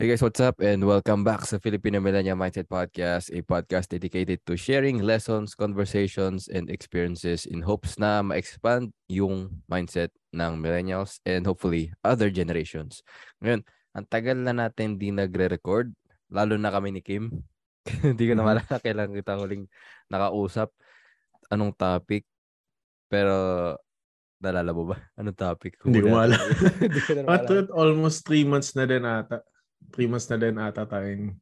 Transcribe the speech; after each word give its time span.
Hey 0.00 0.08
guys, 0.08 0.24
what's 0.24 0.40
up? 0.40 0.64
And 0.64 0.80
welcome 0.88 1.28
back 1.28 1.44
sa 1.44 1.60
Filipino 1.60 2.00
Millennial 2.00 2.32
Mindset 2.32 2.72
Podcast, 2.72 3.28
a 3.36 3.44
podcast 3.44 3.92
dedicated 3.92 4.40
to 4.48 4.56
sharing 4.56 5.04
lessons, 5.04 5.52
conversations, 5.52 6.48
and 6.48 6.72
experiences 6.72 7.44
in 7.44 7.60
hopes 7.60 8.00
na 8.00 8.24
ma-expand 8.24 8.96
yung 9.12 9.60
mindset 9.68 10.08
ng 10.32 10.56
millennials 10.56 11.20
and 11.28 11.44
hopefully 11.44 11.92
other 12.00 12.32
generations. 12.32 13.04
Ngayon, 13.44 13.60
ang 13.92 14.08
tagal 14.08 14.40
na 14.40 14.56
natin 14.56 14.96
di 14.96 15.12
nagre-record, 15.12 15.92
lalo 16.32 16.56
na 16.56 16.72
kami 16.72 16.96
ni 16.96 17.04
Kim. 17.04 17.28
Hindi 18.00 18.24
ko 18.24 18.32
na 18.32 18.40
Mhm. 18.40 18.48
malala 18.56 18.74
kailan 18.80 19.12
kita 19.12 19.36
huling 19.36 19.68
nakausap. 20.08 20.72
Anong 21.52 21.76
topic? 21.76 22.24
Pero, 23.12 23.76
nalala 24.40 24.72
mo 24.72 24.96
ba? 24.96 25.12
Anong 25.20 25.36
topic? 25.36 25.76
Hindi 25.84 26.00
ko 26.00 26.08
maalala. 26.08 26.40
At 27.28 27.52
almost 27.76 28.24
three 28.24 28.48
months 28.48 28.72
na 28.72 28.88
din 28.88 29.04
ata. 29.04 29.44
Three 29.88 30.06
months 30.06 30.28
na 30.28 30.36
din 30.36 30.60
ata 30.60 30.84
tayong... 30.84 31.32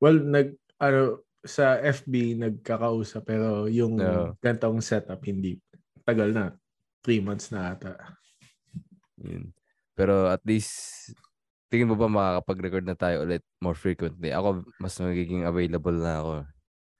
Well, 0.00 0.18
nag, 0.24 0.56
ano, 0.80 1.24
sa 1.44 1.76
FB 1.76 2.40
nagkakausap 2.40 3.28
pero 3.28 3.68
yung 3.68 4.00
Oo. 4.00 4.32
gantong 4.40 4.80
setup 4.80 5.20
hindi. 5.28 5.60
Tagal 6.02 6.32
na. 6.32 6.56
Three 7.04 7.20
months 7.20 7.52
na 7.52 7.76
ata. 7.76 8.16
Yun. 9.20 9.52
Pero 9.92 10.26
at 10.32 10.40
least, 10.48 11.12
tingin 11.68 11.86
mo 11.86 11.94
ba 11.94 12.08
makakapag-record 12.08 12.88
na 12.88 12.96
tayo 12.96 13.28
ulit 13.28 13.44
more 13.60 13.76
frequently? 13.76 14.32
Ako, 14.32 14.64
mas 14.80 14.96
magiging 14.98 15.44
available 15.44 15.94
na 16.00 16.14
ako. 16.24 16.32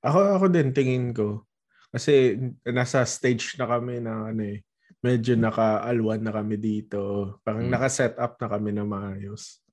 Ako, 0.05 0.19
ako 0.37 0.47
din, 0.53 0.69
tingin 0.77 1.17
ko. 1.17 1.49
Kasi 1.89 2.37
nasa 2.69 3.01
stage 3.09 3.57
na 3.57 3.65
kami 3.65 4.05
na 4.05 4.29
ano 4.29 4.45
eh, 4.45 4.61
medyo 5.01 5.41
naka-alwan 5.41 6.21
na 6.21 6.33
kami 6.37 6.61
dito. 6.61 7.01
Parang 7.41 7.65
Mm. 7.65 7.73
naka-set 7.73 8.15
up 8.21 8.37
na 8.37 8.49
kami 8.53 8.71
na 8.77 8.85
maayos. 8.85 9.64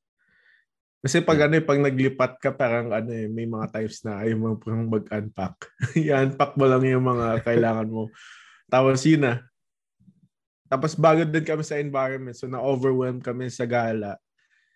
Kasi 1.01 1.17
pag 1.25 1.49
ano 1.49 1.57
eh, 1.57 1.65
pag 1.65 1.81
naglipat 1.81 2.37
ka, 2.37 2.53
parang 2.53 2.93
ano 2.93 3.09
eh, 3.09 3.25
may 3.25 3.49
mga 3.49 3.73
times 3.73 4.05
na 4.05 4.21
ayaw 4.21 4.37
mo 4.37 4.47
pang 4.61 4.85
mag-unpack. 4.85 5.65
I-unpack 5.97 6.53
mo 6.53 6.69
lang 6.69 6.85
yung 6.85 7.01
mga 7.01 7.41
kailangan 7.41 7.89
mo. 7.89 8.13
Tapos 8.69 9.01
yun 9.01 9.25
na. 9.25 9.41
Tapos 10.69 10.93
bago 10.93 11.25
din 11.25 11.43
kami 11.43 11.65
sa 11.65 11.81
environment. 11.81 12.37
So 12.37 12.45
na-overwhelm 12.45 13.17
kami 13.17 13.49
sa 13.49 13.65
gala. 13.65 14.21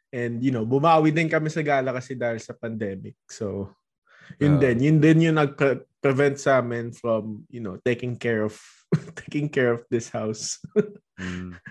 And 0.09 0.41
you 0.41 0.49
know, 0.49 0.65
bumawi 0.65 1.13
din 1.13 1.29
kami 1.29 1.53
sa 1.53 1.61
gala 1.61 1.93
kasi 1.93 2.17
dahil 2.17 2.41
sa 2.41 2.57
pandemic. 2.57 3.15
So 3.29 3.69
yun 4.41 4.57
Oo. 4.57 4.61
din. 4.65 4.77
Yun 4.81 4.97
din 4.97 5.29
yung 5.29 5.37
nag-prevent 5.37 6.41
sa 6.41 6.57
amin 6.57 6.89
from, 6.89 7.45
you 7.53 7.61
know, 7.61 7.77
taking 7.85 8.17
care 8.17 8.41
of 8.41 8.57
taking 9.21 9.45
care 9.45 9.77
of 9.77 9.85
this 9.93 10.09
house. 10.09 10.57
Mm. 11.21 11.53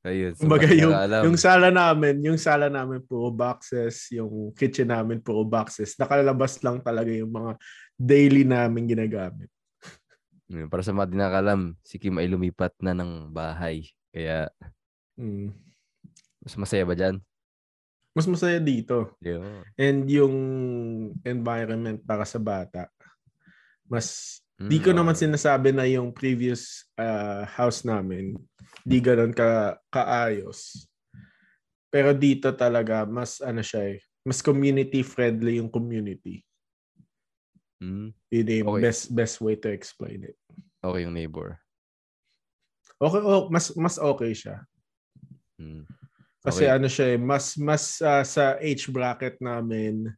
Ayun. 0.00 0.32
So, 0.32 0.48
mas 0.48 0.64
yung, 0.72 0.96
yung 1.28 1.36
sala 1.36 1.68
namin, 1.68 2.24
yung 2.24 2.40
sala 2.40 2.72
namin 2.72 3.04
puro 3.04 3.28
boxes, 3.28 4.08
yung 4.16 4.48
kitchen 4.56 4.88
namin 4.88 5.20
puro 5.20 5.44
boxes. 5.44 5.92
Nakalabas 6.00 6.56
lang 6.64 6.80
talaga 6.80 7.12
yung 7.12 7.28
mga 7.28 7.60
daily 8.00 8.48
namin 8.48 8.88
ginagamit. 8.88 9.52
Para 10.72 10.80
sa 10.80 10.96
mga 10.96 11.08
di 11.12 11.16
nakakalam, 11.20 11.60
si 11.84 12.00
Kim 12.00 12.16
ay 12.16 12.32
lumipat 12.32 12.72
na 12.80 12.96
ng 12.96 13.28
bahay. 13.28 13.84
Kaya, 14.08 14.48
Mm. 15.20 15.52
mas 16.40 16.56
masaya 16.56 16.88
ba 16.88 16.96
dyan? 16.96 17.20
Mas 18.16 18.24
masaya 18.24 18.56
dito. 18.56 19.12
Yun. 19.20 19.60
And 19.76 20.08
yung 20.08 20.34
environment 21.28 22.00
para 22.08 22.24
sa 22.24 22.40
bata, 22.40 22.88
mas 23.84 24.40
Di 24.60 24.76
Mm, 24.76 24.84
ko 24.84 24.90
naman 24.92 25.16
sinasabi 25.16 25.72
na 25.72 25.88
yung 25.88 26.12
previous 26.12 26.84
uh, 27.00 27.48
house 27.48 27.80
namin, 27.80 28.36
di 28.86 28.98
ganun 29.00 29.32
ka 29.34 29.78
kaayos. 29.92 30.86
Pero 31.90 32.14
dito 32.14 32.54
talaga, 32.54 33.02
mas 33.02 33.42
ano 33.42 33.60
siya 33.60 33.96
eh, 33.96 33.98
mas 34.22 34.38
community 34.38 35.02
friendly 35.02 35.58
yung 35.58 35.68
community. 35.72 36.46
Mm, 37.80 38.12
Yun 38.30 38.46
yung 38.52 38.68
Okay. 38.76 38.82
best 38.84 39.02
best 39.10 39.36
way 39.40 39.56
to 39.56 39.72
explain 39.72 40.22
it. 40.22 40.36
okay 40.84 41.02
yung 41.02 41.16
neighbor. 41.16 41.58
Okay, 43.00 43.20
oh, 43.24 43.48
mas 43.48 43.72
mas 43.80 43.96
okay 43.96 44.36
siya. 44.36 44.60
Mm. 45.56 45.88
Kasi 46.40 46.68
Okay. 46.68 46.72
ano 46.76 46.86
siya 46.88 47.06
eh, 47.16 47.18
mas 47.20 47.56
mas 47.56 48.00
ah, 48.04 48.24
sa 48.24 48.60
age 48.60 48.92
bracket 48.92 49.40
namin, 49.40 50.08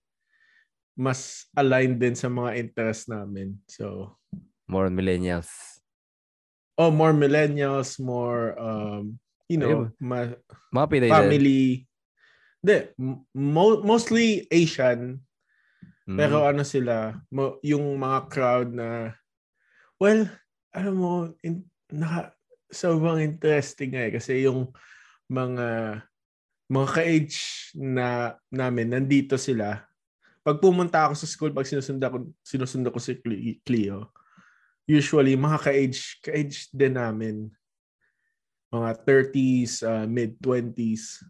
mas 0.99 1.47
aligned 1.55 1.99
din 2.03 2.15
sa 2.19 2.27
mga 2.27 2.59
interest 2.59 3.07
namin. 3.09 3.55
So, 3.71 4.19
More 4.67 4.91
on 4.91 4.95
millennials. 4.99 5.51
Oh, 6.79 6.91
more 6.91 7.13
millennials, 7.13 8.01
more 8.01 8.57
um, 8.57 9.19
you 9.49 9.59
know, 9.61 9.91
ma- 10.01 10.37
Mga 10.73 10.87
Pinay 10.89 11.11
family. 11.11 11.63
Hindi, 12.63 12.77
mo- 13.35 13.83
mostly 13.83 14.47
Asian, 14.49 15.21
Mm. 16.03 16.19
pero 16.19 16.43
ano 16.43 16.67
sila, 16.67 17.15
mo, 17.31 17.63
yung 17.63 17.95
mga 17.95 18.19
crowd 18.27 18.69
na, 18.75 19.15
well, 20.03 20.27
alam 20.75 20.95
mo, 20.99 21.31
in, 21.47 21.63
naka, 21.95 22.35
sobrang 22.73 23.23
interesting 23.23 23.95
eh, 23.95 24.11
kasi 24.11 24.43
yung 24.43 24.73
mga 25.31 26.01
mga 26.73 26.89
ka-age 26.89 27.37
na 27.77 28.33
namin, 28.49 28.89
nandito 28.89 29.37
sila. 29.37 29.85
Pag 30.41 30.57
pumunta 30.59 31.05
ako 31.05 31.15
sa 31.15 31.29
school, 31.29 31.53
pag 31.53 31.69
sinusunda 31.69 32.09
ko, 32.09 32.33
sinusunda 32.41 32.89
ko 32.89 32.97
si 32.99 33.21
Cle- 33.21 33.61
Cleo, 33.61 34.09
usually 34.87 35.39
mga 35.39 35.59
ka-age, 35.63 36.19
ka-age 36.23 36.69
din 36.75 36.95
namin. 36.99 37.37
Mga 38.73 38.91
30s, 39.05 39.73
uh, 39.85 40.07
mid-20s. 40.09 41.23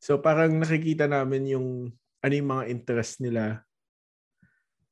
So 0.00 0.16
parang 0.22 0.56
nakikita 0.56 1.04
namin 1.10 1.50
yung 1.50 1.68
ano 2.20 2.32
yung 2.32 2.50
mga 2.50 2.64
interest 2.68 3.20
nila. 3.20 3.64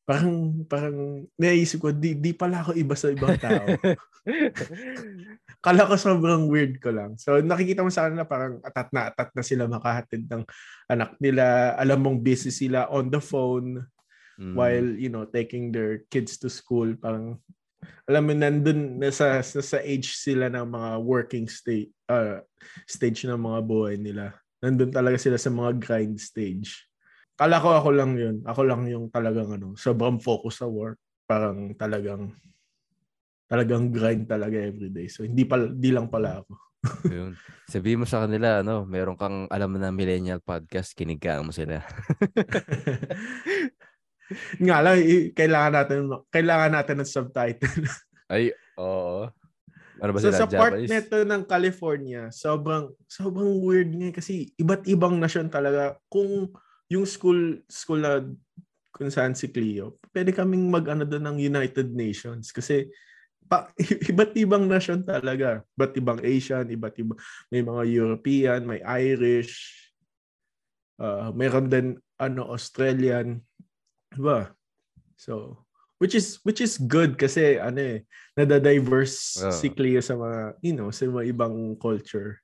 Parang, 0.09 0.65
parang 0.65 1.29
naisip 1.37 1.85
ko, 1.85 1.93
di, 1.93 2.17
di 2.17 2.33
pala 2.33 2.65
ako 2.65 2.73
iba 2.73 2.97
sa 2.97 3.13
ibang 3.13 3.37
tao. 3.37 3.69
Kala 5.65 5.85
ko 5.85 5.95
sobrang 6.01 6.49
weird 6.49 6.81
ko 6.81 6.89
lang. 6.89 7.21
So 7.21 7.37
nakikita 7.45 7.85
mo 7.85 7.93
sa 7.93 8.09
kanila 8.09 8.25
parang 8.25 8.57
atat 8.65 8.89
na 8.93 9.13
atat 9.13 9.29
na 9.37 9.45
sila 9.45 9.69
makahatid 9.69 10.25
ng 10.25 10.43
anak 10.89 11.13
nila. 11.21 11.77
Alam 11.77 12.01
mong 12.01 12.19
busy 12.25 12.49
sila 12.49 12.89
on 12.89 13.13
the 13.13 13.21
phone 13.21 13.85
Mm. 14.39 14.55
while, 14.55 14.89
you 14.95 15.11
know, 15.11 15.27
taking 15.27 15.75
their 15.75 16.07
kids 16.07 16.39
to 16.39 16.47
school. 16.47 16.95
Parang, 16.95 17.43
alam 18.09 18.23
mo, 18.25 18.33
nandun, 18.33 18.97
nasa, 18.99 19.45
nasa 19.45 19.79
age 19.85 20.17
sila 20.17 20.49
ng 20.49 20.65
mga 20.65 20.91
working 21.05 21.47
state, 21.47 21.93
uh, 22.09 22.41
stage 22.89 23.29
ng 23.29 23.37
mga 23.37 23.61
buhay 23.65 24.01
nila. 24.01 24.33
Nandun 24.65 24.91
talaga 24.91 25.21
sila 25.21 25.37
sa 25.37 25.53
mga 25.53 25.77
grind 25.77 26.17
stage. 26.19 26.89
Kala 27.39 27.63
ko 27.63 27.71
ako 27.71 27.89
lang 27.95 28.19
yun. 28.19 28.43
Ako 28.43 28.67
lang 28.67 28.83
yung 28.91 29.07
talagang 29.13 29.55
ano, 29.55 29.79
sobrang 29.79 30.19
focus 30.19 30.65
sa 30.65 30.67
work. 30.67 30.99
Parang 31.29 31.71
talagang 31.79 32.35
talagang 33.47 33.95
grind 33.95 34.27
talaga 34.27 34.59
everyday. 34.59 35.07
So 35.07 35.23
hindi 35.23 35.47
pala 35.47 35.71
di 35.71 35.95
lang 35.95 36.11
pala 36.11 36.43
ako. 36.43 36.53
Yun. 37.15 37.33
Sabihin 37.69 38.03
mo 38.03 38.07
sa 38.07 38.27
kanila, 38.27 38.63
ano, 38.63 38.87
meron 38.87 39.19
kang 39.19 39.47
alam 39.51 39.75
na 39.77 39.91
millennial 39.91 40.43
podcast, 40.43 40.95
kinigaan 40.95 41.47
mo 41.47 41.53
sila. 41.53 41.83
Nga 44.65 44.77
lang 44.85 44.97
kailangan 45.33 45.73
natin 45.73 45.99
kailangan 46.29 46.73
natin 46.73 46.97
ng 47.01 47.11
subtitle. 47.11 47.85
Ay, 48.33 48.53
oo. 48.77 49.29
Ano 49.99 50.11
ba 50.15 50.19
so 50.23 50.31
sila? 50.31 50.47
sa 50.47 50.47
part 50.47 50.79
Japanese? 50.79 50.91
nito 50.95 51.19
ng 51.27 51.43
California, 51.49 52.23
sobrang 52.31 52.95
sobrang 53.11 53.59
weird 53.59 53.91
nga 53.99 54.11
kasi 54.15 54.55
iba't 54.55 54.87
ibang 54.87 55.19
nasyon 55.19 55.51
talaga. 55.51 55.99
Kung 56.07 56.55
yung 56.87 57.07
school 57.09 57.59
school 57.67 58.01
na 58.05 58.23
kung 58.95 59.11
saan 59.11 59.35
si 59.35 59.51
Cleo, 59.51 59.99
pwede 60.15 60.31
kaming 60.31 60.71
mag-ano 60.71 61.03
doon 61.03 61.35
ng 61.35 61.39
United 61.51 61.91
Nations 61.91 62.55
kasi 62.55 62.87
pa, 63.49 63.73
iba't 64.13 64.37
ibang 64.39 64.69
nasyon 64.69 65.03
talaga. 65.03 65.65
Iba't 65.75 65.93
ibang 65.99 66.21
Asian, 66.23 66.69
iba't 66.69 66.95
ibang 67.01 67.19
may 67.49 67.65
mga 67.65 67.83
European, 67.89 68.61
may 68.69 68.81
Irish, 68.85 69.89
uh, 71.01 71.33
mayroon 71.33 71.67
din 71.67 71.87
ano 72.21 72.53
Australian, 72.53 73.41
'di 74.19 74.27
ba? 74.27 74.51
So, 75.15 75.63
which 76.03 76.19
is 76.19 76.43
which 76.43 76.59
is 76.59 76.75
good 76.75 77.15
kasi 77.15 77.63
ano 77.63 77.79
eh, 77.79 77.99
nada-diverse 78.35 79.47
Oo. 79.47 79.55
si 79.55 79.71
Cleo 79.71 80.03
sa 80.03 80.19
mga, 80.19 80.59
you 80.59 80.75
know, 80.75 80.91
sa 80.91 81.07
mga 81.07 81.31
ibang 81.31 81.79
culture. 81.79 82.43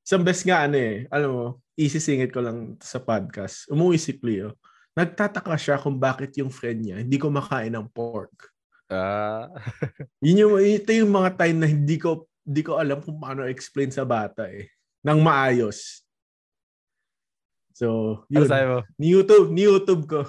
Isang 0.00 0.24
best 0.24 0.48
nga 0.48 0.64
ano 0.64 0.80
eh, 0.80 1.04
alam 1.12 1.30
mo, 1.32 1.46
isisingit 1.76 2.32
ko 2.32 2.40
lang 2.40 2.80
sa 2.80 2.96
podcast. 3.00 3.68
Umuwi 3.68 4.00
si 4.00 4.16
Cleo. 4.16 4.56
Nagtataka 4.96 5.56
siya 5.60 5.76
kung 5.76 6.00
bakit 6.00 6.32
yung 6.40 6.52
friend 6.52 6.80
niya 6.80 6.96
hindi 7.04 7.20
ko 7.20 7.28
makain 7.28 7.72
ng 7.76 7.88
pork. 7.92 8.52
Ah, 8.88 9.48
Yun 10.24 10.44
yung, 10.44 10.54
ito 10.60 10.92
yung 10.92 11.12
mga 11.12 11.40
time 11.40 11.56
na 11.60 11.68
hindi 11.68 11.96
ko, 11.96 12.28
hindi 12.44 12.60
ko 12.60 12.76
alam 12.76 13.00
kung 13.00 13.16
paano 13.16 13.48
explain 13.48 13.88
sa 13.88 14.04
bata 14.04 14.44
eh. 14.48 14.68
Nang 15.00 15.24
maayos. 15.24 16.03
So, 17.74 18.22
ano 18.30 18.46
yun. 18.46 18.48
sabi 18.48 18.66
mo? 18.70 18.78
Ni 18.96 19.06
YouTube, 19.10 19.48
ni 19.50 19.62
YouTube 19.66 20.04
ko. 20.06 20.20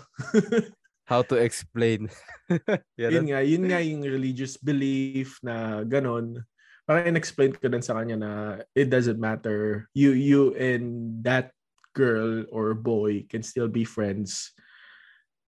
How 1.10 1.22
to 1.30 1.38
explain. 1.38 2.10
Yan, 2.98 3.12
yun 3.14 3.26
nga, 3.30 3.40
yun 3.46 3.64
nga 3.70 3.78
yung 3.86 4.02
religious 4.02 4.58
belief 4.58 5.38
na 5.46 5.86
ganon. 5.86 6.42
Parang 6.90 7.06
in-explain 7.14 7.54
ko 7.54 7.70
din 7.70 7.86
sa 7.86 7.94
kanya 8.02 8.18
na 8.18 8.32
it 8.74 8.90
doesn't 8.90 9.22
matter. 9.22 9.86
You 9.94 10.18
you 10.18 10.58
in 10.58 11.14
that 11.22 11.54
girl 11.94 12.50
or 12.50 12.74
boy 12.74 13.30
can 13.30 13.46
still 13.46 13.70
be 13.70 13.86
friends. 13.86 14.50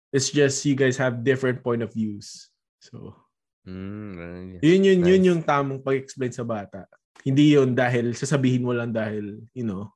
It's 0.09 0.33
just 0.33 0.65
you 0.65 0.73
guys 0.77 0.97
have 0.97 1.21
different 1.25 1.61
point 1.61 1.85
of 1.85 1.93
views. 1.93 2.49
So, 2.81 3.17
Mm, 3.63 4.59
yun 4.59 4.83
yun, 4.83 5.07
yun 5.07 5.21
Nice. 5.23 5.29
yung 5.31 5.43
tamang 5.47 5.87
pag-explain 5.87 6.35
sa 6.35 6.43
bata. 6.43 6.83
Hindi 7.23 7.55
yun 7.55 7.79
dahil 7.79 8.11
sasabihin 8.11 8.67
mo 8.67 8.75
lang 8.75 8.91
dahil, 8.91 9.39
you 9.55 9.63
know, 9.63 9.87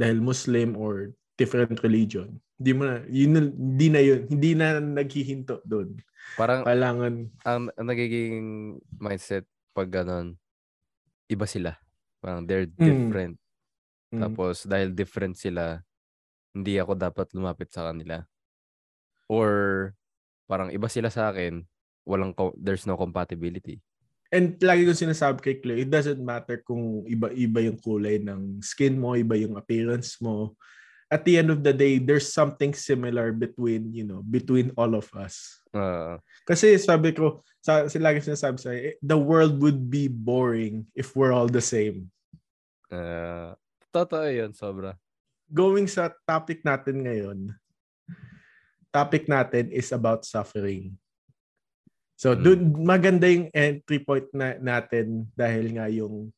dahil 0.00 0.16
Muslim 0.24 0.72
or 0.80 1.12
different 1.42 1.74
religion. 1.82 2.38
Hindi 2.54 2.72
mo 2.78 2.82
na, 2.86 3.02
yun, 3.10 3.50
hindi 3.50 3.86
na 3.90 4.00
yun. 4.00 4.20
Hindi 4.30 4.50
na 4.54 4.78
naghihinto 4.78 5.66
doon. 5.66 5.98
parang 6.38 6.62
Kailangan, 6.62 7.12
ang, 7.42 7.68
ang 7.74 7.86
nagiging 7.90 8.78
mindset 8.96 9.42
pag 9.74 9.90
ganon, 9.90 10.38
iba 11.26 11.44
sila. 11.50 11.74
Parang 12.22 12.46
they're 12.46 12.70
Mm. 12.70 12.78
different. 12.78 13.34
mm, 14.14 14.20
Tapos 14.22 14.62
dahil 14.62 14.94
different 14.94 15.34
sila, 15.34 15.82
hindi 16.54 16.78
ako 16.78 16.94
dapat 16.94 17.26
lumapit 17.34 17.74
sa 17.74 17.90
kanila. 17.90 18.22
Or 19.26 19.50
parang 20.46 20.70
iba 20.70 20.86
sila 20.86 21.10
sa 21.10 21.34
akin, 21.34 21.64
walang 22.06 22.30
co- 22.36 22.54
there's 22.54 22.86
no 22.86 22.94
compatibility. 22.94 23.82
And 24.32 24.56
lagi 24.64 24.88
ko 24.88 24.96
sinasabi 24.96 25.44
kay 25.44 25.56
Clay, 25.60 25.84
it 25.84 25.92
doesn't 25.92 26.20
matter 26.20 26.64
kung 26.64 27.04
iba-iba 27.04 27.68
yung 27.68 27.76
kulay 27.76 28.16
ng 28.16 28.64
skin 28.64 28.96
mo, 28.96 29.12
iba 29.12 29.36
yung 29.36 29.60
appearance 29.60 30.16
mo. 30.24 30.56
At 31.12 31.28
the 31.28 31.36
end 31.36 31.52
of 31.52 31.60
the 31.60 31.76
day, 31.76 32.00
there's 32.00 32.32
something 32.32 32.72
similar 32.72 33.36
between, 33.36 33.92
you 33.92 34.08
know, 34.08 34.24
between 34.24 34.72
all 34.80 34.96
of 34.96 35.12
us. 35.12 35.60
Ah, 35.76 36.16
Kasi 36.48 36.80
sabi 36.80 37.12
ko, 37.12 37.44
sa, 37.60 37.84
sa 37.84 37.98
lagi 38.00 38.24
sinasabi 38.24 38.56
sa 38.56 38.72
the 39.04 39.18
world 39.20 39.60
would 39.60 39.92
be 39.92 40.08
boring 40.08 40.88
if 40.96 41.12
we're 41.12 41.36
all 41.36 41.52
the 41.52 41.60
same. 41.60 42.08
ah, 42.88 43.52
totoo 43.92 44.24
yun, 44.24 44.56
sobra. 44.56 44.96
Going 45.52 45.84
sa 45.84 46.08
topic 46.24 46.64
natin 46.64 47.04
ngayon, 47.04 47.38
topic 48.88 49.28
natin 49.28 49.68
is 49.68 49.92
about 49.92 50.24
suffering. 50.24 50.96
So, 52.16 52.32
Mm. 52.32 52.40
dun, 52.40 52.60
maganda 52.88 53.28
yung 53.28 53.52
entry 53.52 54.00
point 54.00 54.28
na, 54.32 54.56
natin 54.56 55.28
dahil 55.36 55.76
nga 55.76 55.92
yung 55.92 56.32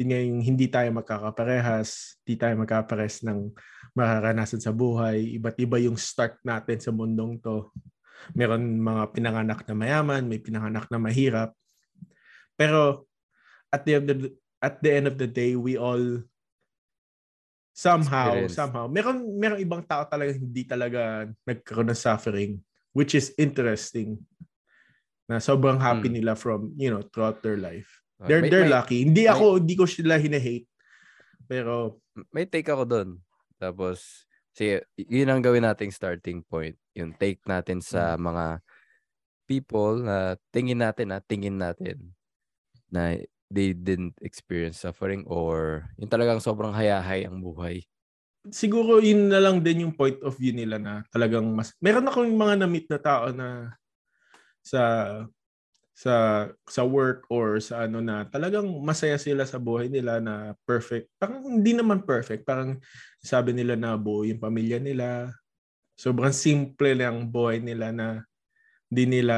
yun 0.00 0.08
nga 0.08 0.20
yung 0.24 0.40
hindi 0.40 0.64
tayo 0.72 0.88
magkakaparehas, 0.96 2.16
hindi 2.24 2.40
tayo 2.40 2.56
magkaparehas 2.56 3.20
ng 3.20 3.52
mararanasan 3.92 4.56
sa 4.64 4.72
buhay. 4.72 5.36
Iba't 5.36 5.60
iba 5.60 5.76
yung 5.76 6.00
start 6.00 6.40
natin 6.40 6.80
sa 6.80 6.88
mundong 6.88 7.36
to. 7.44 7.68
Meron 8.32 8.80
mga 8.80 9.12
pinanganak 9.12 9.60
na 9.68 9.76
mayaman, 9.76 10.24
may 10.24 10.40
pinanganak 10.40 10.88
na 10.88 10.96
mahirap. 10.96 11.52
Pero 12.56 13.04
at 13.68 13.84
the 13.84 13.92
end 14.00 14.08
of 14.08 14.18
the, 14.24 14.28
at 14.60 14.80
the 14.80 14.88
end 14.90 15.04
of 15.04 15.20
the 15.20 15.28
day, 15.28 15.52
we 15.52 15.76
all 15.76 16.00
somehow, 17.76 18.32
Experience. 18.40 18.56
somehow, 18.56 18.84
meron 18.88 19.20
meron 19.36 19.60
ibang 19.60 19.84
tao 19.84 20.08
talaga 20.08 20.32
hindi 20.32 20.64
talaga 20.64 21.28
nagkaroon 21.44 21.92
ng 21.92 22.00
suffering, 22.00 22.56
which 22.96 23.12
is 23.12 23.36
interesting. 23.36 24.16
Na 25.28 25.44
sobrang 25.44 25.76
happy 25.76 26.08
Hmm. 26.08 26.16
nila 26.24 26.32
from, 26.40 26.72
you 26.80 26.88
know, 26.88 27.04
throughout 27.04 27.44
their 27.44 27.60
life. 27.60 28.00
Ah, 28.20 28.28
They're 28.28 28.44
may, 28.44 28.50
they're 28.52 28.68
may, 28.68 28.74
lucky. 28.76 28.98
Hindi 29.02 29.24
may- 29.24 29.32
ako 29.32 29.44
hindi 29.58 29.74
ko 29.74 29.84
sila 29.88 30.20
hina-hate. 30.20 30.68
Pero 31.48 31.98
may 32.30 32.44
take 32.44 32.68
ako 32.68 32.84
doon. 32.84 33.08
Tapos, 33.56 34.28
sige, 34.52 34.84
yun 34.94 35.32
ang 35.32 35.40
gawin 35.40 35.64
nating 35.64 35.90
starting 35.90 36.44
point. 36.44 36.76
Yung 36.92 37.16
take 37.16 37.40
natin 37.48 37.80
sa 37.80 38.14
Hmm. 38.14 38.28
mga 38.28 38.46
people 39.48 39.98
na 39.98 40.36
tingin 40.54 40.78
natin, 40.78 41.10
na 41.10 41.18
tingin 41.18 41.58
natin 41.58 42.14
na 42.86 43.18
they 43.50 43.74
didn't 43.74 44.14
experience 44.22 44.78
suffering 44.78 45.26
or 45.26 45.88
yung 45.98 46.06
talagang 46.06 46.38
sobrang 46.38 46.70
hayahay 46.70 47.26
ang 47.26 47.42
buhay. 47.42 47.82
siguro 48.48 49.02
yun 49.04 49.28
na 49.28 49.36
lang 49.36 49.60
din 49.60 49.84
yung 49.84 49.92
point 49.92 50.16
of 50.24 50.32
view 50.32 50.54
nila 50.54 50.80
na 50.80 51.04
talagang 51.12 51.44
mas 51.50 51.76
meron 51.76 52.08
akong 52.08 52.30
mga 52.30 52.64
na-meet 52.64 52.86
na 52.88 52.96
tao 52.96 53.28
na 53.34 53.74
sa 54.64 54.80
sa 56.00 56.48
sa 56.64 56.80
work 56.80 57.28
or 57.28 57.60
sa 57.60 57.84
ano 57.84 58.00
na 58.00 58.24
talagang 58.24 58.64
masaya 58.80 59.20
sila 59.20 59.44
sa 59.44 59.60
buhay 59.60 59.92
nila 59.92 60.16
na 60.16 60.56
perfect. 60.64 61.12
Parang 61.20 61.44
hindi 61.44 61.76
naman 61.76 62.08
perfect. 62.08 62.48
Parang 62.48 62.80
sabi 63.20 63.52
nila 63.52 63.76
na 63.76 64.00
buo 64.00 64.24
yung 64.24 64.40
pamilya 64.40 64.80
nila. 64.80 65.28
Sobrang 66.00 66.32
simple 66.32 66.96
lang 66.96 67.28
buhay 67.28 67.60
nila 67.60 67.92
na 67.92 68.24
hindi 68.88 69.20
nila 69.20 69.36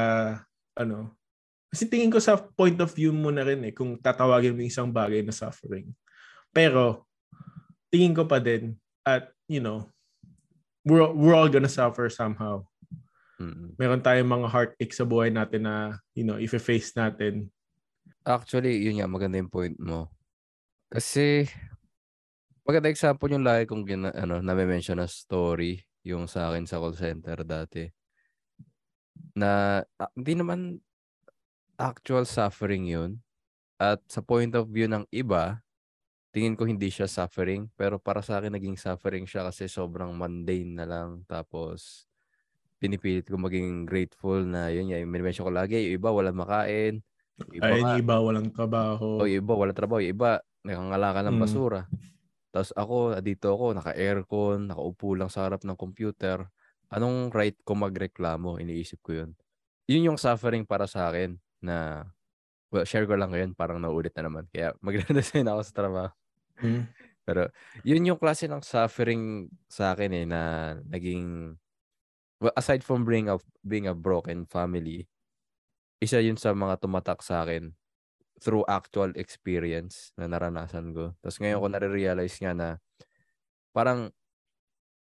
ano. 0.79 1.19
Kasi 1.67 1.91
tingin 1.91 2.15
ko 2.15 2.23
sa 2.23 2.39
point 2.39 2.79
of 2.79 2.95
view 2.95 3.11
mo 3.11 3.27
na 3.27 3.43
rin 3.43 3.59
eh 3.67 3.75
kung 3.75 3.99
tatawagin 3.99 4.55
mo 4.55 4.63
isang 4.63 4.87
bagay 4.87 5.19
na 5.19 5.35
suffering. 5.35 5.91
Pero 6.55 7.03
tingin 7.91 8.15
ko 8.15 8.23
pa 8.23 8.39
din 8.39 8.79
at 9.03 9.27
you 9.51 9.59
know 9.59 9.83
we're, 10.87 11.11
we're 11.11 11.35
all 11.35 11.51
gonna 11.51 11.67
suffer 11.67 12.07
somehow 12.07 12.63
Mm. 13.41 13.73
meron 13.81 14.03
tayong 14.03 14.29
mga 14.29 14.47
heartache 14.51 14.93
sa 14.93 15.09
buhay 15.09 15.33
natin 15.33 15.65
na, 15.65 15.97
you 16.13 16.21
know, 16.21 16.37
if 16.37 16.53
face 16.61 16.93
natin. 16.93 17.49
Actually, 18.21 18.77
yun 18.79 19.01
nga, 19.01 19.09
maganda 19.09 19.41
yung 19.41 19.51
point 19.51 19.75
mo. 19.81 20.13
Kasi, 20.93 21.49
maganda 22.61 22.93
example 22.93 23.33
yung 23.33 23.43
lagi 23.43 23.65
kong 23.65 23.83
gina, 23.83 24.13
ano, 24.13 24.39
nami-mention 24.39 25.01
na 25.01 25.09
story 25.09 25.81
yung 26.05 26.29
sa 26.29 26.51
akin 26.51 26.69
sa 26.69 26.77
call 26.77 26.93
center 26.93 27.41
dati. 27.41 27.89
Na, 29.33 29.81
ah, 29.97 30.11
hindi 30.13 30.37
naman 30.37 30.77
actual 31.75 32.29
suffering 32.29 32.85
yun. 32.85 33.11
At 33.81 33.99
sa 34.07 34.21
point 34.21 34.53
of 34.53 34.69
view 34.69 34.85
ng 34.87 35.09
iba, 35.09 35.59
tingin 36.31 36.55
ko 36.55 36.63
hindi 36.63 36.87
siya 36.87 37.09
suffering. 37.09 37.67
Pero 37.75 37.97
para 37.97 38.21
sa 38.21 38.39
akin, 38.39 38.53
naging 38.55 38.77
suffering 38.77 39.25
siya 39.27 39.49
kasi 39.49 39.67
sobrang 39.67 40.13
mundane 40.13 40.71
na 40.77 40.85
lang. 40.85 41.25
Tapos, 41.27 42.07
pinipilit 42.83 43.23
ko 43.31 43.39
maging 43.39 43.87
grateful 43.87 44.43
na 44.43 44.67
yun 44.67 44.91
yung 44.91 45.07
mention 45.07 45.47
ko 45.47 45.53
lagi, 45.55 45.79
yung 45.87 45.95
iba 46.03 46.09
walang 46.11 46.35
makain. 46.35 46.99
Yung 47.39 47.53
iba 47.63 47.71
Ay, 47.71 47.79
yung 47.79 47.95
iba 48.03 48.15
walang 48.19 48.47
trabaho. 48.51 49.23
o 49.23 49.25
yung 49.25 49.39
iba, 49.47 49.53
wala 49.55 49.71
trabaho. 49.71 50.03
Yung 50.03 50.13
iba, 50.19 50.31
nakangalakan 50.67 51.23
ng 51.31 51.37
Mm. 51.39 51.43
basura. 51.47 51.81
Tapos 52.53 52.71
ako, 52.77 52.97
dito 53.23 53.47
ako, 53.55 53.65
naka-aircon, 53.79 54.69
nakaupo 54.69 55.15
lang 55.17 55.31
sa 55.31 55.47
harap 55.47 55.63
ng 55.65 55.77
computer. 55.79 56.45
Anong 56.93 57.31
right 57.33 57.57
ko 57.65 57.73
magreklamo? 57.73 58.61
Iniisip 58.61 59.01
ko 59.01 59.11
yun. 59.25 59.31
Yun 59.89 60.13
yung 60.13 60.19
suffering 60.21 60.67
para 60.67 60.85
sa 60.85 61.09
akin 61.09 61.39
na, 61.63 62.07
well, 62.73 62.85
share 62.85 63.05
ko 63.09 63.15
lang 63.17 63.31
ngayon, 63.33 63.53
parang 63.57 63.79
naulit 63.81 64.13
na 64.17 64.27
naman. 64.29 64.45
Kaya 64.53 64.73
mag-resign 64.85 65.47
ako 65.49 65.61
sa 65.65 65.73
trabaho. 65.75 66.11
Mm. 66.61 66.83
Pero 67.23 67.47
yun 67.87 68.03
yung 68.13 68.19
klase 68.19 68.51
ng 68.51 68.59
suffering 68.61 69.47
sa 69.71 69.95
akin 69.95 70.11
eh, 70.11 70.25
na 70.27 70.41
naging, 70.85 71.55
well, 72.43 72.55
aside 72.59 72.83
from 72.83 73.07
being 73.07 73.31
a, 73.31 73.39
being 73.63 73.87
a 73.87 73.95
broken 73.95 74.43
family, 74.43 75.07
isa 76.03 76.19
yun 76.19 76.35
sa 76.35 76.51
mga 76.51 76.83
tumatak 76.83 77.23
sa 77.23 77.47
akin 77.47 77.71
through 78.43 78.67
actual 78.67 79.15
experience 79.15 80.11
na 80.19 80.27
naranasan 80.27 80.91
ko. 80.91 81.15
Tapos 81.23 81.39
ngayon 81.39 81.63
ko 81.63 81.67
nare-realize 81.71 82.35
nga 82.43 82.51
na 82.51 82.69
parang 83.71 84.11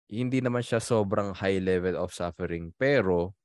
hindi 0.07 0.39
naman 0.39 0.63
siya 0.63 0.79
sobrang 0.79 1.35
high 1.35 1.59
level 1.59 1.99
of 1.99 2.15
suffering 2.15 2.71
pero 2.79 3.35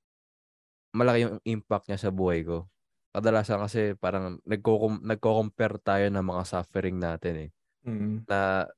malaki 0.94 1.24
yung 1.24 1.40
impact 1.48 1.88
niya 1.88 1.98
sa 1.98 2.10
buhay 2.12 2.44
ko. 2.44 2.68
Kadalasan 3.12 3.60
kasi 3.64 3.92
parang 3.96 4.40
nagko 4.44 5.00
nagko-compare 5.04 5.76
tayo 5.84 6.06
ng 6.08 6.24
mga 6.24 6.42
suffering 6.48 6.96
natin 7.00 7.34
eh. 7.48 7.50
Mm. 7.86 8.26
Na 8.28 8.68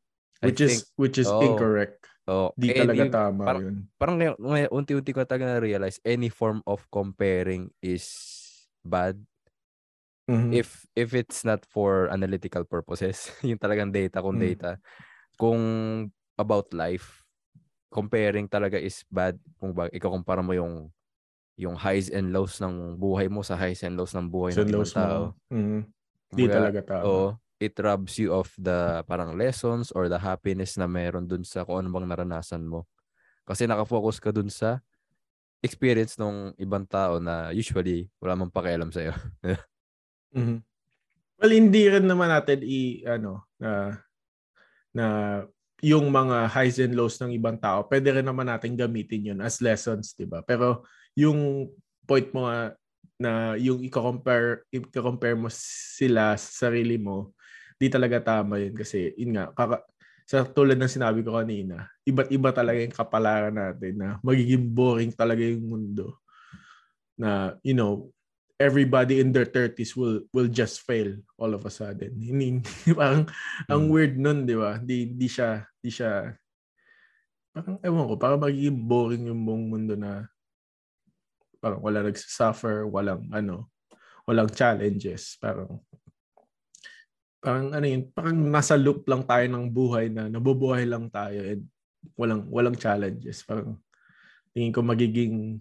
I 0.43 0.51
Which 0.51 0.61
think, 0.61 0.85
is 0.85 0.93
which 0.97 1.19
is 1.19 1.29
Oo. 1.29 1.41
incorrect. 1.41 2.09
Oh, 2.31 2.57
Di 2.61 2.71
eh, 2.71 2.79
talaga 2.79 3.05
tama 3.15 3.47
parang, 3.47 3.63
yun. 3.63 3.77
parang 4.01 4.17
ngayon, 4.21 4.71
unti-unti 4.73 5.11
ko 5.17 5.25
talaga 5.27 5.59
na-realize 5.59 6.01
any 6.07 6.29
form 6.33 6.61
of 6.69 6.87
comparing 6.93 7.71
is 7.85 8.07
bad 8.85 9.21
Mhm. 10.29 10.65
if 10.65 10.85
if 10.97 11.15
it's 11.15 11.45
not 11.45 11.65
for 11.67 12.09
analytical 12.13 12.65
purposes, 12.65 13.31
yung 13.47 13.59
talagang 13.61 13.93
data 13.93 14.21
kung 14.23 14.37
Mm. 14.37 14.41
data, 14.41 14.79
kung 15.41 15.63
about 16.39 16.71
life, 16.75 17.25
comparing 17.93 18.49
talaga 18.51 18.79
is 18.81 19.05
bad 19.13 19.39
kung 19.61 19.73
ba 19.77 19.89
ikaw 19.93 20.13
kumpara 20.15 20.43
mo 20.45 20.55
yung 20.57 20.91
yung 21.61 21.77
highs 21.79 22.11
and 22.11 22.33
lows 22.35 22.59
ng 22.63 22.99
buhay 22.99 23.29
mo 23.31 23.43
sa 23.47 23.57
highs 23.59 23.83
and 23.87 23.97
lows 24.01 24.15
ng 24.17 24.29
buhay 24.33 24.53
So, 24.53 24.61
ng 24.61 24.69
ibang 24.71 24.91
tao. 24.95 25.21
mo. 25.21 25.37
Mhm. 25.53 25.93
Di 26.35 26.47
talaga 26.55 26.81
tama. 26.85 27.21
Oo, 27.21 27.37
it 27.65 27.75
robs 27.81 28.21
you 28.21 28.31
of 28.31 28.53
the 28.61 29.01
parang 29.09 29.35
lessons 29.35 29.91
or 29.97 30.13
the 30.13 30.21
happiness 30.21 30.77
na 30.77 30.85
meron 30.85 31.25
dun 31.25 31.43
sa 31.43 31.65
kung 31.65 31.81
ano 31.81 31.89
bang 31.89 32.07
naranasan 32.09 32.63
mo. 32.69 32.85
Kasi 33.49 33.65
nakafocus 33.65 34.21
ka 34.21 34.33
dun 34.33 34.49
sa 34.53 34.81
experience 35.65 36.21
ng 36.21 36.53
ibang 36.61 36.85
tao 36.85 37.17
na 37.17 37.49
usually 37.53 38.09
wala 38.21 38.37
mang 38.37 38.53
pakialam 38.53 38.93
sa'yo. 38.93 39.17
Mhm. 40.35 40.67
Well, 41.39 41.55
hindi 41.55 41.87
rin 41.87 42.11
naman 42.11 42.27
natin 42.27 42.67
i 42.67 43.07
ano 43.07 43.47
na 43.55 44.03
na 44.91 45.07
yung 45.79 46.11
mga 46.11 46.51
highs 46.51 46.83
and 46.83 46.99
lows 46.99 47.19
ng 47.23 47.35
ibang 47.39 47.55
tao, 47.59 47.87
pwede 47.87 48.19
rin 48.19 48.27
naman 48.27 48.51
natin 48.51 48.75
gamitin 48.75 49.31
yun 49.35 49.41
as 49.43 49.63
lessons, 49.63 50.15
'di 50.19 50.27
ba? 50.27 50.43
Pero 50.43 50.83
yung 51.15 51.71
point 52.03 52.27
mo 52.35 52.51
na 53.15 53.55
yung 53.59 53.79
i-compare 53.87 54.67
i-compare 54.75 55.39
mo 55.39 55.47
sila 55.55 56.35
sa 56.35 56.67
sarili 56.67 56.99
mo, 56.99 57.31
di 57.75 57.87
talaga 57.91 58.23
tama 58.23 58.63
yun 58.63 58.75
kasi 58.75 59.13
yun 59.19 59.35
nga 59.35 59.51
kaka, 59.53 59.83
sa 60.25 60.41
tulad 60.49 60.81
ng 60.81 60.89
sinabi 60.89 61.21
ko 61.21 61.37
kanina, 61.37 61.85
iba't 62.09 62.33
iba 62.33 62.49
talaga 62.49 62.81
yung 62.81 62.97
kapalaran 62.97 63.53
natin 63.53 63.95
na 64.01 64.09
magiging 64.25 64.73
boring 64.73 65.13
talaga 65.13 65.45
yung 65.45 65.69
mundo. 65.69 66.17
Na, 67.21 67.55
you 67.61 67.77
know, 67.77 68.09
everybody 68.57 69.21
in 69.21 69.37
their 69.37 69.45
30s 69.45 69.93
will 69.93 70.25
will 70.33 70.49
just 70.49 70.81
fail 70.81 71.13
all 71.37 71.53
of 71.53 71.69
a 71.69 71.73
sudden. 71.73 72.17
Hindi, 72.17 72.65
parang 72.99 73.29
hmm. 73.29 73.69
ang 73.71 73.83
weird 73.93 74.17
nun, 74.17 74.49
di 74.49 74.57
ba? 74.57 74.81
Di, 74.81 75.13
di 75.13 75.29
siya, 75.29 75.61
di 75.77 75.93
siya, 75.93 76.33
parang, 77.53 77.77
ewan 77.85 78.09
ko, 78.09 78.15
parang 78.17 78.41
magiging 78.41 78.81
boring 78.81 79.29
yung 79.29 79.45
buong 79.45 79.67
mundo 79.69 79.95
na 79.95 80.25
parang 81.61 81.85
wala 81.85 82.01
nagsasuffer, 82.01 82.89
walang 82.89 83.29
ano, 83.29 83.69
walang 84.25 84.49
challenges. 84.49 85.37
Parang 85.37 85.85
parang 87.45 87.77
ano 87.77 87.85
yun, 87.85 88.09
parang 88.09 88.41
nasa 88.49 88.81
loop 88.81 89.05
lang 89.05 89.29
tayo 89.29 89.45
ng 89.53 89.69
buhay 89.69 90.09
na 90.09 90.33
nabubuhay 90.33 90.89
lang 90.89 91.13
tayo 91.13 91.45
and 91.45 91.69
walang 92.17 92.49
walang 92.49 92.73
challenges. 92.73 93.45
Parang 93.45 93.77
tingin 94.57 94.73
ko 94.73 94.81
magiging 94.81 95.61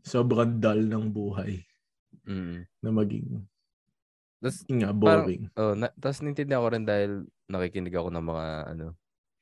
sobrang 0.00 0.56
dull 0.56 0.80
ng 0.88 1.12
buhay. 1.12 1.60
Mm. 2.24 2.64
Na 2.80 2.88
maging 2.88 3.44
tas, 4.40 4.64
nga, 4.64 4.96
boring. 4.96 5.52
Parang, 5.52 5.60
oh, 5.60 5.74
na, 5.76 5.92
tapos 6.00 6.24
nintindihan 6.24 6.64
ko 6.64 6.68
rin 6.72 6.88
dahil 6.88 7.28
nakikinig 7.52 7.92
ako 7.92 8.08
ng 8.08 8.24
mga 8.24 8.46
ano, 8.72 8.86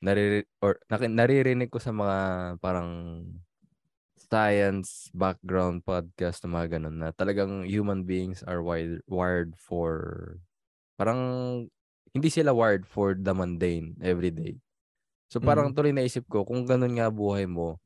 nariri 0.03 0.43
or 0.59 0.79
naririnig 0.91 1.71
ko 1.71 1.79
sa 1.79 1.95
mga 1.95 2.17
parang 2.59 3.23
science 4.19 5.07
background 5.15 5.81
podcast 5.87 6.43
na 6.43 6.59
mga 6.59 6.77
ganun 6.77 6.97
na 6.99 7.09
talagang 7.15 7.63
human 7.63 8.03
beings 8.03 8.43
are 8.43 8.59
wired, 8.59 8.99
wired 9.07 9.55
for 9.55 10.37
Parang 10.99 11.19
hindi 12.11 12.27
sila 12.27 12.51
wired 12.51 12.83
for 12.83 13.15
the 13.15 13.31
mundane 13.31 13.95
every 14.03 14.35
day. 14.35 14.59
So 15.31 15.39
parang 15.39 15.71
mm. 15.71 15.75
tuloy 15.79 15.95
naisip 15.95 16.27
ko, 16.27 16.43
kung 16.43 16.67
ganun 16.67 16.99
nga 16.99 17.07
buhay 17.07 17.47
mo, 17.47 17.79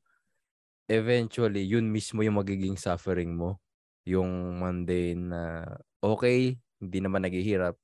eventually, 0.90 1.62
yun 1.62 1.86
mismo 1.86 2.26
yung 2.26 2.42
magiging 2.42 2.74
suffering 2.74 3.38
mo. 3.38 3.62
Yung 4.02 4.58
mundane 4.58 5.30
na 5.30 5.42
okay, 6.02 6.58
hindi 6.82 6.98
naman 6.98 7.22
naghihirap. 7.22 7.78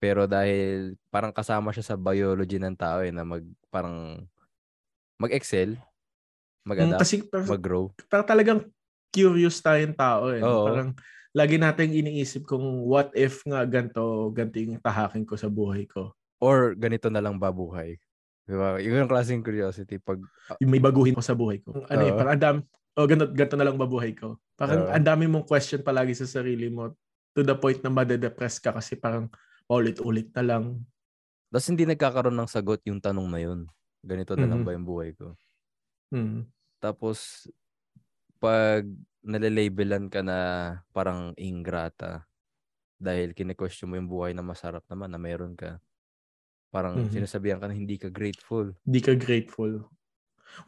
Pero 0.00 0.24
dahil 0.26 0.96
parang 1.12 1.30
kasama 1.30 1.70
siya 1.70 1.92
sa 1.92 1.96
biology 2.00 2.56
ng 2.58 2.74
tao 2.74 3.04
eh, 3.04 3.12
na 3.12 3.22
mag, 3.22 3.44
parang 3.68 4.24
mag-excel, 5.20 5.76
mag-adapt, 6.64 6.96
mm, 6.96 7.02
kasi, 7.04 7.16
mag-grow. 7.28 7.92
Parang 8.08 8.26
talagang 8.26 8.60
curious 9.12 9.60
tayong 9.60 9.92
tao 9.92 10.32
eh. 10.32 10.40
Oo. 10.40 10.66
Parang 10.72 10.90
lagi 11.30 11.56
nating 11.56 11.94
iniisip 11.94 12.42
kung 12.46 12.86
what 12.86 13.14
if 13.14 13.46
nga 13.46 13.62
ganto 13.62 14.34
ganto 14.34 14.58
yung 14.58 14.82
tahakin 14.82 15.22
ko 15.22 15.38
sa 15.38 15.46
buhay 15.46 15.86
ko. 15.86 16.10
Or 16.42 16.74
ganito 16.74 17.06
na 17.12 17.22
lang 17.22 17.38
babuhay. 17.38 18.00
Di 18.48 18.56
ba? 18.56 18.82
Yung 18.82 19.06
klaseng 19.06 19.44
curiosity 19.46 20.02
pag 20.02 20.18
uh, 20.50 20.58
yung 20.58 20.74
may 20.74 20.82
baguhin 20.82 21.14
ko 21.14 21.22
sa 21.22 21.38
buhay 21.38 21.62
ko. 21.62 21.86
Ano 21.86 22.02
uh, 22.02 22.08
eh, 22.08 22.12
parang 22.14 22.34
andam 22.34 22.56
oh, 22.98 23.06
ganito, 23.06 23.30
ganito 23.30 23.56
na 23.56 23.66
lang 23.70 23.78
babuhay 23.78 24.12
ko. 24.18 24.42
Parang 24.58 24.90
uh, 24.90 24.94
ang 24.96 25.06
dami 25.06 25.30
mong 25.30 25.46
question 25.46 25.84
palagi 25.86 26.18
sa 26.18 26.26
sarili 26.26 26.66
mo 26.66 26.90
to 27.36 27.46
the 27.46 27.54
point 27.54 27.78
na 27.86 27.94
madedepress 27.94 28.58
ka 28.58 28.74
kasi 28.74 28.98
parang 28.98 29.30
ulit-ulit 29.70 30.34
na 30.34 30.42
lang. 30.42 30.64
Tapos 31.50 31.66
hindi 31.70 31.86
nagkakaroon 31.86 32.34
ng 32.34 32.50
sagot 32.50 32.82
yung 32.90 32.98
tanong 32.98 33.28
na 33.30 33.38
yun. 33.38 33.60
Ganito 34.02 34.34
na 34.34 34.42
mm-hmm. 34.42 34.50
lang 34.50 34.60
ba 34.66 34.74
yung 34.74 34.86
buhay 34.86 35.10
ko? 35.14 35.38
Mm-hmm. 36.10 36.42
Tapos 36.82 37.46
pag 38.42 38.82
nalalabelan 39.20 40.08
ka 40.08 40.24
na 40.24 40.38
parang 40.92 41.36
ingrata 41.36 42.24
dahil 43.00 43.32
kine-question 43.32 43.88
mo 43.88 43.96
yung 43.96 44.10
buhay 44.10 44.32
na 44.36 44.44
masarap 44.44 44.84
naman 44.88 45.08
na 45.08 45.20
meron 45.20 45.56
ka. 45.56 45.80
Parang 46.68 47.00
mm-hmm. 47.00 47.16
sinasabihan 47.16 47.58
ka 47.58 47.66
na 47.66 47.76
hindi 47.76 47.96
ka 47.96 48.12
grateful. 48.12 48.76
Hindi 48.84 49.00
ka 49.00 49.16
grateful. 49.16 49.88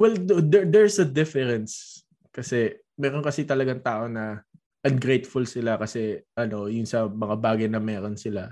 Well, 0.00 0.16
there, 0.18 0.64
there's 0.64 0.96
a 0.98 1.06
difference. 1.06 2.02
Kasi 2.32 2.72
meron 2.96 3.20
kasi 3.20 3.44
talagang 3.44 3.84
tao 3.84 4.08
na 4.08 4.40
ungrateful 4.82 5.46
sila 5.46 5.78
kasi 5.78 6.18
ano, 6.34 6.66
yung 6.66 6.88
sa 6.88 7.06
mga 7.06 7.36
bagay 7.38 7.68
na 7.68 7.78
meron 7.78 8.16
sila. 8.16 8.50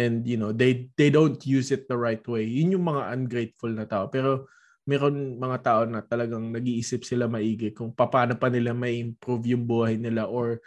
And 0.00 0.24
you 0.24 0.40
know, 0.40 0.56
they 0.56 0.88
they 0.96 1.12
don't 1.12 1.36
use 1.44 1.68
it 1.68 1.84
the 1.90 1.98
right 1.98 2.22
way. 2.24 2.48
Yun 2.48 2.80
yung 2.80 2.86
mga 2.88 3.12
ungrateful 3.12 3.74
na 3.74 3.84
tao. 3.84 4.08
Pero 4.08 4.48
meron 4.86 5.38
mga 5.38 5.58
tao 5.62 5.82
na 5.86 6.02
talagang 6.02 6.50
nag-iisip 6.50 7.06
sila 7.06 7.30
maigi 7.30 7.70
kung 7.70 7.94
paano 7.94 8.34
pa 8.34 8.50
nila 8.50 8.74
may 8.74 8.98
improve 8.98 9.54
yung 9.54 9.64
buhay 9.66 9.94
nila 9.94 10.26
or 10.26 10.58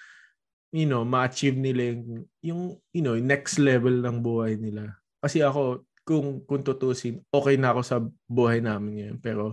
you 0.75 0.83
know, 0.83 1.07
ma-achieve 1.07 1.55
nila 1.55 1.95
yung, 1.95 2.27
yung 2.43 2.61
you 2.91 2.99
know, 2.99 3.15
next 3.15 3.55
level 3.63 3.95
ng 4.03 4.19
buhay 4.19 4.59
nila. 4.59 4.99
Kasi 5.23 5.39
ako, 5.39 5.87
kung, 6.03 6.43
kung 6.43 6.67
tutusin, 6.67 7.23
okay 7.31 7.55
na 7.55 7.71
ako 7.71 7.81
sa 7.81 7.97
buhay 8.27 8.59
namin 8.59 8.91
ngayon. 8.99 9.17
Pero 9.23 9.43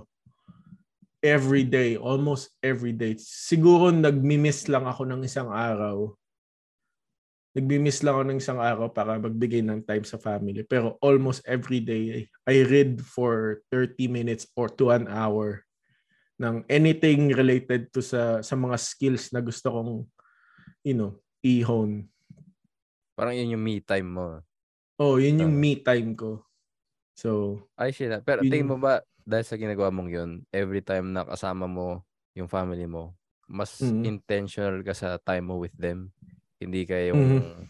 every 1.23 1.63
day, 1.63 1.95
almost 1.95 2.51
every 2.59 2.91
day, 2.91 3.15
siguro 3.23 3.95
nagmi-miss 3.95 4.67
lang 4.67 4.83
ako 4.83 5.07
ng 5.07 5.23
isang 5.23 5.47
araw 5.47 6.11
nagbi-miss 7.53 8.01
lang 8.01 8.17
ako 8.17 8.25
ng 8.29 8.41
isang 8.41 8.61
araw 8.61 8.89
para 8.89 9.21
magbigay 9.21 9.61
ng 9.61 9.85
time 9.85 10.05
sa 10.09 10.17
family. 10.17 10.65
Pero 10.65 10.97
almost 11.05 11.45
every 11.45 11.85
day, 11.85 12.25
I 12.49 12.65
read 12.65 13.05
for 13.05 13.61
30 13.69 14.09
minutes 14.09 14.49
or 14.57 14.73
to 14.81 14.89
an 14.89 15.05
hour 15.09 15.65
ng 16.41 16.65
anything 16.67 17.29
related 17.31 17.93
to 17.93 18.01
sa 18.01 18.41
sa 18.41 18.57
mga 18.57 18.77
skills 18.81 19.31
na 19.31 19.45
gusto 19.45 19.69
kong 19.69 20.09
you 20.83 20.95
know, 20.95 21.15
i-hone. 21.43 22.11
Parang 23.15 23.35
yun 23.35 23.55
yung 23.55 23.65
me 23.65 23.79
time 23.79 24.09
mo. 24.11 24.27
Oh, 24.99 25.19
yun 25.19 25.43
yung 25.43 25.55
me 25.55 25.79
time 25.79 26.15
ko. 26.15 26.43
So, 27.15 27.63
ay 27.79 27.95
shit. 27.95 28.11
Pero 28.27 28.43
tingin 28.43 28.71
mo 28.71 28.79
ba 28.79 29.03
dahil 29.23 29.47
sa 29.47 29.59
ginagawa 29.59 29.95
mong 29.95 30.11
yun, 30.11 30.31
every 30.51 30.83
time 30.83 31.15
na 31.15 31.23
kasama 31.23 31.71
mo 31.71 32.03
yung 32.35 32.51
family 32.51 32.87
mo, 32.87 33.15
mas 33.47 33.79
mm-hmm. 33.79 34.05
intentional 34.07 34.83
ka 34.83 34.95
sa 34.95 35.19
time 35.23 35.47
mo 35.47 35.63
with 35.63 35.75
them? 35.79 36.11
Hindi 36.65 36.83
kayo 36.87 37.15
yung 37.15 37.23
mm-hmm. 37.43 37.65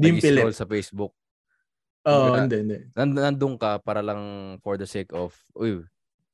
nag-scroll 0.00 0.56
sa 0.56 0.66
Facebook. 0.68 1.12
Oo, 2.08 2.32
oh, 2.32 2.36
hindi, 2.36 2.56
hindi. 2.64 2.78
Nand- 2.96 3.20
nandun 3.20 3.60
ka 3.60 3.76
para 3.84 4.00
lang 4.00 4.56
for 4.64 4.80
the 4.80 4.88
sake 4.88 5.12
of, 5.12 5.36
uy, 5.52 5.84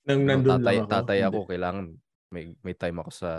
nang 0.06 0.22
nandun 0.22 0.62
tatay, 0.62 0.76
lang 0.78 0.86
ako. 0.86 0.94
tatay 0.94 1.18
ako, 1.26 1.38
hindi. 1.42 1.50
kailangan 1.50 1.84
may, 2.30 2.44
may 2.62 2.74
time 2.78 2.98
ako 3.02 3.10
sa 3.10 3.30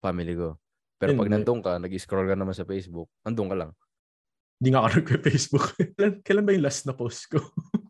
family 0.00 0.32
ko. 0.32 0.56
Pero 0.96 1.12
hindi. 1.12 1.20
pag 1.20 1.32
nandun 1.36 1.60
ka, 1.60 1.72
nag-scroll 1.76 2.28
ka 2.28 2.36
naman 2.40 2.56
sa 2.56 2.64
Facebook, 2.64 3.12
nandun 3.20 3.52
ka 3.52 3.56
lang. 3.60 3.70
Hindi 4.58 4.68
nga 4.72 4.80
ako 4.80 4.88
nag-Facebook. 4.96 5.66
kailan, 5.96 6.14
kailan 6.24 6.44
ba 6.48 6.56
yung 6.56 6.64
last 6.64 6.88
na 6.88 6.96
post 6.96 7.28
ko? 7.28 7.38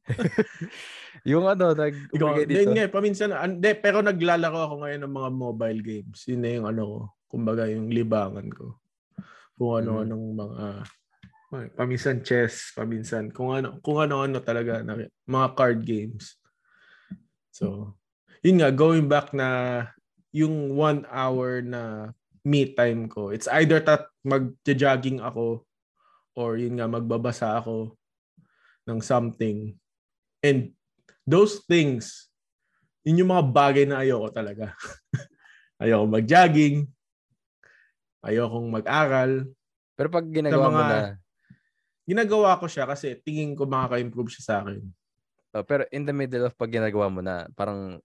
yung 1.30 1.46
ano, 1.46 1.78
nag 1.78 1.94
Ikaw, 2.10 2.42
dito. 2.42 2.74
Hindi, 2.74 2.82
paminsan, 2.90 3.30
hindi, 3.30 3.70
pero 3.78 4.02
naglalaro 4.02 4.58
ako 4.58 4.74
ngayon 4.82 5.00
ng 5.06 5.14
mga 5.14 5.30
mobile 5.30 5.80
games. 5.86 6.18
Yun 6.26 6.40
na 6.42 6.50
yung 6.50 6.66
ano 6.66 6.82
ko, 6.82 6.98
kumbaga 7.30 7.70
yung 7.70 7.86
libangan 7.94 8.50
ko 8.50 8.74
kung 9.58 9.82
ano-anong 9.84 10.26
mm. 10.32 10.38
mga 10.38 10.66
paminsan 11.74 12.22
chess, 12.22 12.70
paminsan 12.76 13.34
kung 13.34 13.58
ano 13.58 13.82
kung 13.82 13.98
ano-ano 13.98 14.38
talaga 14.38 14.84
na 14.84 15.08
mga 15.26 15.48
card 15.58 15.80
games. 15.82 16.38
So, 17.50 17.98
yun 18.44 18.62
nga 18.62 18.70
going 18.70 19.10
back 19.10 19.34
na 19.34 19.82
yung 20.30 20.78
one 20.78 21.02
hour 21.10 21.64
na 21.64 22.12
me 22.46 22.70
time 22.76 23.10
ko. 23.10 23.34
It's 23.34 23.50
either 23.50 23.82
tat 23.82 24.06
mag-jogging 24.22 25.18
ako 25.24 25.64
or 26.38 26.54
yun 26.60 26.78
nga 26.78 26.86
magbabasa 26.86 27.58
ako 27.58 27.98
ng 28.86 29.00
something. 29.02 29.74
And 30.44 30.72
those 31.26 31.64
things, 31.66 32.30
yun 33.02 33.24
yung 33.24 33.32
mga 33.34 33.46
bagay 33.50 33.84
na 33.88 34.04
ayoko 34.04 34.28
talaga. 34.30 34.72
ayoko 35.82 36.06
mag-jogging, 36.06 36.86
ayokong 38.22 38.68
mag-aral. 38.70 39.46
Pero 39.94 40.08
pag 40.10 40.26
ginagawa 40.26 40.66
mga, 40.68 40.74
mo 40.74 40.82
na... 40.82 40.98
Ginagawa 42.08 42.50
ko 42.56 42.66
siya 42.70 42.88
kasi 42.88 43.18
tingin 43.20 43.52
ko 43.52 43.68
makaka-improve 43.68 44.32
siya 44.32 44.44
sa 44.44 44.54
akin. 44.64 44.80
Oh, 45.56 45.64
pero 45.64 45.88
in 45.92 46.04
the 46.04 46.14
middle 46.14 46.46
of 46.46 46.56
pag 46.56 46.72
ginagawa 46.72 47.06
mo 47.08 47.20
na, 47.20 47.48
parang 47.56 48.00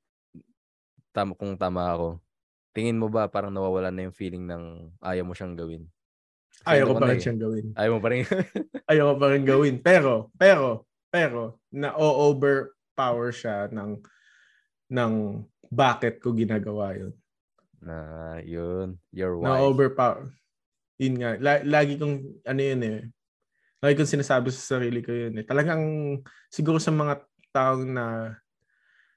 tama, 1.13 1.37
kung 1.37 1.55
tama 1.55 1.87
ako, 1.91 2.07
tingin 2.73 2.97
mo 2.97 3.07
ba 3.07 3.29
parang 3.29 3.53
nawawala 3.53 3.93
na 3.93 4.09
yung 4.09 4.17
feeling 4.17 4.49
ng 4.49 4.89
ayaw 4.99 5.23
mo 5.23 5.37
siyang 5.37 5.53
gawin? 5.53 5.85
Kasi 6.63 6.79
ayaw 6.79 6.85
ko 6.89 6.95
pa 6.97 7.07
rin 7.09 7.17
eh. 7.17 7.23
siyang 7.23 7.41
gawin. 7.41 7.65
Ayaw 7.77 7.91
mo 7.93 7.99
pa 8.01 8.09
rin? 8.09 8.23
ayaw 8.91 9.03
ko 9.05 9.15
pa 9.19 9.27
rin 9.29 9.43
gawin. 9.45 9.75
Pero, 9.79 10.13
pero, 10.35 10.67
pero, 11.13 11.41
na-overpower 11.69 13.29
siya 13.29 13.69
ng 13.69 14.01
ng 14.93 15.13
bakit 15.73 16.21
ko 16.21 16.33
ginagawa 16.33 16.93
yun. 16.97 17.13
Na 17.83 17.97
yun, 18.39 18.95
your 19.11 19.35
wife. 19.35 19.47
Na 19.51 19.59
overpower. 19.59 20.31
Yun 20.97 21.15
nga, 21.19 21.31
la- 21.37 21.65
lagi 21.67 21.99
kong 21.99 22.43
ano 22.47 22.61
yun 22.63 22.81
eh. 22.87 22.99
Lagi 23.83 23.99
kong 23.99 24.13
sinasabi 24.15 24.47
sa 24.55 24.79
sarili 24.79 25.03
ko 25.03 25.11
yun 25.11 25.35
eh. 25.35 25.45
Talagang 25.45 25.83
siguro 26.47 26.79
sa 26.79 26.95
mga 26.95 27.27
taong 27.51 27.83
na 27.91 28.05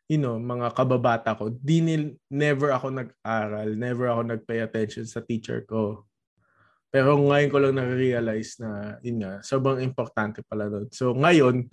you 0.07 0.23
know, 0.23 0.39
mga 0.39 0.71
kababata 0.71 1.35
ko, 1.35 1.51
di 1.51 1.83
nil, 1.83 2.15
never 2.31 2.71
ako 2.71 2.95
nag-aral, 2.95 3.75
never 3.75 4.07
ako 4.07 4.23
nag-pay 4.23 4.63
attention 4.63 5.03
sa 5.03 5.19
teacher 5.19 5.67
ko. 5.67 6.07
Pero 6.95 7.19
ngayon 7.19 7.51
ko 7.51 7.59
lang 7.59 7.75
na-realize 7.75 8.63
na, 8.63 9.03
yun 9.03 9.19
nga, 9.27 9.43
sobrang 9.43 9.83
importante 9.83 10.47
pala 10.47 10.71
doon. 10.71 10.87
So 10.95 11.11
ngayon, 11.11 11.67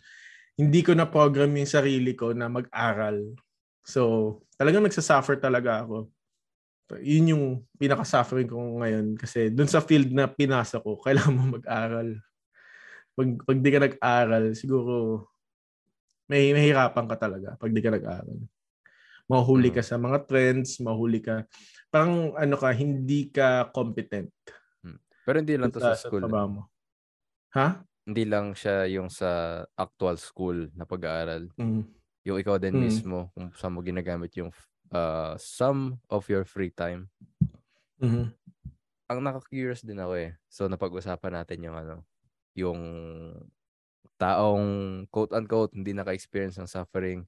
hindi 0.58 0.82
ko 0.82 0.98
na 0.98 1.06
program 1.06 1.54
yung 1.54 1.70
sarili 1.70 2.18
ko 2.18 2.34
na 2.34 2.50
mag-aral. 2.50 3.38
So, 3.86 4.42
talagang 4.58 4.86
nagsasuffer 4.86 5.42
talaga 5.42 5.86
ako. 5.86 6.10
Yun 7.00 7.32
yung 7.34 7.46
pinaka-suffering 7.80 8.50
ko 8.52 8.60
ngayon 8.84 9.16
kasi 9.16 9.50
dun 9.50 9.66
sa 9.72 9.80
field 9.82 10.12
na 10.12 10.28
pinasa 10.28 10.84
ko, 10.84 11.00
kailangan 11.06 11.34
mo 11.34 11.58
mag-aral. 11.58 12.20
Pag, 13.14 13.30
pag 13.46 13.58
di 13.62 13.70
ka 13.70 13.80
nag-aral, 13.80 14.46
siguro 14.58 14.94
may 16.28 16.50
mahirapan 16.56 17.06
ka 17.06 17.16
talaga 17.20 17.56
pag 17.60 17.72
di 17.72 17.82
ka 17.82 17.92
nag-aral. 17.94 18.40
Mahuli 19.32 19.72
ka 19.72 19.80
sa 19.80 19.96
mga 19.96 20.28
trends, 20.28 20.84
mahuli 20.84 21.24
ka. 21.24 21.48
Parang 21.88 22.36
ano 22.36 22.56
ka, 22.60 22.70
hindi 22.76 23.32
ka 23.32 23.72
competent. 23.72 24.30
Hmm. 24.84 25.00
Pero 25.24 25.40
hindi 25.40 25.56
lang 25.56 25.72
to 25.72 25.80
sa, 25.80 25.96
sa 25.96 26.12
school. 26.12 26.20
trabaho 26.28 26.48
mo. 26.60 26.62
Ha? 27.56 27.80
Hindi 28.04 28.28
lang 28.28 28.52
siya 28.52 28.84
yung 28.92 29.08
sa 29.08 29.64
actual 29.80 30.20
school 30.20 30.68
na 30.76 30.84
pag-aaral. 30.84 31.48
Mm. 31.56 31.88
Yung 32.28 32.36
ikaw 32.36 32.60
din 32.60 32.76
Mm. 32.76 32.84
mismo, 32.84 33.32
kung 33.32 33.48
saan 33.56 33.72
mo 33.72 33.80
ginagamit 33.80 34.36
yung 34.36 34.52
uh, 34.94 35.34
some 35.42 35.98
of 36.08 36.30
your 36.30 36.46
free 36.46 36.70
time. 36.70 37.10
Mhm. 38.00 38.32
Ang 39.12 39.20
naka-curious 39.20 39.84
din 39.84 40.00
ako 40.00 40.14
eh. 40.16 40.32
So 40.48 40.70
napag-usapan 40.70 41.44
natin 41.44 41.60
yung 41.66 41.76
ano, 41.76 41.96
yung 42.54 42.80
taong 44.16 44.66
quote-unquote 45.10 45.76
hindi 45.76 45.92
naka-experience 45.92 46.62
ng 46.62 46.70
suffering 46.70 47.26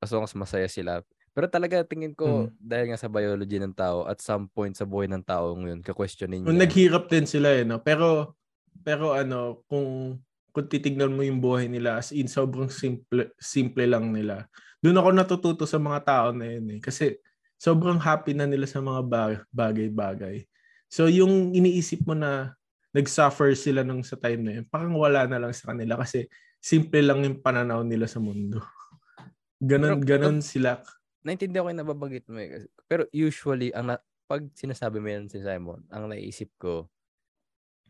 as 0.00 0.08
long 0.14 0.24
as 0.24 0.32
masaya 0.32 0.70
sila. 0.70 1.02
Pero 1.34 1.50
talaga 1.50 1.82
tingin 1.82 2.14
ko 2.14 2.46
Mm. 2.46 2.50
dahil 2.62 2.86
nga 2.94 3.00
sa 3.00 3.10
biology 3.10 3.58
ng 3.58 3.74
tao 3.74 4.06
at 4.06 4.22
some 4.22 4.46
point 4.46 4.72
sa 4.78 4.86
buhay 4.86 5.10
ng 5.10 5.24
tao 5.26 5.50
ngayon 5.58 5.82
ka-questionin 5.82 6.46
niya. 6.46 6.54
naghirap 6.54 7.10
din 7.10 7.26
sila 7.26 7.50
eh, 7.50 7.66
no? 7.66 7.82
Pero, 7.82 8.38
pero 8.86 9.10
ano, 9.18 9.66
kung, 9.66 10.14
kung 10.54 10.66
titignan 10.70 11.10
mo 11.10 11.26
yung 11.26 11.42
buhay 11.42 11.66
nila, 11.66 11.98
as 11.98 12.14
in, 12.14 12.30
sobrang 12.30 12.70
simple, 12.70 13.34
simple 13.42 13.82
lang 13.82 14.14
nila. 14.14 14.46
Doon 14.84 15.00
ako 15.00 15.08
natututo 15.16 15.64
sa 15.64 15.80
mga 15.80 16.04
tao 16.04 16.28
na 16.36 16.44
yun 16.44 16.76
eh. 16.76 16.80
Kasi, 16.84 17.16
sobrang 17.56 17.96
happy 17.96 18.36
na 18.36 18.44
nila 18.44 18.68
sa 18.68 18.84
mga 18.84 19.00
ba- 19.00 19.44
bagay-bagay. 19.48 20.44
So, 20.92 21.08
yung 21.08 21.56
iniisip 21.56 22.04
mo 22.04 22.12
na 22.12 22.52
nag-suffer 22.92 23.56
sila 23.56 23.80
nung 23.80 24.04
sa 24.04 24.20
time 24.20 24.44
na 24.44 24.52
yun, 24.60 24.68
parang 24.68 24.92
wala 24.92 25.24
na 25.24 25.40
lang 25.40 25.56
sa 25.56 25.72
kanila 25.72 25.96
kasi 26.04 26.28
simple 26.60 27.00
lang 27.00 27.24
yung 27.24 27.40
pananaw 27.40 27.80
nila 27.80 28.04
sa 28.04 28.20
mundo. 28.20 28.60
Ganon, 29.64 30.04
Pero- 30.04 30.04
ganon 30.04 30.44
sila. 30.44 30.84
Naintindihan 31.24 31.64
ko 31.64 31.72
yung 31.72 31.80
nababanggit 31.80 32.28
mo 32.28 32.36
eh. 32.36 32.68
Pero 32.84 33.08
usually, 33.08 33.72
ang 33.72 33.88
na, 33.88 33.96
pag 34.28 34.44
sinasabi 34.52 35.00
mo 35.00 35.08
yan 35.08 35.24
si 35.32 35.40
Simon, 35.40 35.80
ang 35.88 36.12
naisip 36.12 36.52
ko, 36.60 36.92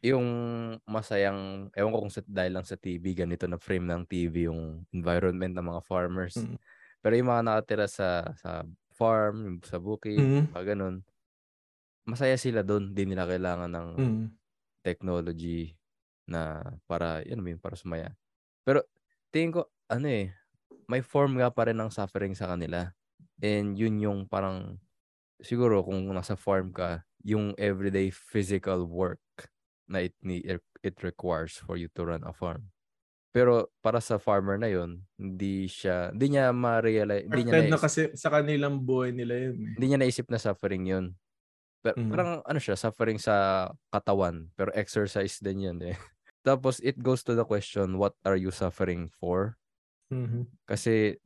yung 0.04 0.28
masayang, 0.86 1.72
ewan 1.74 1.90
ko 1.90 1.98
kung 2.06 2.14
sa, 2.14 2.22
dahil 2.22 2.54
lang 2.54 2.66
sa 2.68 2.78
TV, 2.78 3.16
ganito 3.16 3.50
na 3.50 3.58
frame 3.58 3.88
ng 3.90 4.02
TV 4.06 4.46
yung 4.46 4.84
environment 4.94 5.50
ng 5.56 5.66
mga 5.66 5.82
farmers. 5.82 6.38
Mm. 6.38 6.54
Pero 7.04 7.20
yung 7.20 7.28
mga 7.28 7.44
nakatira 7.44 7.84
sa 7.84 8.32
sa 8.40 8.64
farm, 8.96 9.61
sa 9.61 9.76
bukid, 9.76 10.32
Mhm. 10.32 10.54
mga 10.56 10.73
ganun, 10.73 11.04
masaya 12.08 12.37
sila 12.40 12.62
doon. 12.66 12.92
Di 12.96 13.04
nila 13.08 13.25
kailangan 13.28 13.70
ng 13.73 13.90
Mm. 13.96 14.34
technology 14.84 15.76
na 16.28 16.62
para, 16.90 17.23
yun 17.26 17.40
mo 17.44 17.49
yun, 17.54 17.61
para 17.62 17.76
sumaya. 17.78 18.16
Pero 18.66 18.84
tingin 19.34 19.52
ko, 19.56 19.62
ano 19.90 20.06
eh, 20.11 20.32
may 20.90 21.00
form 21.04 21.40
nga 21.40 21.50
pa 21.54 21.68
rin 21.70 21.78
ng 21.80 21.92
suffering 21.94 22.34
sa 22.37 22.50
kanila. 22.52 22.92
And 23.44 23.76
yun 23.78 24.00
yung 24.02 24.20
parang, 24.30 24.80
siguro 25.44 25.82
kung 25.87 26.04
nasa 26.12 26.37
farm 26.38 26.75
ka, 26.75 27.06
yung 27.25 27.54
everyday 27.58 28.11
physical 28.12 28.87
work 28.90 29.23
na 29.88 30.06
it, 30.08 30.14
it 30.84 30.96
requires 31.06 31.56
for 31.61 31.76
you 31.78 31.88
to 31.96 32.04
run 32.06 32.25
a 32.26 32.34
farm. 32.34 32.74
Pero 33.35 33.75
para 33.83 33.99
sa 33.99 34.14
farmer 34.23 34.57
na 34.62 34.71
yun, 34.71 35.03
hindi 35.19 35.67
siya, 35.67 36.14
hindi 36.14 36.38
niya 36.38 36.55
ma-realize, 36.55 37.26
hindi 37.26 37.43
niya 37.50 37.55
Affected 37.55 37.69
na 37.69 37.76
naisip, 37.76 37.83
kasi 37.83 38.12
sa 38.17 38.29
kanilang 38.33 38.85
buhay 38.85 39.12
nila 39.12 39.35
yun 39.53 39.59
eh. 39.64 39.75
hindi 39.75 39.85
niya 39.91 39.99
naisip 40.00 40.26
na 40.31 40.38
suffering 40.38 40.87
yun. 40.87 41.07
Pero 41.85 41.97
Mhm. 41.97 42.05
parang 42.11 42.43
ano 42.47 42.61
siya, 42.61 42.77
suffering 42.79 43.18
sa 43.20 43.68
katawan, 43.94 44.51
pero 44.59 44.70
exercise 44.77 45.40
din 45.42 45.66
yun 45.73 45.79
eh. 45.85 45.97
Tapos 46.47 46.81
it 46.85 47.01
goes 47.03 47.23
to 47.27 47.35
the 47.37 47.47
question, 47.47 47.99
what 48.01 48.16
are 48.27 48.37
you 48.38 48.51
suffering 48.53 49.09
for? 49.11 49.59
Mhm. 50.11 50.55
Kasi 50.68 51.20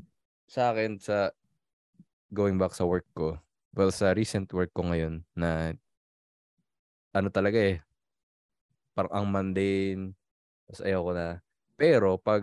sa 0.51 0.75
akin, 0.75 0.99
sa 0.99 1.31
going 2.33 2.57
back 2.61 2.75
sa 2.77 2.85
work 2.89 3.07
ko, 3.17 3.39
well, 3.77 3.93
sa 3.93 4.13
recent 4.17 4.53
work 4.53 4.73
ko 4.77 4.85
ngayon 4.93 5.25
na 5.37 5.73
ano 7.15 7.29
talaga 7.33 7.59
eh, 7.61 7.77
parang 8.97 9.13
ang 9.15 9.27
mundane, 9.31 10.13
tapos 10.69 10.83
ayaw 10.85 11.01
ko 11.07 11.13
na. 11.17 11.29
Pero 11.79 12.19
pag 12.19 12.43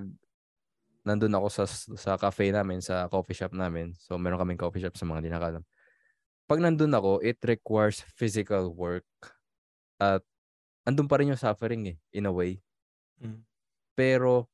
nandun 1.05 1.35
ako 1.37 1.47
sa 1.51 1.67
sa 1.69 2.15
cafe 2.17 2.49
namin, 2.49 2.81
sa 2.81 3.05
coffee 3.11 3.35
shop 3.35 3.53
namin, 3.53 3.93
so 3.93 4.17
meron 4.17 4.41
kaming 4.41 4.57
coffee 4.57 4.81
shop 4.81 4.95
sa 4.97 5.05
mga 5.05 5.27
hindi. 5.27 5.61
Pag 6.47 6.61
nandun 6.63 6.95
ako, 6.95 7.21
it 7.21 7.37
requires 7.45 8.01
physical 8.15 8.71
work 8.73 9.05
at 9.99 10.23
andun 10.87 11.09
pa 11.09 11.19
rin 11.19 11.33
yung 11.33 11.41
suffering 11.41 11.93
eh, 11.93 11.97
in 12.15 12.25
a 12.25 12.33
way. 12.33 12.61
Mm. 13.19 13.43
Pero 13.97 14.47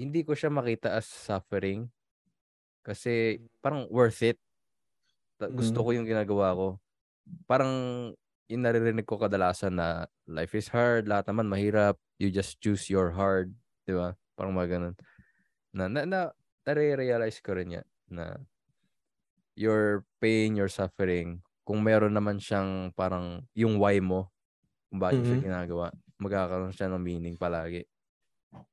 hindi 0.00 0.26
ko 0.26 0.34
siya 0.34 0.50
makita 0.50 0.96
as 0.98 1.06
suffering 1.06 1.86
kasi 2.82 3.40
parang 3.62 3.86
worth 3.88 4.20
it. 4.24 4.40
Gusto 5.38 5.80
Mm. 5.80 5.84
ko 5.84 5.90
yung 5.94 6.08
ginagawa 6.08 6.56
ko. 6.56 6.68
Parang 7.44 7.72
yung 8.48 8.62
naririnig 8.64 9.08
ko 9.08 9.16
kadalasan 9.16 9.76
na 9.76 10.04
life 10.28 10.52
is 10.56 10.68
hard, 10.68 11.08
lahat 11.08 11.28
naman 11.32 11.48
mahirap, 11.48 11.96
you 12.20 12.28
just 12.28 12.60
choose 12.60 12.88
your 12.92 13.16
hard, 13.16 13.52
di 13.88 13.96
ba? 13.96 14.16
Parang 14.34 14.54
mga 14.54 14.68
ganun. 14.78 14.94
Na, 15.74 15.86
na, 15.90 16.02
na 16.06 16.20
nare-realize 16.66 17.38
ko 17.42 17.54
rin 17.58 17.80
yan 17.80 17.86
na 18.10 18.38
your 19.54 20.02
pain, 20.18 20.58
your 20.58 20.70
suffering, 20.70 21.38
kung 21.62 21.80
meron 21.80 22.12
naman 22.14 22.42
siyang 22.42 22.90
parang 22.92 23.46
yung 23.54 23.78
why 23.78 23.98
mo, 24.02 24.28
kung 24.90 25.00
bakit 25.00 25.22
mo 25.22 25.24
siya 25.26 25.40
ginagawa, 25.40 25.86
magkakaroon 26.20 26.74
siya 26.74 26.90
ng 26.90 27.02
meaning 27.02 27.36
palagi. 27.38 27.86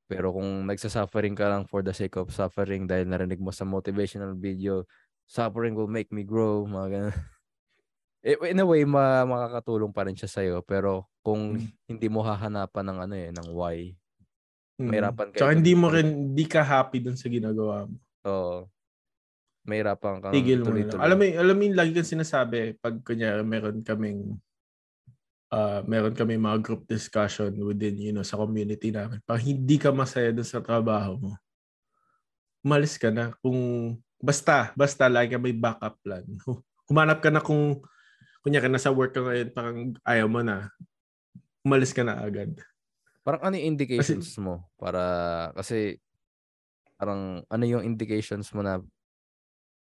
Pero 0.06 0.30
kung 0.34 0.66
nagsasuffering 0.68 1.34
ka 1.34 1.48
lang 1.50 1.64
for 1.66 1.82
the 1.82 1.94
sake 1.94 2.14
of 2.18 2.30
suffering 2.34 2.86
dahil 2.86 3.08
narinig 3.08 3.40
mo 3.42 3.50
sa 3.54 3.66
motivational 3.66 4.34
video, 4.38 4.86
suffering 5.26 5.74
will 5.74 5.90
make 5.90 6.10
me 6.14 6.22
grow, 6.26 6.66
mga 6.66 6.88
ganun. 6.90 7.16
Eh, 8.22 8.38
In 8.54 8.62
a 8.62 8.66
way, 8.66 8.86
ma 8.86 9.26
makakatulong 9.26 9.90
pa 9.90 10.06
rin 10.06 10.14
siya 10.14 10.30
sa'yo. 10.30 10.62
Pero 10.62 11.10
kung 11.26 11.58
Mm. 11.58 11.74
hindi 11.90 12.06
mo 12.06 12.22
hahanapan 12.22 12.84
ng 12.94 12.98
ano 13.02 13.14
eh, 13.18 13.30
ng 13.34 13.48
why. 13.50 13.98
Mahirapan 14.90 15.26
ka 15.30 15.36
Tsaka 15.38 15.52
hindi 15.54 15.72
mo 15.76 15.86
rin, 15.92 16.08
hindi 16.34 16.44
ka 16.48 16.60
happy 16.64 16.98
dun 17.04 17.18
sa 17.18 17.28
ginagawa 17.30 17.86
mo. 17.86 17.96
so, 18.24 18.32
mahirapan 19.62 20.18
kang 20.18 20.34
Tigil 20.34 20.66
mo 20.66 20.74
na. 20.74 20.98
Alam 20.98 21.16
mo, 21.18 21.24
alam 21.28 21.54
mo 21.54 21.62
yung 21.62 21.78
lagi 21.78 21.92
kang 21.94 22.08
sinasabi 22.08 22.74
pag 22.82 22.98
kunyari 23.06 23.46
meron 23.46 23.78
kaming 23.86 24.34
uh, 25.52 25.80
meron 25.84 26.16
kami 26.16 26.40
mga 26.40 26.58
group 26.64 26.82
discussion 26.88 27.52
within, 27.60 27.94
you 28.00 28.10
know, 28.10 28.24
sa 28.24 28.40
community 28.40 28.88
namin. 28.88 29.20
Pag 29.28 29.44
hindi 29.44 29.76
ka 29.76 29.92
masaya 29.92 30.32
dun 30.32 30.48
sa 30.48 30.64
trabaho 30.64 31.20
mo, 31.20 31.32
umalis 32.64 32.96
ka 32.96 33.12
na. 33.12 33.36
Kung, 33.44 33.94
basta, 34.16 34.72
basta 34.72 35.06
lagi 35.06 35.36
ka 35.36 35.38
may 35.38 35.52
backup 35.52 36.00
plan. 36.00 36.24
Hu- 36.48 36.64
Humanap 36.90 37.22
ka 37.22 37.30
na 37.30 37.44
kung, 37.44 37.78
kunyari 38.42 38.66
nasa 38.66 38.90
work 38.90 39.14
ka 39.14 39.22
ngayon, 39.22 39.48
parang 39.54 39.78
ayaw 40.02 40.26
mo 40.26 40.42
na, 40.42 40.66
umalis 41.62 41.94
ka 41.94 42.02
na 42.02 42.18
agad. 42.18 42.58
Parang 43.26 43.40
ano 43.46 43.54
yung 43.54 43.78
indications 43.78 44.34
mo? 44.42 44.66
Para, 44.74 44.98
kasi, 45.54 46.02
parang 46.98 47.42
ano 47.50 47.64
yung 47.66 47.84
indications 47.86 48.50
mo 48.54 48.62
na 48.64 48.82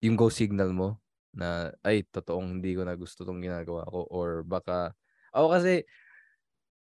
yung 0.03 0.19
go 0.19 0.27
signal 0.27 0.75
mo 0.75 0.99
na 1.35 1.71
ay 1.83 2.03
totoong 2.07 2.59
hindi 2.59 2.75
ko 2.75 2.83
na 2.88 2.95
gusto 2.99 3.23
tong 3.23 3.39
ginagawa 3.43 3.88
ko 3.88 4.07
or 4.11 4.43
baka 4.43 4.91
ako 5.35 5.47
kasi 5.55 5.85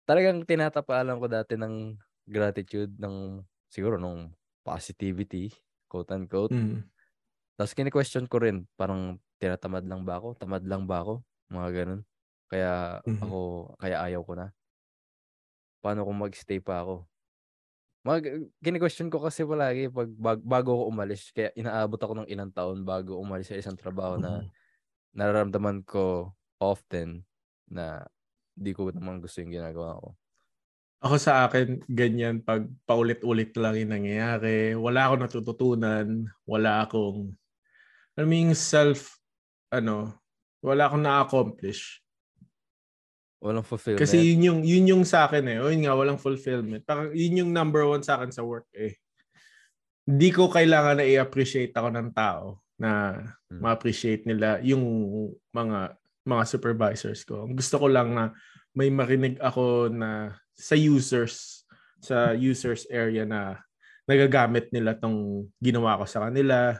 talagang 0.08 0.46
tinatapalan 0.46 1.18
ko 1.18 1.26
dati 1.26 1.58
ng 1.58 1.98
gratitude 2.30 2.94
ng 2.94 3.42
siguro 3.66 3.98
nung 3.98 4.30
positivity 4.62 5.50
quote 5.90 6.14
unquote 6.14 6.50
Mm. 6.50 6.86
tapos 7.56 7.72
kini-question 7.72 8.28
ko 8.28 8.36
rin 8.44 8.68
parang 8.76 9.16
tinatamad 9.40 9.88
lang 9.88 10.04
ba 10.04 10.20
ako 10.20 10.36
tamad 10.36 10.60
lang 10.68 10.84
ba 10.84 11.00
ako 11.00 11.24
mga 11.48 11.68
ganun 11.72 12.00
kaya 12.52 13.00
Mhm. 13.04 13.36
ako 13.40 13.72
kaya 13.80 13.96
ayaw 14.04 14.20
ko 14.28 14.32
na 14.36 14.52
paano 15.82 16.04
kung 16.06 16.18
mag-stay 16.24 16.60
pa 16.62 16.82
ako 16.84 17.06
Mag, 18.06 18.22
kini-question 18.62 19.10
ko 19.10 19.18
kasi 19.18 19.42
palagi 19.42 19.90
pag 19.90 20.06
bag, 20.14 20.38
bago 20.46 20.70
ako 20.78 20.84
umalis. 20.94 21.34
Kaya 21.34 21.50
inaabot 21.58 21.98
ako 21.98 22.22
ng 22.22 22.30
ilang 22.30 22.54
taon 22.54 22.86
bago 22.86 23.18
umalis 23.18 23.50
sa 23.50 23.58
isang 23.58 23.74
trabaho 23.74 24.14
na 24.14 24.46
Mhm. 24.46 24.50
nararamdaman 25.16 25.82
ko 25.86 26.32
often 26.62 27.24
na 27.70 28.06
di 28.56 28.72
ko 28.76 28.90
naman 28.92 29.20
gusto 29.24 29.40
yung 29.42 29.54
ginagawa 29.54 29.98
ko. 30.02 30.08
Ako 31.04 31.16
sa 31.20 31.44
akin, 31.46 31.84
ganyan 31.92 32.40
pag 32.40 32.64
paulit-ulit 32.88 33.52
lang 33.60 33.76
yung 33.76 33.92
nangyayari. 33.92 34.72
Wala 34.72 35.06
akong 35.12 35.22
natututunan. 35.28 36.08
Wala 36.48 36.88
akong, 36.88 37.36
mo 38.18 38.34
yung 38.34 38.54
self, 38.56 39.18
ano, 39.72 40.16
wala 40.64 40.88
akong 40.90 41.04
na-accomplish. 41.04 42.00
Walang 43.46 43.62
fulfillment. 43.62 44.02
Kasi 44.02 44.18
yun 44.18 44.42
yung, 44.42 44.60
yun 44.66 44.84
yung 44.90 45.04
sa 45.06 45.30
akin 45.30 45.46
eh. 45.46 45.58
O 45.62 45.70
yun 45.70 45.86
nga, 45.86 45.94
walang 45.94 46.18
fulfillment. 46.18 46.82
Parang 46.82 47.14
yun 47.14 47.46
yung 47.46 47.50
number 47.54 47.86
one 47.86 48.02
sa 48.02 48.18
akin 48.18 48.34
sa 48.34 48.42
work 48.42 48.66
eh. 48.74 48.98
hindi 50.06 50.30
ko 50.30 50.46
kailangan 50.46 51.02
na 51.02 51.06
i-appreciate 51.06 51.74
ako 51.74 51.90
ng 51.90 52.08
tao 52.14 52.62
na 52.78 53.18
Hmm. 53.50 53.58
ma-appreciate 53.62 54.22
nila 54.22 54.58
yung 54.62 54.82
mga 55.50 55.98
mga 56.26 56.44
supervisors 56.46 57.22
ko. 57.26 57.46
Gusto 57.50 57.78
ko 57.82 57.86
lang 57.90 58.14
na 58.14 58.34
may 58.74 58.90
marinig 58.90 59.38
ako 59.42 59.90
na 59.90 60.34
sa 60.54 60.74
users 60.74 61.66
sa 62.02 62.34
users 62.34 62.86
area 62.86 63.26
na 63.26 63.58
nagagamit 64.06 64.70
nila 64.70 64.94
tong 64.94 65.50
ginawa 65.58 65.98
ko 65.98 66.04
sa 66.06 66.30
kanila. 66.30 66.78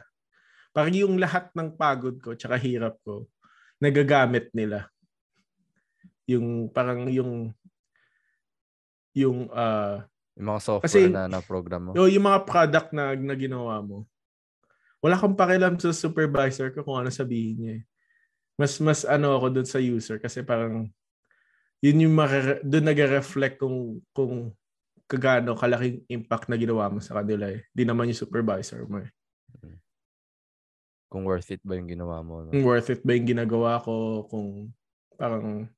Parang 0.71 0.95
yung 0.95 1.19
lahat 1.19 1.51
ng 1.51 1.75
pagod 1.75 2.15
ko 2.23 2.31
tsaka 2.31 2.55
hirap 2.59 2.95
ko 3.03 3.27
nagagamit 3.83 4.51
nila. 4.55 4.87
Yung 6.27 6.67
parang 6.69 7.07
yung 7.07 7.55
yung 9.15 9.47
uh, 9.49 10.03
Yung 10.37 10.47
mga 10.53 10.61
software 10.61 10.85
Kasi- 10.85 11.09
na 11.09 11.25
na 11.25 11.41
program 11.41 11.89
mo. 11.89 11.91
Yo, 11.97 12.05
yung 12.05 12.27
mga 12.27 12.45
product 12.45 12.93
na, 12.93 13.17
na 13.17 13.33
ginawa 13.33 13.81
mo, 13.81 14.05
wala 15.01 15.17
kang 15.17 15.33
pakialam 15.33 15.81
sa 15.81 15.89
supervisor 15.89 16.69
ko 16.69 16.85
kung 16.85 17.01
ano 17.01 17.09
sabihin 17.09 17.57
niya. 17.57 17.73
eh. 17.81 17.83
Mas 18.57 18.77
mas 18.77 19.01
ano 19.01 19.33
ako 19.33 19.53
doon 19.53 19.67
sa 19.69 19.77
user 19.81 20.17
kasi 20.17 20.41
parang 20.41 20.89
yun 21.81 22.03
yung 22.05 22.13
makare- 22.13 22.61
doon 22.61 22.85
nag-reflect 22.89 23.57
kung 23.57 24.01
kung 24.13 24.49
kagano 25.07 25.53
kalaking 25.55 26.03
impact 26.09 26.49
na 26.49 26.57
ginawa 26.57 26.89
mo 26.91 26.99
sa 26.99 27.21
kanila 27.21 27.47
eh. 27.47 27.63
Di 27.71 27.85
naman 27.85 28.09
yung 28.11 28.17
supervisor 28.19 28.83
mo 28.85 29.01
eh. 29.01 29.09
Kung 31.07 31.23
worth 31.23 31.55
it 31.55 31.63
ba 31.63 31.79
yung 31.79 31.87
ginawa 31.87 32.19
mo. 32.19 32.43
No? 32.43 32.51
Kung 32.51 32.65
worth 32.67 32.91
it 32.91 33.01
ba 33.01 33.15
yung 33.15 33.29
ginagawa 33.29 33.79
ko, 33.79 34.27
kung 34.27 34.75
parang 35.15 35.71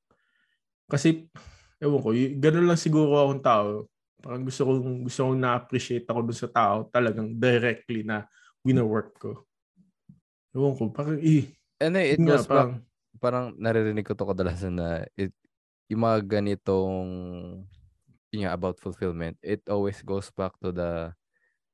kasi 0.90 1.30
ewan 1.78 2.02
ko, 2.02 2.10
ganun 2.42 2.66
lang 2.66 2.80
siguro 2.80 3.14
akong 3.16 3.44
tao. 3.44 3.68
Parang 4.20 4.44
gusto 4.44 4.68
kong 4.68 5.08
gusto 5.08 5.20
kong 5.30 5.40
na-appreciate 5.40 6.04
ako 6.04 6.20
dun 6.28 6.36
sa 6.36 6.50
tao 6.52 6.76
talagang 6.92 7.32
directly 7.38 8.04
na 8.04 8.28
wino-work 8.66 9.16
ko. 9.16 9.32
Ewan 10.52 10.74
ko, 10.76 10.90
parang 10.90 11.16
eh, 11.22 11.48
And 11.80 11.96
then, 11.96 12.04
it 12.04 12.20
nga, 12.20 12.36
goes 12.36 12.44
back, 12.44 12.52
parang, 12.52 12.72
parang 13.16 13.46
naririnig 13.56 14.04
ko 14.04 14.12
to 14.12 14.28
kadalasan 14.28 14.76
na 14.76 15.08
it, 15.16 15.32
yung 15.88 16.04
mga 16.04 16.28
ganitong 16.28 17.08
yun 18.30 18.46
nga, 18.46 18.54
about 18.54 18.78
fulfillment, 18.78 19.34
it 19.42 19.64
always 19.66 19.98
goes 20.04 20.30
back 20.30 20.54
to 20.62 20.70
the 20.70 21.10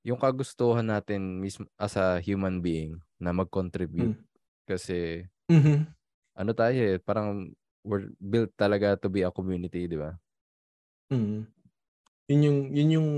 yung 0.06 0.16
kagustuhan 0.16 0.86
natin 0.86 1.42
mismo 1.42 1.66
as 1.74 1.98
a 1.98 2.22
human 2.22 2.62
being 2.62 2.94
na 3.18 3.34
mag-contribute. 3.34 4.14
Mm. 4.14 4.24
Kasi 4.62 5.26
mhm. 5.50 5.90
ano 6.38 6.50
tayo 6.54 6.78
eh, 6.78 7.02
parang 7.02 7.50
we're 7.86 8.10
built 8.18 8.50
talaga 8.58 8.98
to 8.98 9.06
be 9.06 9.22
a 9.22 9.30
community, 9.30 9.86
di 9.86 9.94
ba? 9.94 10.18
Mm. 11.14 11.46
Yun 12.26 12.40
yung 12.42 12.58
yun 12.74 12.90
yung 12.98 13.10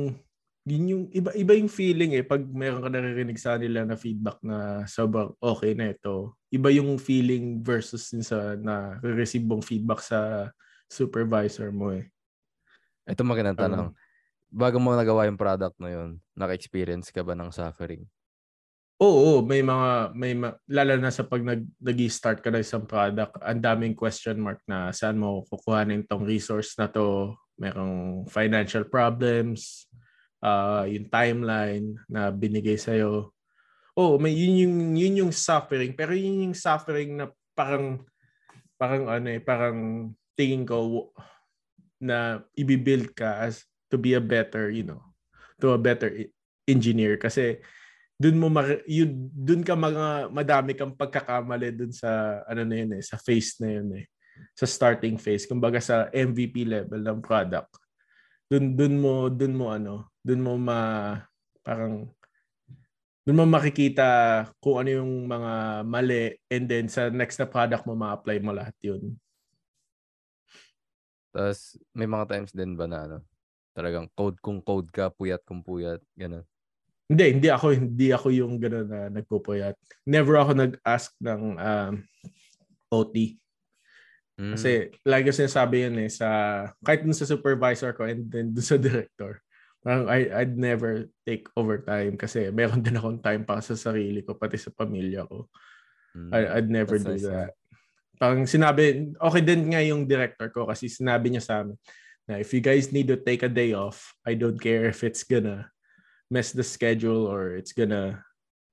yun 0.69 0.85
yung 0.93 1.05
iba 1.17 1.33
iba 1.33 1.57
yung 1.57 1.73
feeling 1.73 2.13
eh 2.13 2.21
pag 2.21 2.45
meron 2.45 2.85
ka 2.85 2.93
naririnig 2.93 3.41
sa 3.41 3.57
nila 3.57 3.89
na 3.89 3.97
feedback 3.97 4.37
na 4.45 4.85
sobrang 4.85 5.33
okay 5.41 5.73
na 5.73 5.97
ito. 5.97 6.37
Iba 6.53 6.69
yung 6.69 7.01
feeling 7.01 7.65
versus 7.65 8.13
din 8.13 8.21
sa 8.21 8.53
na 8.61 9.01
receive 9.01 9.49
mong 9.49 9.65
feedback 9.65 10.05
sa 10.05 10.53
supervisor 10.93 11.73
mo 11.73 11.97
eh. 11.97 12.13
Ito 13.09 13.25
magandang 13.25 13.57
tanong. 13.57 13.89
Bago 14.53 14.77
mo 14.77 14.93
nagawa 14.93 15.25
yung 15.25 15.41
product 15.41 15.77
na 15.81 15.93
yun, 15.93 16.21
naka-experience 16.37 17.09
ka 17.09 17.25
ba 17.25 17.33
ng 17.33 17.49
suffering? 17.53 18.05
Oo, 18.99 19.39
oo, 19.39 19.47
may 19.47 19.63
mga 19.63 20.11
may 20.19 20.35
ma- 20.35 20.59
lalo 20.67 20.99
na 20.99 21.15
sa 21.15 21.23
pag 21.23 21.39
nag 21.39 21.63
nag-start 21.79 22.43
ka 22.43 22.51
ng 22.51 22.67
isang 22.67 22.83
product, 22.83 23.39
ang 23.39 23.63
daming 23.63 23.95
question 23.95 24.43
mark 24.43 24.59
na 24.67 24.91
saan 24.91 25.23
mo 25.23 25.47
kukuhanin 25.47 26.03
tong 26.03 26.27
resource 26.27 26.75
na 26.75 26.91
to. 26.91 27.31
Merong 27.63 28.27
financial 28.27 28.83
problems, 28.91 29.87
ah 30.43 30.83
yung 30.91 31.07
timeline 31.11 31.95
na 32.11 32.35
binigay 32.35 32.75
sa 32.75 32.91
iyo. 32.95 33.31
Oh, 33.95 34.19
may 34.19 34.35
yun 34.35 34.67
yung 34.67 34.77
yun 34.99 35.15
yung 35.27 35.35
suffering, 35.35 35.95
pero 35.95 36.11
yun 36.15 36.51
yung 36.51 36.57
suffering 36.59 37.23
na 37.23 37.31
parang 37.55 38.03
parang 38.75 39.07
ano 39.07 39.31
eh, 39.31 39.39
parang 39.43 40.11
tingin 40.35 40.67
ko 40.67 41.11
na 42.03 42.43
ibibuild 42.59 43.15
ka 43.15 43.47
as 43.47 43.63
to 43.91 43.99
be 43.99 44.15
a 44.19 44.23
better, 44.23 44.71
you 44.71 44.83
know, 44.83 45.03
to 45.63 45.71
a 45.75 45.79
better 45.79 46.11
e- 46.11 46.35
engineer 46.67 47.15
kasi 47.15 47.63
dun 48.19 48.37
mo 48.37 48.51
ma- 48.51 48.83
yun 48.91 49.31
dun 49.31 49.63
ka 49.63 49.79
mga 49.79 50.35
madami 50.35 50.75
kang 50.75 50.91
pagkakamali 50.99 51.71
dun 51.71 51.95
sa 51.95 52.43
ano 52.51 52.67
na 52.67 52.75
yun 52.75 52.99
eh 52.99 53.03
sa 53.07 53.15
phase 53.15 53.63
na 53.63 53.79
yun 53.79 53.89
eh. 54.03 54.05
Sa 54.59 54.67
starting 54.67 55.15
phase 55.23 55.47
kumbaga 55.47 55.79
sa 55.79 56.11
MVP 56.11 56.67
level 56.67 56.99
ng 56.99 57.23
product. 57.23 57.79
Dun 58.51 58.75
dun 58.75 58.99
mo 58.99 59.31
dun 59.31 59.55
mo 59.55 59.71
ano 59.71 60.11
dun 60.19 60.43
mo 60.43 60.59
ma 60.59 61.15
parang 61.63 62.11
dun 63.23 63.39
mo 63.39 63.47
makikita 63.47 64.07
kung 64.59 64.83
ano 64.83 64.99
yung 64.99 65.13
mga 65.31 65.53
mali 65.87 66.35
and 66.51 66.67
then 66.67 66.91
sa 66.91 67.07
next 67.15 67.39
na 67.39 67.47
product 67.47 67.87
mo 67.87 67.95
ma-apply 67.95 68.43
mo 68.43 68.51
lahat 68.51 68.75
yun. 68.83 69.15
Tapos, 71.31 71.77
may 71.93 72.09
mga 72.09 72.25
times 72.25 72.51
din 72.57 72.73
ba 72.75 72.89
na 72.89 73.05
ano, 73.05 73.19
talagang 73.77 74.09
code 74.17 74.41
kung 74.41 74.65
code 74.65 74.89
ka, 74.89 75.13
puyat 75.13 75.45
kung 75.45 75.61
puyat, 75.61 76.01
gano'n. 76.17 76.43
Hindi, 77.09 77.41
hindi 77.41 77.49
ako 77.49 77.67
hindi 77.73 78.09
ako 78.13 78.29
yung 78.29 78.61
gano'n 78.61 78.89
na 78.89 79.01
nagpupuyat. 79.09 79.75
Never 80.05 80.37
ako 80.37 80.53
nag-ask 80.53 81.17
ng 81.25 81.57
um, 81.57 81.95
OT. 82.93 83.41
Mm. 84.37 84.53
Kasi 84.55 84.93
lagi 85.09 85.25
ko 85.27 85.33
sinasabi 85.33 85.89
yan 85.89 85.97
eh 86.05 86.13
sa 86.13 86.29
kahit 86.85 87.03
dun 87.03 87.17
sa 87.17 87.25
supervisor 87.25 87.97
ko 87.97 88.05
and 88.05 88.29
then 88.29 88.53
dun 88.53 88.63
sa 88.63 88.77
director. 88.77 89.41
Parang 89.81 90.05
I, 90.05 90.29
I'd 90.29 90.61
never 90.61 91.09
take 91.25 91.49
overtime 91.57 92.21
kasi 92.21 92.53
meron 92.53 92.85
din 92.85 93.01
akong 93.01 93.25
time 93.25 93.43
para 93.49 93.65
sa 93.65 93.73
sarili 93.73 94.21
ko 94.21 94.37
pati 94.37 94.61
sa 94.61 94.69
pamilya 94.69 95.25
ko. 95.25 95.49
Mm. 96.13 96.31
I, 96.31 96.41
I'd 96.61 96.69
never 96.69 97.01
That's 97.01 97.09
do 97.09 97.15
nice, 97.17 97.25
that. 97.25 97.53
Parang 98.21 98.45
sinabi, 98.45 99.17
okay 99.17 99.41
din 99.41 99.73
nga 99.73 99.81
yung 99.81 100.05
director 100.05 100.53
ko 100.53 100.69
kasi 100.69 100.93
sinabi 100.93 101.33
niya 101.33 101.41
sa 101.41 101.55
amin 101.65 101.79
na 102.29 102.37
if 102.37 102.53
you 102.53 102.61
guys 102.61 102.93
need 102.93 103.09
to 103.09 103.17
take 103.17 103.41
a 103.41 103.49
day 103.49 103.73
off, 103.73 104.13
I 104.29 104.37
don't 104.37 104.61
care 104.61 104.85
if 104.93 105.01
it's 105.01 105.25
gonna 105.25 105.73
mess 106.31 106.53
the 106.53 106.65
schedule 106.65 107.27
or 107.27 107.57
it's 107.57 107.73
gonna 107.73 108.25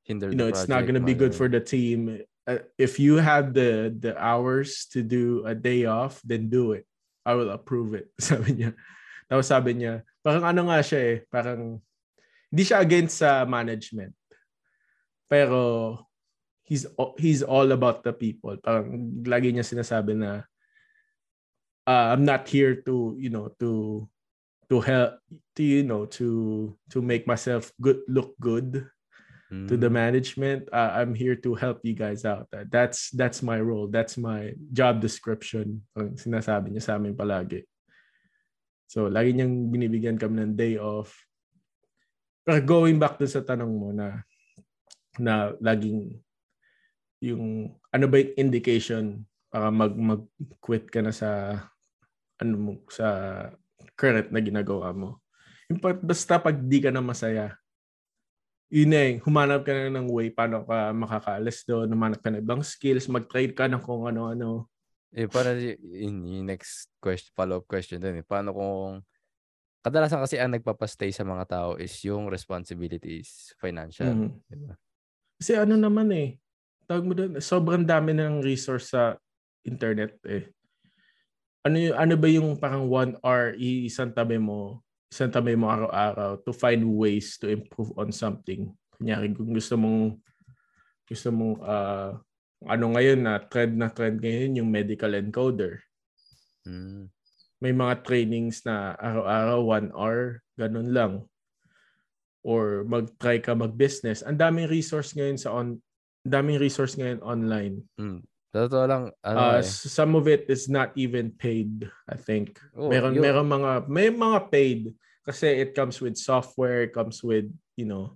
Hinder 0.03 0.29
you 0.29 0.37
know 0.37 0.47
it's 0.47 0.67
not 0.67 0.85
to 0.85 0.99
be 1.01 1.17
good 1.17 1.33
for 1.33 1.49
the 1.49 1.59
team. 1.59 2.21
Uh, 2.45 2.61
if 2.77 3.01
you 3.01 3.17
have 3.17 3.57
the 3.57 3.89
the 3.89 4.13
hours 4.21 4.85
to 4.93 5.01
do 5.01 5.41
a 5.49 5.55
day 5.57 5.89
off 5.89 6.21
then 6.21 6.47
do 6.49 6.77
it. 6.77 6.85
I 7.25 7.33
will 7.33 7.49
approve 7.49 7.97
it 7.97 8.13
sabi 8.21 8.53
niya. 8.53 8.77
Tapos 9.25 9.49
sabi 9.49 9.73
niya 9.81 10.05
parang 10.21 10.45
ano 10.45 10.69
nga 10.69 10.85
siya 10.85 10.99
eh 11.01 11.17
parang 11.25 11.81
hindi 12.53 12.63
siya 12.63 12.85
against 12.85 13.17
sa 13.25 13.49
management. 13.49 14.13
Pero 15.25 15.97
he's 16.69 16.85
he's 17.17 17.41
all 17.41 17.65
about 17.73 18.05
the 18.05 18.13
people. 18.13 18.61
Parang 18.61 19.09
lagi 19.25 19.49
niya 19.49 19.65
sinasabi 19.65 20.13
na 20.13 20.45
uh, 21.89 22.05
I'm 22.13 22.25
not 22.25 22.45
here 22.45 22.77
to 22.85 23.17
you 23.17 23.33
know 23.33 23.53
to 23.57 24.05
to 24.69 24.81
help 24.81 25.21
to 25.55 25.61
you 25.63 25.83
know 25.85 26.05
to 26.17 26.73
to 26.89 27.01
make 27.01 27.25
myself 27.29 27.71
good 27.81 28.01
look 28.09 28.33
good 28.41 28.85
to 29.69 29.77
the 29.77 29.87
Mm. 29.87 29.93
management. 29.93 30.61
Uh, 30.73 30.99
I'm 30.99 31.13
here 31.13 31.37
to 31.45 31.53
help 31.53 31.85
you 31.85 31.93
guys 31.93 32.25
out. 32.25 32.49
Uh, 32.49 32.65
That's 32.67 33.13
that's 33.13 33.45
my 33.45 33.61
role. 33.61 33.87
That's 33.87 34.17
my 34.17 34.57
job 34.73 34.99
description. 34.99 35.85
Ang 35.93 36.17
sinasabi 36.17 36.73
niya 36.73 36.83
sa 36.83 36.97
amin 36.97 37.13
palagi. 37.13 37.61
So, 38.89 39.05
lagi 39.05 39.33
niyang 39.37 39.69
binibigyan 39.69 40.17
kami 40.17 40.41
ng 40.41 40.57
day 40.57 40.81
off. 40.81 41.13
Pero 42.41 42.61
going 42.65 42.97
back 42.97 43.17
to 43.21 43.29
sa 43.29 43.45
tanong 43.45 43.69
mo 43.69 43.89
na 43.93 44.25
na 45.21 45.53
laging 45.61 46.19
yung 47.23 47.73
ano 47.93 48.05
ba 48.09 48.17
yung 48.21 48.35
indication 48.49 49.23
para 49.47 49.71
mag 49.71 49.93
mag-quit 49.95 50.89
ka 50.91 50.99
na 51.05 51.13
sa 51.15 51.61
ano 52.41 52.53
mo 52.59 52.71
sa 52.91 53.07
current 53.95 54.29
na 54.29 54.39
ginagawa 54.43 54.91
mo. 54.91 55.19
Yung 55.71 55.81
pag- 55.81 56.03
basta 56.03 56.37
pag 56.37 56.55
di 56.55 56.79
ka 56.83 56.93
na 56.93 57.01
masaya, 57.01 57.55
yun 58.69 58.89
na 58.91 58.99
eh, 59.01 59.13
humanap 59.21 59.61
ka 59.61 59.71
na 59.71 59.93
ng 59.93 60.09
way 60.09 60.33
paano 60.33 60.65
ka 60.65 60.89
makakaalis 60.91 61.63
doon, 61.65 61.89
humanap 61.89 62.19
ka 62.19 62.29
ng 62.33 62.41
ibang 62.41 62.61
skills, 62.65 63.09
mag-trade 63.09 63.53
ka 63.53 63.69
ng 63.69 63.81
kung 63.81 64.09
ano-ano. 64.09 64.67
Eh, 65.15 65.29
para 65.29 65.55
y- 65.55 65.79
in 65.79 66.25
yung 66.25 66.47
next 66.49 66.91
question, 66.99 67.31
follow-up 67.37 67.63
question 67.69 68.01
din 68.01 68.19
eh. 68.19 68.25
Paano 68.25 68.51
kung, 68.51 69.05
kadalasan 69.85 70.19
kasi 70.19 70.41
ang 70.41 70.51
nagpapastay 70.57 71.13
sa 71.13 71.23
mga 71.23 71.45
tao 71.45 71.69
is 71.77 71.93
yung 72.03 72.27
responsibilities, 72.27 73.53
financial. 73.61 74.11
Mhm. 74.11 74.43
diba? 74.49 74.75
Kasi 75.39 75.51
ano 75.55 75.75
naman 75.77 76.09
eh, 76.15 76.39
tawag 76.89 77.05
mo 77.05 77.13
doon, 77.13 77.37
sobrang 77.43 77.83
dami 77.83 78.15
ng 78.15 78.41
resource 78.41 78.95
sa 78.95 79.19
internet 79.67 80.17
eh. 80.25 80.54
Ano, 81.65 81.77
ano 81.97 82.13
ba 82.13 82.27
yung 82.29 82.61
parang 82.61 82.85
one 82.85 83.17
hour, 83.25 83.57
isang 83.57 84.13
tabi 84.13 84.37
mo, 84.37 84.85
isang 85.09 85.33
tabi 85.33 85.57
mo 85.57 85.65
araw-araw 85.65 86.45
to 86.45 86.53
find 86.53 86.85
ways 86.85 87.41
to 87.41 87.49
improve 87.49 87.89
on 87.97 88.13
something. 88.13 88.69
Kunyari, 88.93 89.33
kung 89.33 89.49
gusto 89.49 89.73
mong, 89.73 90.21
gusto 91.09 91.33
mong, 91.33 91.55
ah, 91.65 92.21
ano 92.69 92.85
ngayon 92.93 93.19
na 93.25 93.41
trend 93.41 93.81
na 93.81 93.89
trend 93.89 94.21
ngayon 94.21 94.61
yung 94.61 94.69
medical 94.69 95.11
encoder. 95.17 95.81
Mm. 96.65 97.09
may 97.61 97.73
mga 97.73 98.03
trainings 98.05 98.61
na 98.65 98.93
araw-araw, 98.99 99.59
one 99.65 99.89
hour, 99.95 100.19
ganun 100.53 100.89
lang. 100.93 101.13
or 102.45 102.85
mag-try 102.85 103.41
ka 103.41 103.57
mag-business, 103.57 104.21
ang 104.21 104.37
daming 104.37 104.69
resource 104.69 105.17
ngayon 105.17 105.33
sa 105.33 105.49
on 105.49 105.81
daming 106.21 106.61
resource 106.61 106.93
ngayon 106.93 107.17
online. 107.25 107.81
Mm. 107.97 108.21
Totoo 108.55 108.87
lang, 108.87 109.03
ano 109.19 109.35
Uh, 109.35 109.59
eh. 109.59 109.67
some 109.67 110.15
of 110.15 110.31
it 110.31 110.47
is 110.47 110.71
not 110.71 110.95
even 110.95 111.27
paid, 111.35 111.83
I 112.07 112.15
think. 112.15 112.55
Oo, 112.71 112.87
meron 112.87 113.11
yun. 113.11 113.19
meron 113.19 113.47
mga 113.51 113.71
may 113.91 114.07
mga 114.07 114.39
paid 114.47 114.81
kasi 115.27 115.59
it 115.59 115.75
comes 115.75 115.99
with 115.99 116.15
software, 116.15 116.87
it 116.87 116.95
comes 116.95 117.19
with, 117.19 117.51
you 117.75 117.83
know, 117.83 118.15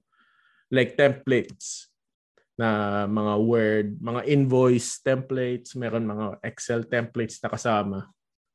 like 0.72 0.96
templates 0.96 1.92
na 2.56 3.04
mga 3.04 3.34
Word, 3.44 3.88
mga 4.00 4.22
invoice 4.32 5.04
templates, 5.04 5.76
meron 5.76 6.08
mga 6.08 6.40
Excel 6.40 6.88
templates 6.88 7.44
na 7.44 7.52
kasama. 7.52 8.00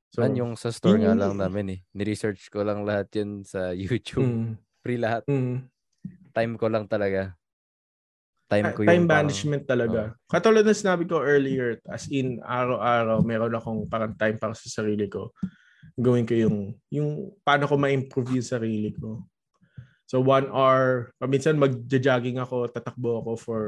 So, 0.09 0.23
Yan 0.23 0.37
yung 0.41 0.53
sa 0.55 0.71
store 0.73 0.97
yun 1.03 1.11
nga 1.11 1.17
lang 1.27 1.35
namin 1.37 1.67
eh. 1.75 1.81
Ni-research 1.93 2.49
ko 2.49 2.63
lang 2.65 2.87
lahat 2.87 3.11
yun 3.19 3.43
sa 3.45 3.73
YouTube. 3.77 4.25
mm, 4.25 4.51
Free 4.81 5.01
lahat. 5.01 5.27
mm. 5.29 5.69
Time 6.33 6.55
ko 6.57 6.67
lang 6.71 6.87
talaga. 6.89 7.35
Time 8.45 8.77
ko 8.77 8.85
yung 8.85 8.91
time 8.91 9.05
parang- 9.09 9.09
management 9.29 9.65
talaga. 9.65 10.01
Katulad 10.29 10.65
ng 10.69 10.77
sinabi 10.77 11.09
ko 11.09 11.25
earlier, 11.25 11.81
as 11.89 12.07
in 12.13 12.39
araw-araw, 12.45 13.25
meron 13.25 13.57
akong 13.57 13.89
parang 13.89 14.13
time 14.15 14.37
para 14.37 14.53
sa 14.53 14.69
sarili 14.69 15.09
ko. 15.09 15.33
Gawin 15.97 16.29
ko 16.29 16.35
yung, 16.37 16.77
yung 16.93 17.33
paano 17.41 17.65
ko 17.65 17.81
ma-improve 17.81 18.37
yung 18.37 18.47
sarili 18.47 18.93
ko. 18.93 19.25
So 20.05 20.21
one 20.21 20.53
hour, 20.53 21.17
paminsan 21.17 21.57
mag-jogging 21.57 22.37
ako, 22.37 22.69
tatakbo 22.69 23.25
ako 23.25 23.33
for 23.41 23.63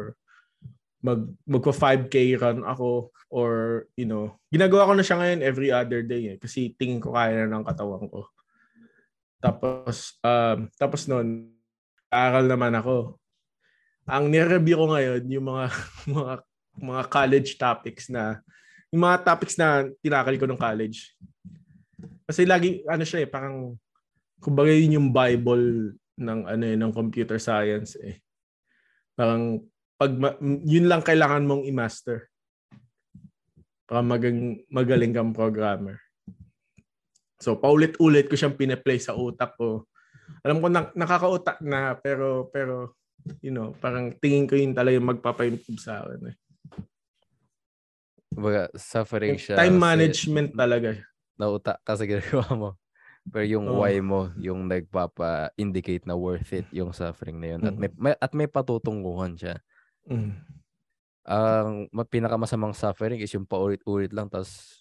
mag 1.05 1.23
magko 1.47 1.71
5k 1.71 2.35
run 2.41 2.67
ako 2.67 3.15
or 3.31 3.85
you 3.95 4.09
know, 4.09 4.35
ginagawa 4.51 4.91
ko 4.91 4.93
na 4.97 5.05
siya 5.07 5.21
ngayon 5.21 5.41
every 5.45 5.71
other 5.71 6.03
day 6.03 6.35
eh, 6.35 6.37
kasi 6.41 6.75
tingin 6.75 6.99
ko 6.99 7.15
kaya 7.15 7.47
na 7.47 7.61
ng 7.61 7.67
katawan 7.69 8.11
ko. 8.11 8.27
Tapos 9.39 10.19
um 10.25 10.67
tapos 10.75 11.07
noon 11.07 11.53
aral 12.11 12.49
naman 12.49 12.75
ako 12.75 13.21
ang 14.07 14.31
nire-review 14.31 14.79
ko 14.79 14.87
ngayon 14.95 15.23
yung 15.27 15.47
mga 15.51 15.65
mga 16.17 16.35
mga 16.77 17.03
college 17.11 17.51
topics 17.59 18.07
na 18.07 18.39
yung 18.95 19.03
mga 19.03 19.27
topics 19.27 19.59
na 19.59 19.91
tinakal 19.99 20.37
ko 20.39 20.47
ng 20.47 20.61
college. 20.61 21.13
Kasi 22.27 22.47
lagi 22.47 22.87
ano 22.87 23.03
siya 23.03 23.27
eh 23.27 23.29
parang 23.29 23.75
kumbaga 24.39 24.71
yun 24.71 25.03
yung 25.03 25.09
bible 25.11 25.99
ng 26.17 26.41
ano 26.47 26.65
eh, 26.65 26.77
ng 26.79 26.93
computer 26.95 27.37
science 27.43 27.99
eh. 27.99 28.23
Parang 29.19 29.61
pag 29.99 30.13
yun 30.63 30.87
lang 30.87 31.03
kailangan 31.03 31.45
mong 31.45 31.67
i-master. 31.67 32.31
Para 33.87 34.03
magang, 34.03 34.59
magaling 34.67 35.15
kang 35.15 35.31
programmer. 35.31 36.03
So 37.39 37.59
paulit-ulit 37.59 38.27
ko 38.27 38.35
siyang 38.35 38.59
pine-play 38.59 38.99
sa 38.99 39.15
utak 39.15 39.55
ko. 39.55 39.87
Alam 40.43 40.59
ko 40.59 40.67
na, 40.67 40.91
nakakautak 40.95 41.63
na 41.63 41.95
pero 41.95 42.51
pero 42.51 42.99
you 43.43 43.51
know, 43.51 43.75
parang 43.79 44.15
tingin 44.19 44.47
ko 44.47 44.55
yun 44.55 44.75
talaga 44.75 44.97
yung 44.97 45.11
magpapa-improve 45.11 45.81
sa 45.81 46.03
akin. 46.05 46.33
Eh. 46.33 46.37
Kumbaga, 48.33 48.69
suffering 48.77 49.41
siya. 49.41 49.57
Time 49.57 49.79
kasi 49.79 49.85
management 49.87 50.51
talaga. 50.53 50.91
Nauta 51.41 51.81
ka 51.81 51.97
sa 51.97 52.05
ginagawa 52.11 52.49
mo. 52.53 52.71
Pero 53.27 53.45
yung 53.49 53.67
Oo. 53.67 53.83
why 53.83 53.99
mo, 53.99 54.31
yung 54.39 54.71
nagpapa-indicate 54.71 56.07
na 56.07 56.15
worth 56.15 56.55
it 56.55 56.67
yung 56.71 56.95
suffering 56.95 57.43
na 57.43 57.57
yun. 57.57 57.61
At 57.67 57.75
Mm. 57.75 57.81
may, 57.81 57.91
may 57.99 58.15
at 58.15 58.33
may 58.37 58.47
patutungkuhan 58.47 59.35
siya. 59.35 59.59
Mm. 60.07 60.31
Ang 61.27 61.91
ma- 61.91 62.07
pinakamasamang 62.07 62.71
suffering 62.71 63.19
is 63.19 63.35
yung 63.35 63.49
paulit-ulit 63.49 64.15
lang 64.15 64.31
tapos 64.31 64.79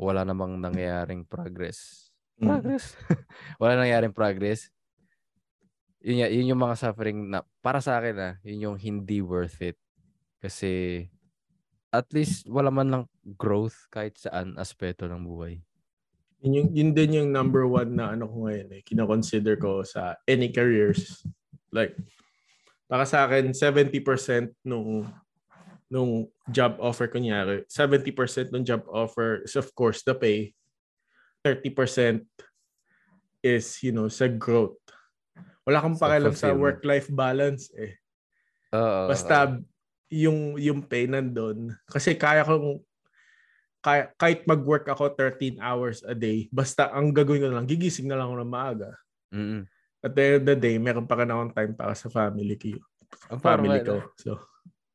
wala 0.00 0.24
namang 0.24 0.56
nangyayaring 0.56 1.28
progress. 1.28 2.08
Mm. 2.40 2.48
Progress. 2.56 2.96
wala 3.60 3.76
nangyayaring 3.76 4.16
progress. 4.16 4.72
Yun, 6.04 6.28
yun 6.28 6.50
yung 6.52 6.60
mga 6.60 6.76
suffering 6.76 7.32
na 7.32 7.40
para 7.64 7.80
sa 7.80 7.96
akin 7.96 8.16
ah, 8.20 8.34
yun 8.44 8.68
yung 8.70 8.76
hindi 8.76 9.24
worth 9.24 9.64
it. 9.64 9.80
Kasi 10.36 11.04
at 11.88 12.04
least 12.12 12.44
wala 12.44 12.68
man 12.68 12.92
lang 12.92 13.04
growth 13.40 13.88
kahit 13.88 14.20
saan 14.20 14.60
aspeto 14.60 15.08
ng 15.08 15.24
buhay. 15.24 15.64
Yun, 16.44 16.52
yung, 16.52 16.68
yun 16.76 16.90
din 16.92 17.16
yung 17.24 17.30
number 17.32 17.64
one 17.64 17.96
na 17.96 18.12
ano 18.12 18.28
ko 18.28 18.44
ngayon 18.44 18.68
eh. 18.76 18.82
Kina-consider 18.84 19.56
ko 19.56 19.80
sa 19.80 20.20
any 20.28 20.52
careers. 20.52 21.24
Like, 21.72 21.96
para 22.84 23.08
sa 23.08 23.24
akin, 23.24 23.56
70% 23.56 24.52
nung 24.60 25.08
nung 25.88 26.28
job 26.52 26.76
offer 26.84 27.08
kunyari, 27.08 27.64
70% 27.70 28.52
ng 28.52 28.64
job 28.66 28.84
offer 28.92 29.40
is 29.46 29.56
of 29.56 29.72
course 29.72 30.04
the 30.04 30.12
pay. 30.12 30.52
30% 31.40 32.24
is, 33.40 33.80
you 33.80 33.92
know, 33.92 34.12
sa 34.12 34.28
growth. 34.28 34.83
Wala 35.64 35.80
kang 35.80 35.96
pakialam 35.96 36.36
sa 36.36 36.52
work-life 36.52 37.08
balance 37.08 37.72
eh. 37.76 37.96
Oo. 38.76 39.08
Basta 39.08 39.56
yung 40.12 40.60
yung 40.60 40.84
pay 40.84 41.08
nandun. 41.08 41.72
Kasi 41.88 42.14
kaya 42.14 42.44
kong 42.44 42.84
kaya, 43.84 44.08
kahit 44.16 44.48
mag-work 44.48 44.88
ako 44.88 45.12
13 45.12 45.60
hours 45.60 46.00
a 46.08 46.16
day, 46.16 46.48
basta 46.48 46.88
ang 46.88 47.12
gagawin 47.12 47.44
ko 47.44 47.48
na 47.52 47.60
lang, 47.60 47.68
gigising 47.68 48.08
na 48.08 48.16
lang 48.16 48.32
ako 48.32 48.36
ng 48.40 48.52
maaga. 48.52 48.90
Mm. 49.28 49.68
At 50.00 50.12
the 50.16 50.22
end 50.24 50.36
of 50.40 50.44
the 50.48 50.56
day, 50.56 50.76
meron 50.80 51.04
pa 51.04 51.20
rin 51.20 51.28
akong 51.28 51.52
time 51.52 51.72
para 51.76 51.92
sa 51.92 52.08
family 52.08 52.56
ko. 52.56 52.80
Ang 53.28 53.40
Family 53.44 53.84
ano, 53.84 53.88
ko. 53.88 53.96
So, 54.16 54.30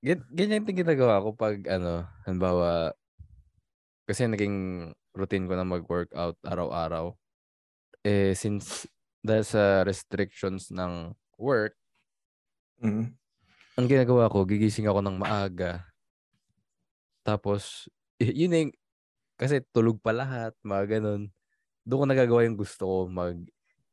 Gan- 0.01 0.25
ganyan 0.33 0.65
yung 0.65 0.81
ginagawa 0.81 1.21
ko 1.21 1.37
pag 1.37 1.61
ano, 1.69 2.09
halimbawa, 2.25 2.97
kasi 4.09 4.25
naging 4.25 4.89
routine 5.13 5.45
ko 5.45 5.53
na 5.53 5.67
mag-workout 5.69 6.41
araw-araw. 6.41 7.13
Eh, 8.01 8.33
since 8.33 8.89
dahil 9.19 9.43
sa 9.43 9.83
restrictions 9.83 10.71
ng 10.71 11.15
work, 11.35 11.75
mm, 12.79 13.11
ang 13.79 13.87
ginagawa 13.87 14.27
ko, 14.27 14.43
gigising 14.43 14.91
ako 14.91 14.99
ng 14.99 15.15
maaga. 15.15 15.87
Tapos, 17.23 17.87
yun 18.19 18.51
yung, 18.51 18.71
kasi 19.39 19.63
tulog 19.71 20.03
pa 20.03 20.11
lahat, 20.11 20.51
mga 20.67 20.99
ganun. 20.99 21.31
Doon 21.87 21.99
ko 22.03 22.05
nagagawa 22.11 22.43
yung 22.43 22.59
gusto 22.59 22.83
ko, 22.83 22.97
mag, 23.07 23.39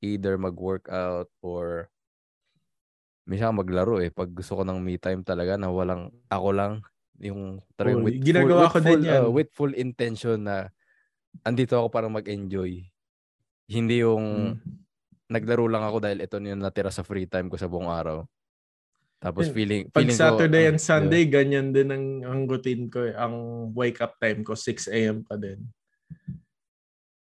either 0.02 0.34
mag-workout 0.36 1.30
or 1.38 1.86
minsan 3.30 3.54
maglaro 3.54 4.02
eh. 4.02 4.10
Pag 4.10 4.34
gusto 4.34 4.58
ko 4.58 4.62
ng 4.66 4.82
me 4.82 4.98
time 4.98 5.22
talaga 5.22 5.54
na 5.54 5.70
walang 5.70 6.10
ako 6.30 6.48
lang, 6.50 6.72
yung 7.22 7.62
talagang 7.78 8.02
Oh, 8.02 8.06
with, 8.06 8.18
ginagawa 8.22 8.66
full, 8.66 8.74
ko 8.74 8.78
with, 8.78 8.86
din 8.86 8.90
full, 8.90 9.04
yan. 9.06 9.22
uh, 9.22 9.30
with 9.30 9.50
full 9.54 9.74
intention 9.74 10.38
na 10.46 10.56
andito 11.46 11.78
ako 11.78 11.88
para 11.94 12.10
mag-enjoy. 12.10 12.86
Hindi 13.66 14.02
yung 14.02 14.54
mm. 14.54 14.85
Naglaro 15.26 15.66
lang 15.66 15.82
ako 15.82 15.98
dahil 16.02 16.18
ito 16.22 16.38
yung 16.38 16.62
natira 16.62 16.90
sa 16.90 17.02
free 17.02 17.26
time 17.26 17.50
ko 17.50 17.58
sa 17.58 17.66
buong 17.66 17.90
araw. 17.90 18.22
Tapos 19.16 19.48
feeling, 19.48 19.88
Pag 19.90 20.06
feeling 20.06 20.18
Saturday 20.18 20.64
ko, 20.64 20.70
and 20.70 20.80
Sunday, 20.80 21.22
ganyan 21.26 21.72
din 21.72 21.88
ang, 21.88 22.06
ang 22.22 22.40
routine 22.44 22.86
ko. 22.86 23.00
eh. 23.02 23.16
Ang 23.16 23.34
wake 23.72 23.98
up 24.04 24.14
time 24.20 24.44
ko, 24.44 24.52
6 24.52 24.92
a.m. 24.92 25.24
pa 25.24 25.40
din. 25.40 25.64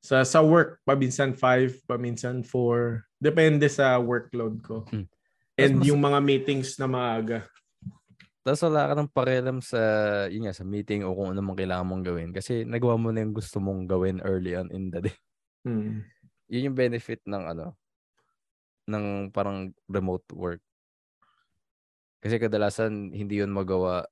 Sa 0.02 0.26
sa 0.26 0.42
work, 0.42 0.82
paminsan 0.82 1.38
5, 1.38 1.86
paminsan 1.86 2.42
4. 2.42 3.06
Depende 3.22 3.70
sa 3.70 4.00
workload 4.02 4.64
ko. 4.66 4.88
Hmm. 4.90 5.06
And 5.60 5.78
mas- 5.78 5.86
yung 5.92 6.02
mga 6.02 6.20
meetings 6.26 6.80
na 6.82 6.90
maaga. 6.90 7.46
Tapos 8.42 8.66
wala 8.66 8.90
ka 8.90 8.94
ng 8.98 9.12
pakialam 9.14 9.62
sa, 9.62 9.78
yun 10.26 10.50
nga, 10.50 10.58
sa 10.58 10.66
meeting 10.66 11.06
o 11.06 11.14
kung 11.14 11.30
ano 11.30 11.46
mang 11.46 11.54
kailangan 11.54 11.86
mong 11.86 12.02
gawin. 12.02 12.30
Kasi 12.34 12.66
nagawa 12.66 12.98
mo 12.98 13.14
na 13.14 13.22
yung 13.22 13.38
gusto 13.38 13.62
mong 13.62 13.86
gawin 13.86 14.18
early 14.26 14.58
on 14.58 14.74
in 14.74 14.90
the 14.90 15.06
day. 15.06 15.18
Hmm. 15.62 16.02
Yun 16.50 16.74
yung 16.74 16.78
benefit 16.80 17.22
ng 17.30 17.54
ano, 17.54 17.78
ng 18.86 19.06
parang 19.30 19.70
remote 19.86 20.26
work. 20.32 20.62
Kasi 22.20 22.38
kadalasan 22.38 23.10
hindi 23.10 23.42
yun 23.42 23.50
magawa 23.50 24.06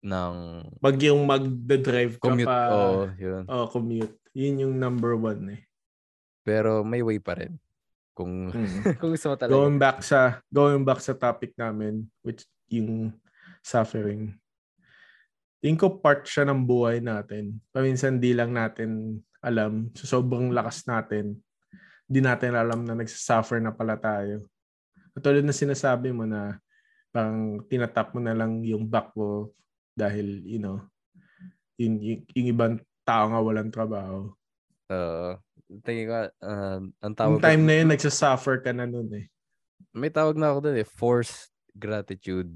ng 0.00 0.34
Pag 0.76 0.96
yung 1.00 1.24
mag-drive 1.24 2.16
ka 2.16 2.24
commute. 2.26 2.48
pa. 2.48 2.60
Oo, 2.68 3.00
yun. 3.16 3.42
Oh, 3.48 3.64
commute. 3.66 4.16
Yun 4.32 4.62
yung 4.62 4.74
number 4.76 5.12
one 5.12 5.56
eh. 5.56 5.62
Pero 6.40 6.80
may 6.80 7.00
way 7.00 7.16
pa 7.16 7.36
rin. 7.36 7.56
Kung, 8.12 8.52
Mm. 8.52 8.60
kung 9.00 9.10
gusto 9.10 9.28
mo 9.28 9.36
talaga. 9.36 9.56
going 9.56 9.76
back 9.76 9.98
sa 10.00 10.44
going 10.48 10.84
back 10.84 11.00
sa 11.00 11.12
topic 11.12 11.56
namin 11.56 12.04
which 12.20 12.44
yung 12.68 13.12
suffering. 13.60 14.36
Tingin 15.60 15.76
ko 15.76 15.96
part 15.96 16.24
siya 16.24 16.44
ng 16.44 16.64
buhay 16.64 17.00
natin. 17.00 17.60
Paminsan 17.68 18.16
di 18.16 18.32
lang 18.32 18.52
natin 18.52 19.20
alam. 19.40 19.92
So 19.92 20.08
sobrang 20.08 20.52
lakas 20.52 20.84
natin. 20.84 21.40
Di 22.10 22.18
natin 22.18 22.58
alam 22.58 22.82
na 22.82 22.98
nagsasuffer 22.98 23.62
na 23.62 23.70
pala 23.70 23.94
tayo. 23.94 24.50
Katulad 25.14 25.46
na 25.46 25.54
sinasabi 25.54 26.10
mo 26.10 26.26
na 26.26 26.58
parang 27.14 27.62
tinatap 27.70 28.10
mo 28.14 28.18
na 28.18 28.34
lang 28.34 28.66
yung 28.66 28.82
back 28.90 29.14
mo 29.14 29.54
dahil, 29.94 30.42
you 30.42 30.58
know, 30.58 30.82
yung, 31.78 32.02
yung, 32.02 32.20
yung 32.34 32.48
ibang 32.50 32.74
tao 33.06 33.30
nga 33.30 33.40
walang 33.42 33.70
trabaho. 33.70 34.34
Oo. 34.90 35.38
tingin 35.86 36.10
ko, 36.10 36.14
ah, 36.42 36.82
ang 36.82 37.14
Yung 37.14 37.38
tawag 37.38 37.40
time 37.42 37.62
na 37.62 37.74
yun, 37.78 37.88
nagsasuffer 37.94 38.58
ka 38.58 38.74
na 38.74 38.90
nun 38.90 39.06
eh. 39.14 39.30
may 39.94 40.10
tawag 40.10 40.34
na 40.34 40.50
ako 40.50 40.58
doon 40.66 40.78
eh, 40.82 40.88
forced 40.88 41.54
gratitude. 41.78 42.50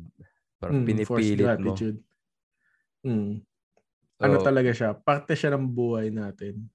Parang 0.58 0.82
Mm, 0.82 0.86
pinipilit 0.86 1.54
mo. 1.62 1.74
gratitude. 1.74 1.98
Mm. 3.06 3.30
Ano 4.18 4.34
Oo. 4.38 4.44
talaga 4.46 4.70
siya? 4.74 4.90
Parte 4.98 5.34
siya 5.38 5.54
ng 5.54 5.66
buhay 5.70 6.10
natin. 6.10 6.66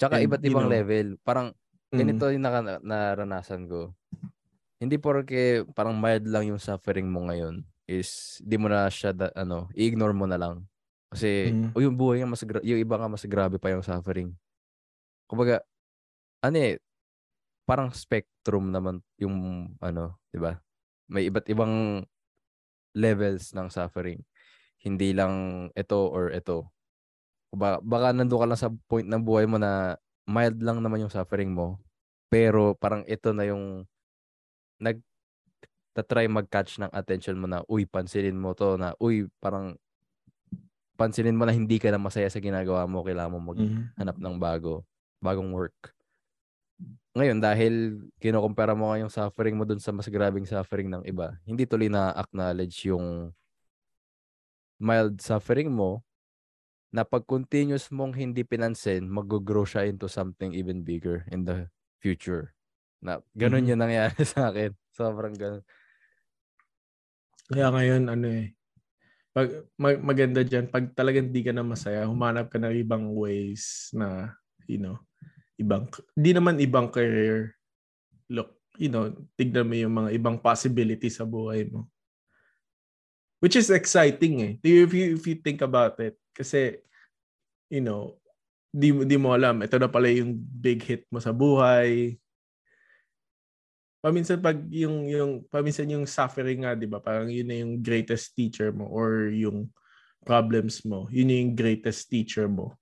Tsaka 0.00 0.16
And, 0.16 0.24
iba't 0.24 0.42
ibang 0.42 0.66
know, 0.66 0.72
level. 0.72 1.06
Parang 1.20 1.52
Mm. 1.92 1.98
ganito 2.00 2.24
yung 2.32 2.40
naka, 2.40 2.80
naranasan 2.80 3.68
ko. 3.68 3.92
hindi 4.80 4.96
porke 4.96 5.68
parang 5.76 5.92
mild 5.92 6.24
lang 6.24 6.48
yung 6.48 6.56
suffering 6.56 7.04
mo 7.04 7.28
ngayon 7.28 7.60
is 7.84 8.40
di 8.40 8.56
mo 8.56 8.64
na 8.64 8.88
siya 8.88 9.12
da, 9.12 9.28
ano, 9.36 9.68
i-ignore 9.76 10.16
mo 10.16 10.24
na 10.24 10.40
lang. 10.40 10.64
Kasi 11.12 11.52
Mm. 11.52 11.76
o 11.76 11.84
yung 11.84 12.00
buhay 12.00 12.24
nga 12.24 12.32
mas 12.32 12.40
gra- 12.40 12.64
yung 12.64 12.80
iba 12.80 12.96
nga 12.96 13.04
mas 13.04 13.20
grabe 13.28 13.60
pa 13.60 13.68
yung 13.68 13.84
suffering. 13.84 14.32
Kumbaga 15.28 15.60
ano 16.40 16.56
eh 16.56 16.80
parang 17.68 17.92
spectrum 17.92 18.72
naman 18.72 19.04
yung 19.20 19.36
ano, 19.84 20.16
'di 20.32 20.40
ba? 20.40 20.56
May 21.12 21.28
iba't 21.28 21.44
ibang 21.52 22.00
levels 22.96 23.52
ng 23.52 23.68
suffering. 23.68 24.24
Hindi 24.80 25.12
lang 25.12 25.68
ito 25.76 26.08
or 26.08 26.32
ito. 26.32 26.72
Baka, 27.50 27.82
baka 27.82 28.06
nandun 28.14 28.38
ka 28.38 28.46
lang 28.46 28.60
sa 28.60 28.70
point 28.86 29.06
ng 29.06 29.22
buhay 29.22 29.46
mo 29.50 29.58
na 29.58 29.98
mild 30.26 30.62
lang 30.62 30.78
naman 30.78 31.02
yung 31.02 31.12
suffering 31.12 31.50
mo. 31.50 31.82
Pero 32.30 32.78
parang 32.78 33.02
ito 33.10 33.34
na 33.34 33.42
yung 33.50 33.82
nag 34.78 35.02
try 36.00 36.24
mag-catch 36.30 36.80
ng 36.80 36.88
attention 36.96 37.36
mo 37.36 37.44
na, 37.44 37.60
uy, 37.68 37.84
pansinin 37.84 38.38
mo 38.38 38.56
to 38.56 38.80
na, 38.80 38.96
uy, 38.96 39.28
parang 39.36 39.76
pansinin 40.96 41.36
mo 41.36 41.44
na 41.44 41.52
hindi 41.52 41.76
ka 41.76 41.92
na 41.92 42.00
masaya 42.00 42.24
sa 42.32 42.40
ginagawa 42.40 42.88
mo, 42.88 43.04
kailangan 43.04 43.36
mo 43.36 43.52
maghanap 43.52 44.16
Mm. 44.16 44.24
ng 44.24 44.36
bago, 44.40 44.80
bagong 45.20 45.52
work. 45.52 45.92
Ngayon, 47.12 47.36
dahil 47.42 47.74
kinukumpara 48.16 48.72
mo 48.72 48.88
nga 48.88 49.02
yung 49.02 49.12
suffering 49.12 49.60
mo 49.60 49.68
dun 49.68 49.82
sa 49.82 49.92
mas 49.92 50.08
grabing 50.08 50.48
suffering 50.48 50.88
ng 50.88 51.04
iba, 51.04 51.36
hindi 51.44 51.68
tuloy 51.68 51.92
na-acknowledge 51.92 52.88
yung 52.88 53.34
mild 54.80 55.20
suffering 55.20 55.68
mo 55.68 56.00
na 56.90 57.06
pag 57.06 57.22
continuous 57.26 57.90
mong 57.94 58.18
hindi 58.18 58.42
pinansin, 58.46 59.06
mag-grow 59.10 59.64
siya 59.66 59.86
into 59.86 60.10
something 60.10 60.50
even 60.54 60.82
bigger 60.82 61.26
in 61.30 61.46
the 61.46 61.70
future. 62.02 62.54
Na 63.02 63.22
ganun 63.38 63.64
Mhm. 63.64 63.70
yung 63.70 63.82
nangyari 63.82 64.18
sa 64.28 64.50
akin. 64.50 64.74
Sobrang 64.94 65.34
ganun. 65.38 65.64
Kaya 67.50 67.66
ngayon, 67.74 68.02
ano 68.06 68.26
eh, 68.30 68.54
pag, 69.34 69.48
mag- 69.78 70.04
maganda 70.04 70.42
dyan, 70.46 70.70
pag 70.70 70.92
talagang 70.94 71.30
di 71.30 71.42
ka 71.46 71.52
na 71.54 71.64
masaya, 71.66 72.06
humanap 72.08 72.50
ka 72.50 72.58
ng 72.60 72.74
ibang 72.82 73.14
ways 73.14 73.90
na, 73.94 74.34
you 74.66 74.78
know, 74.80 74.98
ibang, 75.60 75.88
di 76.16 76.32
naman 76.34 76.60
ibang 76.62 76.90
career. 76.92 77.56
Look, 78.30 78.60
you 78.80 78.90
know, 78.92 79.12
tignan 79.38 79.68
mo 79.68 79.76
yung 79.76 79.94
mga 79.96 80.10
ibang 80.18 80.38
possibilities 80.42 81.18
sa 81.20 81.26
buhay 81.28 81.68
mo. 81.70 81.88
Which 83.40 83.56
is 83.56 83.72
exciting 83.72 84.34
eh. 84.44 84.52
If 84.60 84.92
you, 84.92 85.16
if 85.16 85.24
you 85.24 85.36
think 85.40 85.64
about 85.64 85.96
it. 85.98 86.20
Kasi, 86.36 86.76
you 87.72 87.80
know, 87.80 88.20
di, 88.68 88.92
di 88.92 89.16
mo 89.16 89.32
alam, 89.32 89.64
ito 89.64 89.80
na 89.80 89.88
pala 89.90 90.12
yung 90.12 90.36
big 90.36 90.84
hit 90.84 91.08
mo 91.08 91.18
sa 91.18 91.32
buhay. 91.32 92.20
Paminsan 94.00 94.40
pag 94.40 94.56
yung 94.72 95.04
yung 95.08 95.44
paminsan 95.52 95.92
yung 95.92 96.08
suffering 96.08 96.64
nga, 96.64 96.72
'di 96.72 96.88
ba? 96.88 97.04
Parang 97.04 97.28
yun 97.28 97.44
na 97.44 97.60
yung 97.60 97.84
greatest 97.84 98.32
teacher 98.32 98.72
mo 98.72 98.88
or 98.88 99.28
yung 99.28 99.68
problems 100.24 100.80
mo. 100.88 101.04
Yun 101.12 101.28
na 101.28 101.36
yung 101.36 101.52
greatest 101.52 102.08
teacher 102.08 102.48
mo. 102.48 102.80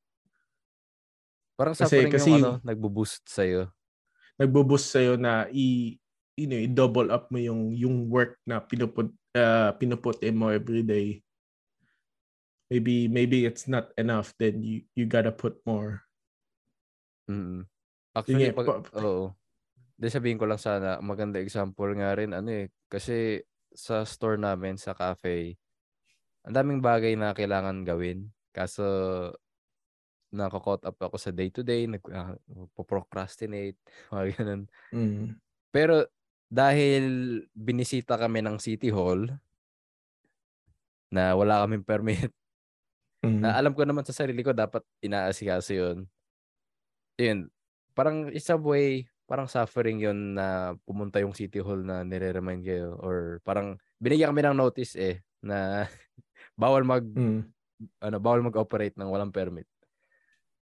Parang 1.59 1.75
Kasi- 1.75 1.91
suffering 1.91 2.15
kasi 2.15 2.31
yung 2.31 2.39
ano, 2.39 2.53
nagbo-boost 2.63 3.27
sa'yo. 3.27 3.67
Nagbo-boost 4.39 4.95
sa'yo 4.95 5.19
na 5.19 5.51
i 5.51 5.99
you 6.39 6.47
know, 6.47 6.55
i-double 6.55 7.11
up 7.11 7.27
mo 7.35 7.43
yung 7.43 7.75
yung 7.75 8.07
work 8.07 8.39
na 8.47 8.63
pinuput 8.63 9.11
uh, 9.39 9.71
pinuput 9.79 10.19
in 10.27 10.35
mo 10.35 10.51
every 10.51 10.83
day. 10.83 11.23
Maybe 12.69 13.09
maybe 13.09 13.49
it's 13.49 13.65
not 13.65 13.97
enough 13.97 14.37
then 14.37 14.61
you 14.61 14.85
you 14.93 15.09
gotta 15.09 15.33
put 15.33 15.57
more. 15.65 16.05
Mm. 17.29 17.65
Actually, 18.17 18.51
nga, 18.51 18.57
pag, 18.57 18.67
pa- 18.67 19.01
oo. 19.05 19.33
Di 19.99 20.09
sabihin 20.09 20.41
ko 20.41 20.47
lang 20.49 20.59
sana, 20.61 20.99
maganda 21.03 21.39
example 21.39 21.91
nga 21.99 22.15
rin, 22.17 22.33
ano 22.33 22.49
eh, 22.51 22.67
kasi 22.89 23.43
sa 23.75 24.03
store 24.03 24.41
namin, 24.41 24.81
sa 24.81 24.97
cafe, 24.97 25.59
ang 26.47 26.55
daming 26.55 26.81
bagay 26.81 27.15
na 27.15 27.37
kailangan 27.37 27.85
gawin. 27.85 28.31
Kaso, 28.55 28.85
nakakaught 30.33 30.85
up 30.89 30.99
ako 31.01 31.17
sa 31.21 31.33
day-to-day, 31.33 31.89
nag, 31.89 32.03
uh, 32.09 32.37
procrastinate, 32.85 33.79
mga 34.13 34.25
ganun. 34.41 34.63
Mm. 34.95 35.25
Pero, 35.69 36.09
dahil 36.49 37.05
binisita 37.53 38.17
kami 38.17 38.41
ng 38.41 38.57
City 38.59 38.89
Hall, 38.89 39.29
na 41.09 41.33
wala 41.33 41.65
kaming 41.65 41.85
permit, 41.85 42.33
Mm. 43.19 43.43
na 43.43 43.59
alam 43.59 43.75
ko 43.75 43.83
naman 43.83 44.07
sa 44.07 44.15
sarili 44.15 44.47
ko, 44.47 44.55
dapat 44.55 44.85
inaasikaso 45.03 45.75
yun. 45.75 45.99
Yun, 47.19 47.51
parang 47.91 48.31
isa 48.31 48.55
way, 48.55 49.11
parang 49.27 49.51
suffering 49.51 49.99
yun 49.99 50.39
na 50.39 50.79
pumunta 50.87 51.19
yung 51.19 51.35
City 51.35 51.59
Hall 51.59 51.83
na 51.83 52.07
nire-remind 52.07 52.63
kayo 52.63 52.95
or 53.03 53.43
parang 53.43 53.75
binigyan 53.99 54.31
kami 54.31 54.47
ng 54.47 54.57
notice 54.57 54.95
eh 54.95 55.21
na 55.43 55.85
bawal 56.61 56.87
mag 56.87 57.03
Mm. 57.05 57.43
ano 58.03 58.17
bawal 58.19 58.43
mag-operate 58.43 58.95
ng 58.95 59.11
walang 59.11 59.35
permit. 59.35 59.67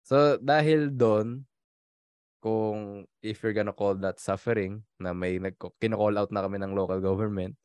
So 0.07 0.39
dahil 0.39 0.95
doon 0.95 1.43
kung 2.45 3.09
if 3.25 3.41
you're 3.41 3.57
gonna 3.57 3.73
call 3.73 3.97
that 3.97 4.21
suffering 4.21 4.85
na 5.01 5.17
may 5.17 5.41
nag 5.41 5.57
kino-call 5.81 6.13
out 6.21 6.29
na 6.35 6.45
kami 6.45 6.61
ng 6.61 6.77
local 6.77 7.01
government 7.01 7.57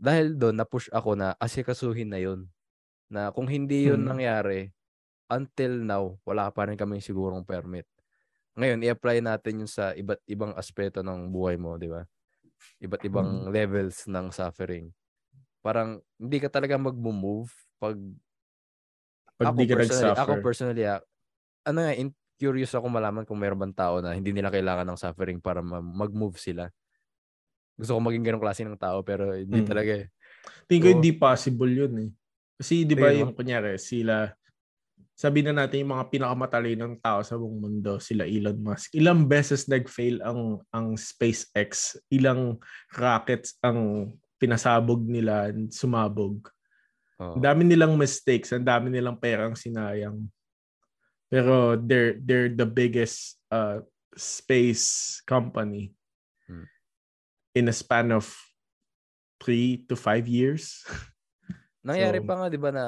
dahil 0.00 0.34
doon 0.38 0.58
na-push 0.60 0.88
ako 0.92 1.14
na 1.18 1.34
asikasuhin 1.40 2.10
na 2.12 2.20
yun. 2.22 2.48
Na 3.12 3.30
kung 3.34 3.46
hindi 3.50 3.88
yun 3.92 4.02
Mm. 4.02 4.08
nangyari 4.08 4.72
until 5.30 5.72
now 5.82 6.04
wala 6.26 6.50
pa 6.54 6.68
rin 6.68 6.78
kaming 6.80 7.02
sigurong 7.04 7.44
permit. 7.46 7.86
Ngayon, 8.58 8.84
i-apply 8.84 9.18
natin 9.24 9.64
yun 9.64 9.70
sa 9.70 9.94
iba't 9.96 10.20
ibang 10.28 10.52
aspeto 10.58 11.00
ng 11.04 11.32
buhay 11.32 11.56
mo, 11.60 11.76
di 11.80 11.88
ba? 11.88 12.04
Iba't 12.82 13.02
ibang 13.08 13.48
levels 13.52 14.06
ng 14.10 14.30
suffering. 14.34 14.92
Parang 15.64 16.00
hindi 16.20 16.38
ka 16.42 16.48
talaga 16.52 16.76
mag-move 16.80 17.50
pag 17.82 17.98
Pag 19.40 19.50
ako 19.50 19.58
di 19.58 19.66
ka 19.68 19.74
personally, 19.74 20.14
nag-suffer. 20.14 20.14
ako 20.14 20.38
personally, 20.38 20.84
ah, 20.86 21.02
ano 21.66 21.78
nga, 21.84 21.94
in, 21.96 22.14
curious 22.42 22.74
ako 22.74 22.90
malaman 22.90 23.22
kung 23.22 23.38
meron 23.38 23.62
bang 23.62 23.76
tao 23.78 24.02
na 24.02 24.18
hindi 24.18 24.34
nila 24.34 24.50
kailangan 24.50 24.82
ng 24.82 24.98
suffering 24.98 25.38
para 25.38 25.62
ma- 25.62 25.78
mag-move 25.78 26.34
sila. 26.42 26.66
Gusto 27.78 27.94
ko 27.94 28.00
maging 28.02 28.26
ganong 28.26 28.42
klase 28.42 28.66
ng 28.66 28.74
tao 28.74 29.06
pero 29.06 29.30
hindi 29.30 29.62
Mm. 29.62 29.68
talaga 29.70 29.92
eh. 30.02 30.06
Tingin 30.66 30.82
ko 30.82 30.88
Oo. 30.90 30.94
hindi 30.98 31.10
possible 31.14 31.70
yun 31.70 31.94
eh. 32.02 32.10
Kasi 32.58 32.82
di 32.82 32.98
ba 32.98 33.14
yung 33.14 33.30
kunyari 33.30 33.78
sila, 33.78 34.26
sabi 35.14 35.46
na 35.46 35.54
natin 35.54 35.86
yung 35.86 35.94
mga 35.94 36.10
pinakamatalinong 36.10 36.98
tao 36.98 37.22
sa 37.22 37.38
buong 37.38 37.62
mundo, 37.62 38.02
sila 38.02 38.26
Elon 38.26 38.58
Musk. 38.58 38.90
Ilang 38.98 39.30
beses 39.30 39.70
nag-fail 39.70 40.18
ang 40.26 40.58
ang 40.74 40.98
SpaceX, 40.98 41.94
ilang 42.10 42.58
rockets 42.98 43.54
ang 43.62 44.10
pinasabog 44.42 45.06
nila, 45.06 45.54
sumabog. 45.70 46.50
Oo. 47.22 47.38
Ang 47.38 47.42
dami 47.46 47.62
nilang 47.62 47.94
mistakes, 47.94 48.50
ang 48.50 48.66
dami 48.66 48.90
nilang 48.90 49.14
perang 49.14 49.54
sinayang. 49.54 50.26
Pero 51.32 51.80
they're 51.80 52.20
they're 52.20 52.52
the 52.52 52.68
biggest 52.68 53.40
uh, 53.48 53.80
space 54.12 55.16
company 55.24 55.96
Hmm. 56.44 56.68
in 57.54 57.64
a 57.64 57.72
span 57.72 58.12
of 58.12 58.28
three 59.40 59.88
to 59.88 59.96
five 59.96 60.28
years. 60.28 60.84
Nangyari 61.88 62.20
So- 62.20 62.28
pa 62.28 62.34
nga 62.36 62.46
'di 62.46 62.60
ba 62.60 62.70
na 62.70 62.84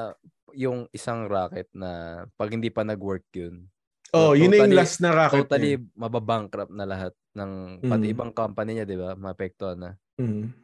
yung 0.52 0.84
isang 0.92 1.24
rocket 1.24 1.66
na 1.72 2.22
pag 2.36 2.52
hindi 2.52 2.68
pa 2.68 2.84
nag-work 2.84 3.24
yun, 3.32 3.66
Oh, 4.14 4.30
So, 4.30 4.38
yun 4.38 4.46
na 4.46 4.62
yung 4.62 4.70
totally- 4.70 4.78
last 4.78 4.98
na 5.00 5.10
rocket. 5.10 5.42
totally 5.42 5.74
niya. 5.74 5.90
mababankrupt 5.98 6.70
na 6.70 6.86
lahat 6.86 7.10
ng 7.34 7.50
pati 7.82 8.06
Mm. 8.06 8.14
ibang 8.14 8.30
company 8.30 8.70
niya, 8.76 8.86
'di 8.86 8.94
ba? 8.94 9.10
Maapektuhan 9.16 9.74
na. 9.74 9.90
Mhm. 10.14 10.54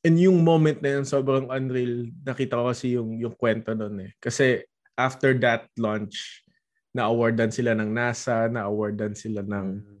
And 0.00 0.16
yung 0.16 0.38
moment 0.40 0.78
na 0.78 0.94
yun, 0.94 1.04
sobrang 1.04 1.50
unreal. 1.50 2.06
Nakita 2.22 2.54
ko 2.54 2.70
kasi 2.70 2.94
yung, 2.94 3.18
yung 3.18 3.34
kwento 3.34 3.74
nun 3.74 3.98
eh. 4.00 4.14
Kasi 4.16 4.62
after 4.94 5.34
that 5.36 5.66
launch, 5.74 6.46
na-awardan 6.90 7.54
sila 7.54 7.72
ng 7.74 7.90
NASA, 7.90 8.50
na-awardan 8.50 9.14
sila 9.14 9.40
ng, 9.42 9.68
Mm. 9.78 9.98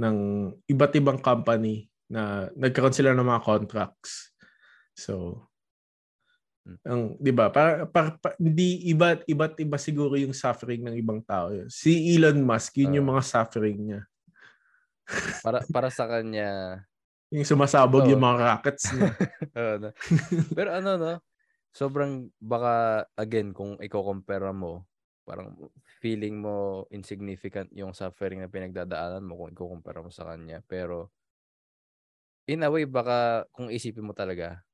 ng 0.00 0.16
iba't 0.66 0.92
ibang 0.96 1.20
company 1.20 1.88
na 2.08 2.48
nagkaroon 2.56 2.96
sila 2.96 3.12
ng 3.12 3.24
mga 3.24 3.44
contracts. 3.44 4.32
So, 4.96 5.44
ang 6.86 7.18
'di 7.18 7.32
ba? 7.34 7.50
Para, 7.50 7.84
para, 7.90 8.14
pa- 8.16 8.38
hindi 8.38 8.86
iba 8.86 9.18
iba't 9.26 9.58
iba 9.58 9.74
siguro 9.76 10.14
yung 10.14 10.30
suffering 10.30 10.86
ng 10.86 10.94
ibang 10.94 11.18
tao. 11.26 11.50
Si 11.66 12.14
Elon 12.14 12.38
Musk, 12.38 12.78
yun 12.78 13.02
yung 13.02 13.08
Ah. 13.10 13.18
mga 13.18 13.22
suffering 13.26 13.78
niya. 13.82 14.00
Para 15.44 15.58
para 15.66 15.88
sa 15.90 16.06
kanya 16.06 16.80
Yung 17.32 17.48
sumasabog 17.48 18.04
Oo. 18.06 18.12
yung 18.12 18.20
mga 18.22 18.38
rockets 18.38 18.92
niya. 18.92 19.10
No? 19.82 19.88
Pero 20.54 20.70
ano 20.70 20.90
no, 20.96 21.12
sobrang 21.74 22.28
baka 22.38 23.04
again 23.16 23.50
kung 23.50 23.80
i-compare 23.80 24.52
mo, 24.52 24.84
parang 25.24 25.56
feeling 26.02 26.42
mo 26.42 26.82
insignificant 26.90 27.70
yung 27.70 27.94
suffering 27.94 28.42
na 28.42 28.50
pinagdadaanan 28.50 29.22
mo 29.22 29.38
kung 29.38 29.54
i-compare 29.54 30.02
mo 30.02 30.10
sa 30.10 30.26
kanya. 30.26 30.58
Pero 30.66 31.14
in 32.50 32.66
a 32.66 32.68
way 32.68 32.82
baka 32.82 33.46
kung 33.54 33.70
isipin 33.70 34.02
mo 34.02 34.10
talaga, 34.10 34.66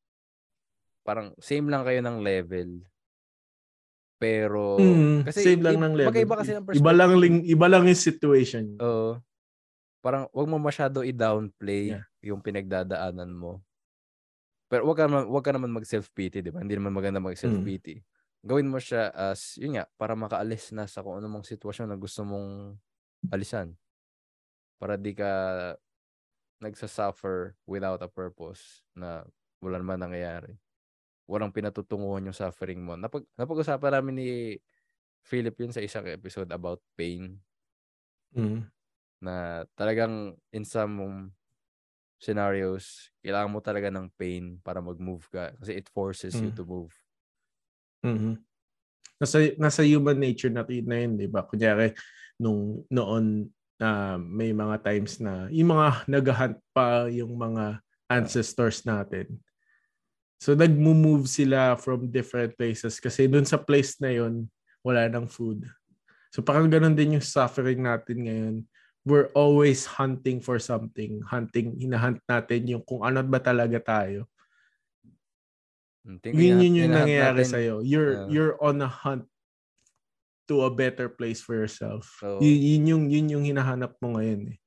parang 1.05 1.37
same 1.37 1.69
lang 1.69 1.85
kayo 1.85 2.01
ng 2.01 2.25
level. 2.25 2.81
Pero 4.19 4.81
Mm, 4.81 5.29
kasi 5.29 5.45
same 5.45 5.63
lang 5.63 5.77
i- 5.77 5.83
ng 5.85 5.95
level. 5.95 6.09
magkaiba 6.11 6.35
kasi 6.41 6.51
ng 6.57 6.65
Iba 6.73 6.91
lang 6.97 7.13
perspective. 7.13 7.23
ling, 7.23 7.37
iba 7.45 7.67
lang 7.69 7.85
yung 7.85 8.01
situation. 8.01 8.65
Oo. 8.81 9.21
parang 9.99 10.31
wag 10.31 10.47
mo 10.47 10.63
masyado 10.63 11.03
i-downplay 11.03 11.91
Yeah. 11.93 12.07
yung 12.23 12.39
pinagdadaanan 12.39 13.35
mo. 13.35 13.61
Pero 14.71 14.87
wag 14.87 14.95
ka 14.95 15.05
naman, 15.11 15.27
wag 15.27 15.43
ka 15.45 15.51
naman 15.51 15.75
mag-self-pity, 15.75 16.39
di 16.39 16.55
ba? 16.55 16.63
Hindi 16.63 16.79
naman 16.79 16.95
maganda 16.95 17.19
mag-self-pity. 17.19 17.99
Gawin 18.47 18.71
mo 18.71 18.79
siya 18.79 19.11
as, 19.11 19.59
yun 19.59 19.75
nga, 19.75 19.91
para 19.99 20.15
makaalis 20.15 20.71
na 20.71 20.87
sa 20.87 21.03
kung 21.03 21.19
anumang 21.19 21.43
sitwasyon 21.43 21.91
na 21.91 21.99
gusto 21.99 22.23
mong 22.23 22.79
alisan. 23.35 23.79
Para 24.81 24.95
di 24.95 25.11
ka 25.11 25.31
nagsasuffer 26.63 27.59
without 27.67 28.01
a 28.03 28.11
purpose 28.11 28.87
na 28.95 29.27
wala 29.63 29.79
naman 29.83 29.99
nangyayari. 30.03 30.59
Walang 31.31 31.55
pinatutunguhan 31.55 32.27
yung 32.31 32.37
suffering 32.37 32.83
mo. 32.85 32.95
Napag, 32.99 33.25
napag-usapan 33.39 33.93
namin 34.01 34.15
ni 34.19 34.29
Philip 35.25 35.55
yun 35.61 35.73
sa 35.75 35.83
isang 35.85 36.07
episode 36.09 36.51
about 36.55 36.83
pain 36.99 37.43
Mm. 38.35 38.69
na 39.23 39.67
talagang 39.75 40.39
in 40.55 40.63
some 40.63 41.35
scenarios, 42.21 43.11
kailangan 43.25 43.53
mo 43.53 43.61
talaga 43.63 43.89
ng 43.93 44.09
pain 44.19 44.59
para 44.63 44.81
mag-move 44.85 45.27
ka 45.31 45.55
kasi 45.61 45.79
it 45.79 45.89
forces 45.93 46.39
you 46.43 46.51
Mm. 46.51 46.57
to 46.57 46.65
move. 46.67 46.93
Mhm. 48.05 48.39
Nasa 49.21 49.39
nasa 49.59 49.83
human 49.87 50.19
nature 50.19 50.53
natin 50.53 50.85
na 50.87 50.97
yun, 51.03 51.13
'di 51.19 51.29
ba? 51.31 51.43
Kunyari 51.47 51.95
nung 52.39 52.85
noon 52.91 53.51
na 53.79 54.19
may 54.19 54.51
mga 54.55 54.83
times 54.83 55.19
na 55.23 55.47
yung 55.51 55.75
mga 55.75 56.07
naghahunt 56.11 56.59
pa 56.75 57.07
yung 57.11 57.35
mga 57.39 57.83
ancestors 58.11 58.83
natin. 58.87 59.39
So 60.39 60.55
nagmo-move 60.55 61.27
sila 61.27 61.75
from 61.79 62.11
different 62.11 62.55
places 62.55 63.03
kasi 63.03 63.27
dun 63.27 63.47
sa 63.47 63.59
place 63.59 63.99
na 63.99 64.15
yon 64.15 64.47
wala 64.87 65.11
nang 65.11 65.27
food. 65.27 65.67
So 66.31 66.43
parang 66.45 66.71
ganun 66.71 66.95
din 66.95 67.19
yung 67.19 67.27
suffering 67.27 67.83
natin 67.85 68.19
ngayon. 68.27 68.57
We're 69.09 69.31
always 69.35 69.89
hunting 69.89 70.45
for 70.45 70.61
something. 70.63 71.25
Hunting, 71.27 71.79
hinahunt 71.81 72.23
natin 72.29 72.69
yung 72.71 72.85
kung 72.87 73.03
ano 73.03 73.25
ba 73.25 73.41
talaga 73.43 73.81
tayo. 73.83 74.29
Yun 76.09 76.65
yun 76.65 76.75
yung 76.81 76.93
nangyayari 76.93 77.45
natin, 77.45 77.53
sa'yo. 77.53 77.75
You're, 77.85 78.15
uh, 78.25 78.29
you're 78.33 78.55
on 78.65 78.81
a 78.81 78.89
hunt 78.89 79.29
to 80.49 80.65
a 80.65 80.73
better 80.73 81.13
place 81.13 81.45
for 81.45 81.53
yourself. 81.53 82.25
Oo. 82.25 82.41
Yun, 82.41 82.57
yun, 82.57 82.83
yung, 82.89 83.05
yun 83.13 83.27
yung 83.37 83.45
hinahanap 83.45 84.01
mo 84.01 84.17
ngayon 84.17 84.57
eh. 84.57 84.59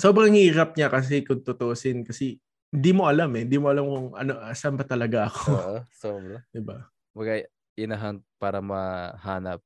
Sobrang 0.00 0.32
hirap 0.32 0.72
niya 0.80 0.88
kasi 0.88 1.20
kung 1.20 1.44
tutusin 1.44 2.00
kasi 2.08 2.40
hindi 2.72 2.90
mo 2.96 3.04
alam 3.04 3.28
eh. 3.36 3.44
Hindi 3.44 3.60
mo 3.60 3.68
alam 3.68 3.84
kung 3.84 4.06
ano, 4.16 4.32
saan 4.56 4.80
ba 4.80 4.84
talaga 4.88 5.28
ako. 5.28 5.52
Oo, 5.52 5.76
sobra. 6.00 6.40
diba? 6.48 6.88
Bagay, 7.12 7.44
inahunt 7.76 8.24
para 8.40 8.64
mahanap 8.64 9.60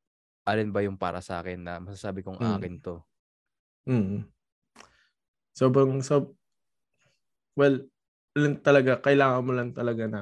alin 0.45 0.75
ba 0.75 0.83
yung 0.83 0.99
para 0.99 1.23
sa 1.23 1.39
akin 1.41 1.63
na 1.63 1.79
masasabi 1.79 2.21
kong 2.27 2.43
Mm. 2.43 2.53
akin 2.59 2.75
to. 2.83 2.97
Mm. 3.87 4.27
Sobrang, 5.55 6.03
so, 6.03 6.35
well, 7.55 7.79
lang 8.35 8.59
talaga, 8.59 8.99
kailangan 8.99 9.45
mo 9.47 9.53
lang 9.55 9.71
talaga 9.71 10.11
na 10.11 10.21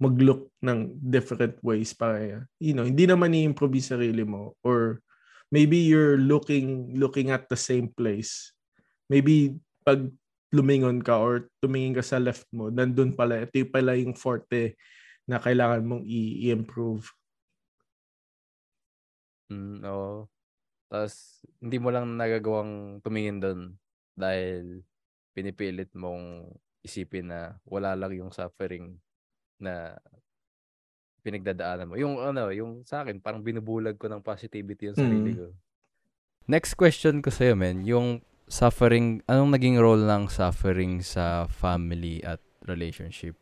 mag-look 0.00 0.48
ng 0.64 0.96
different 0.96 1.60
ways 1.60 1.92
para, 1.92 2.48
you 2.56 2.72
know, 2.72 2.88
hindi 2.88 3.04
naman 3.04 3.36
i-improve 3.36 3.76
sarili 3.84 4.24
mo 4.24 4.56
or 4.64 5.04
maybe 5.52 5.76
you're 5.76 6.16
looking 6.16 6.96
looking 6.96 7.28
at 7.28 7.46
the 7.52 7.58
same 7.58 7.92
place. 7.92 8.56
Maybe 9.12 9.60
pag 9.84 10.08
lumingon 10.50 11.04
ka 11.04 11.20
or 11.20 11.52
tumingin 11.60 11.94
ka 11.94 12.02
sa 12.02 12.16
left 12.16 12.48
mo, 12.50 12.72
nandun 12.72 13.14
pala, 13.14 13.44
ito 13.44 13.60
yung 13.60 13.70
pala 13.70 13.92
yung 13.94 14.16
forte 14.16 14.74
na 15.28 15.38
kailangan 15.38 15.84
mong 15.86 16.04
i-improve. 16.08 17.06
Mm, 19.52 19.82
oo. 19.86 20.26
Tapos, 20.90 21.42
hindi 21.62 21.78
mo 21.78 21.94
lang 21.94 22.18
nagagawang 22.18 22.98
tumingin 23.02 23.38
doon 23.38 23.60
dahil 24.18 24.82
pinipilit 25.34 25.90
mong 25.94 26.50
isipin 26.82 27.30
na 27.30 27.54
wala 27.62 27.94
lang 27.94 28.10
yung 28.16 28.32
suffering 28.34 28.98
na 29.60 29.94
pinagdadaanan 31.20 31.88
mo. 31.88 31.94
Yung 32.00 32.16
ano, 32.16 32.48
yung 32.48 32.82
sa 32.88 33.04
akin, 33.04 33.20
parang 33.20 33.44
binubulag 33.44 34.00
ko 34.00 34.08
ng 34.08 34.24
positivity 34.24 34.88
yung 34.88 34.98
sarili 34.98 35.36
Mm. 35.36 35.38
ko. 35.38 35.46
Next 36.48 36.74
question 36.74 37.20
ko 37.20 37.28
sa'yo, 37.28 37.54
men. 37.54 37.84
Yung 37.84 38.24
suffering, 38.48 39.20
anong 39.28 39.54
naging 39.54 39.76
role 39.78 40.02
ng 40.02 40.26
suffering 40.26 41.04
sa 41.04 41.44
family 41.46 42.24
at 42.24 42.40
relationship 42.64 43.36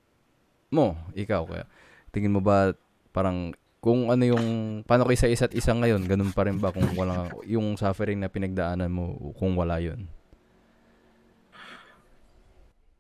mo? 0.69 0.99
Ikaw 1.15 1.43
kaya. 1.49 1.65
Tingin 2.11 2.35
mo 2.35 2.43
ba 2.43 2.75
parang 3.09 3.55
kung 3.79 4.11
ano 4.11 4.27
yung 4.27 4.47
paano 4.85 5.07
kayo 5.07 5.17
sa 5.17 5.31
isa't 5.31 5.55
isa 5.55 5.71
ngayon, 5.73 6.05
ganun 6.05 6.35
pa 6.35 6.45
rin 6.45 6.59
ba 6.59 6.75
kung 6.75 6.85
wala 6.99 7.31
yung 7.47 7.79
suffering 7.79 8.19
na 8.19 8.29
pinagdaanan 8.29 8.91
mo 8.91 9.33
kung 9.39 9.55
wala 9.55 9.79
yun? 9.79 10.11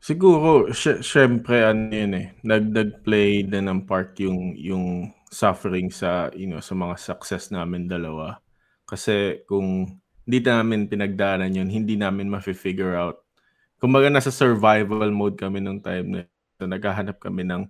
Siguro, 0.08 0.72
sy- 0.72 1.04
syempre, 1.04 1.60
ano 1.68 1.92
yun 1.92 2.16
eh, 2.16 2.32
nag-play 2.40 3.44
na 3.44 3.60
ng 3.60 3.84
part 3.84 4.16
yung, 4.24 4.56
yung 4.56 5.12
suffering 5.28 5.92
sa, 5.92 6.32
you 6.32 6.48
know, 6.48 6.64
sa 6.64 6.72
mga 6.72 6.96
success 6.96 7.52
namin 7.52 7.84
dalawa. 7.84 8.40
Kasi 8.88 9.44
kung 9.44 10.00
hindi 10.24 10.38
namin 10.40 10.88
pinagdaanan 10.88 11.52
yun, 11.52 11.68
hindi 11.68 12.00
namin 12.00 12.32
ma-figure 12.32 12.96
out. 12.96 13.20
Kumbaga 13.76 14.08
nasa 14.08 14.32
survival 14.32 15.12
mode 15.12 15.36
kami 15.36 15.60
nung 15.60 15.84
time 15.84 16.06
na 16.08 16.20
so, 16.56 16.64
naghahanap 16.64 17.20
kami 17.20 17.44
ng, 17.44 17.68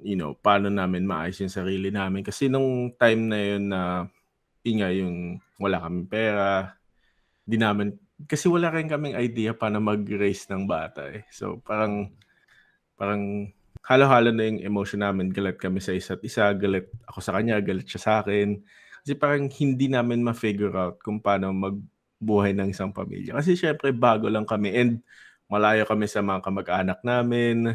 you 0.00 0.16
know, 0.16 0.32
paano 0.32 0.72
namin 0.72 1.04
maayos 1.04 1.36
yung 1.44 1.52
sarili 1.52 1.92
namin. 1.92 2.24
Kasi 2.24 2.48
nung 2.48 2.96
time 2.96 3.28
na 3.28 3.36
yun 3.36 3.64
na, 3.68 3.80
yun 4.64 4.76
nga, 4.80 4.88
yung 4.88 5.16
wala 5.60 5.84
kaming 5.84 6.08
pera, 6.08 6.80
di 7.44 7.60
namin 7.60 7.92
kasi 8.28 8.46
wala 8.50 8.68
rin 8.72 8.90
kaming 8.90 9.16
idea 9.16 9.56
paano 9.56 9.80
mag-raise 9.80 10.46
ng 10.50 10.66
bata 10.66 11.08
eh. 11.08 11.24
So 11.32 11.60
parang 11.62 12.12
parang 12.98 13.50
halo-halo 13.82 14.30
na 14.30 14.46
yung 14.46 14.62
emotion 14.62 15.02
namin. 15.02 15.34
Galit 15.34 15.58
kami 15.58 15.82
sa 15.82 15.90
isa't 15.94 16.22
isa, 16.22 16.50
galit 16.54 16.86
ako 17.06 17.18
sa 17.18 17.34
kanya, 17.34 17.58
galit 17.58 17.86
siya 17.86 18.00
sa 18.02 18.12
akin. 18.22 18.62
Kasi 19.02 19.12
parang 19.18 19.50
hindi 19.50 19.90
namin 19.90 20.22
ma-figure 20.22 20.74
out 20.78 21.02
kung 21.02 21.18
paano 21.18 21.50
magbuhay 21.50 22.54
ng 22.54 22.70
isang 22.70 22.94
pamilya. 22.94 23.34
Kasi 23.42 23.58
syempre 23.58 23.90
bago 23.90 24.30
lang 24.30 24.46
kami 24.46 24.70
and 24.78 25.02
malayo 25.50 25.82
kami 25.82 26.06
sa 26.06 26.22
mga 26.22 26.40
kamag-anak 26.46 27.02
namin. 27.02 27.74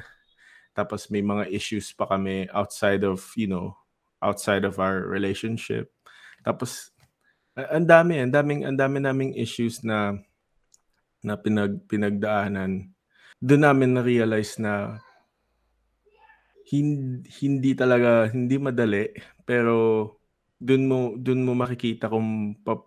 Tapos 0.71 1.11
may 1.11 1.25
mga 1.25 1.51
issues 1.51 1.91
pa 1.91 2.07
kami 2.07 2.47
outside 2.55 3.03
of, 3.03 3.19
you 3.35 3.51
know, 3.51 3.75
outside 4.23 4.63
of 4.63 4.79
our 4.79 5.03
relationship. 5.03 5.91
Tapos 6.41 6.95
ang 7.57 7.89
dami, 7.89 8.21
ang 8.21 8.31
daming 8.31 8.61
ang 8.63 8.77
dami 8.77 8.97
naming 9.01 9.33
issues 9.35 9.81
na 9.81 10.15
na 11.28 11.36
pinag 11.36 11.84
pinagdaanan. 11.91 12.88
Doon 13.43 13.63
namin 13.67 13.91
na-realize 13.93 14.57
na 14.57 15.03
hindi, 16.71 17.28
hindi 17.43 17.71
talaga 17.75 18.28
hindi 18.32 18.55
madali 18.59 19.11
pero 19.47 19.75
doon 20.59 20.84
mo 20.88 20.99
doon 21.15 21.45
mo 21.45 21.53
makikita 21.55 22.11
kung 22.11 22.57
pa, 22.65 22.80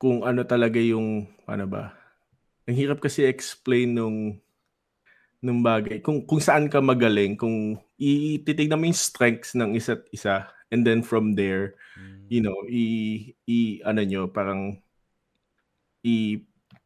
kung 0.00 0.22
ano 0.26 0.42
talaga 0.46 0.78
yung 0.78 1.26
ano 1.46 1.66
ba. 1.66 1.94
Ang 2.66 2.78
hirap 2.78 3.02
kasi 3.02 3.26
explain 3.26 3.98
nung 3.98 4.38
nung 5.42 5.60
bagay. 5.60 5.98
Kung 5.98 6.22
kung 6.22 6.38
saan 6.38 6.70
ka 6.70 6.78
magaling, 6.78 7.34
kung 7.34 7.78
ititignan 7.98 8.78
mo 8.78 8.86
yung 8.86 8.96
strengths 8.96 9.58
ng 9.58 9.74
isa't 9.74 10.06
isa 10.14 10.46
and 10.70 10.86
then 10.86 11.02
from 11.02 11.34
there 11.34 11.74
you 12.32 12.40
know, 12.40 12.56
i, 12.64 12.84
i 13.44 13.84
ano 13.84 14.00
nyo, 14.00 14.22
parang 14.32 14.80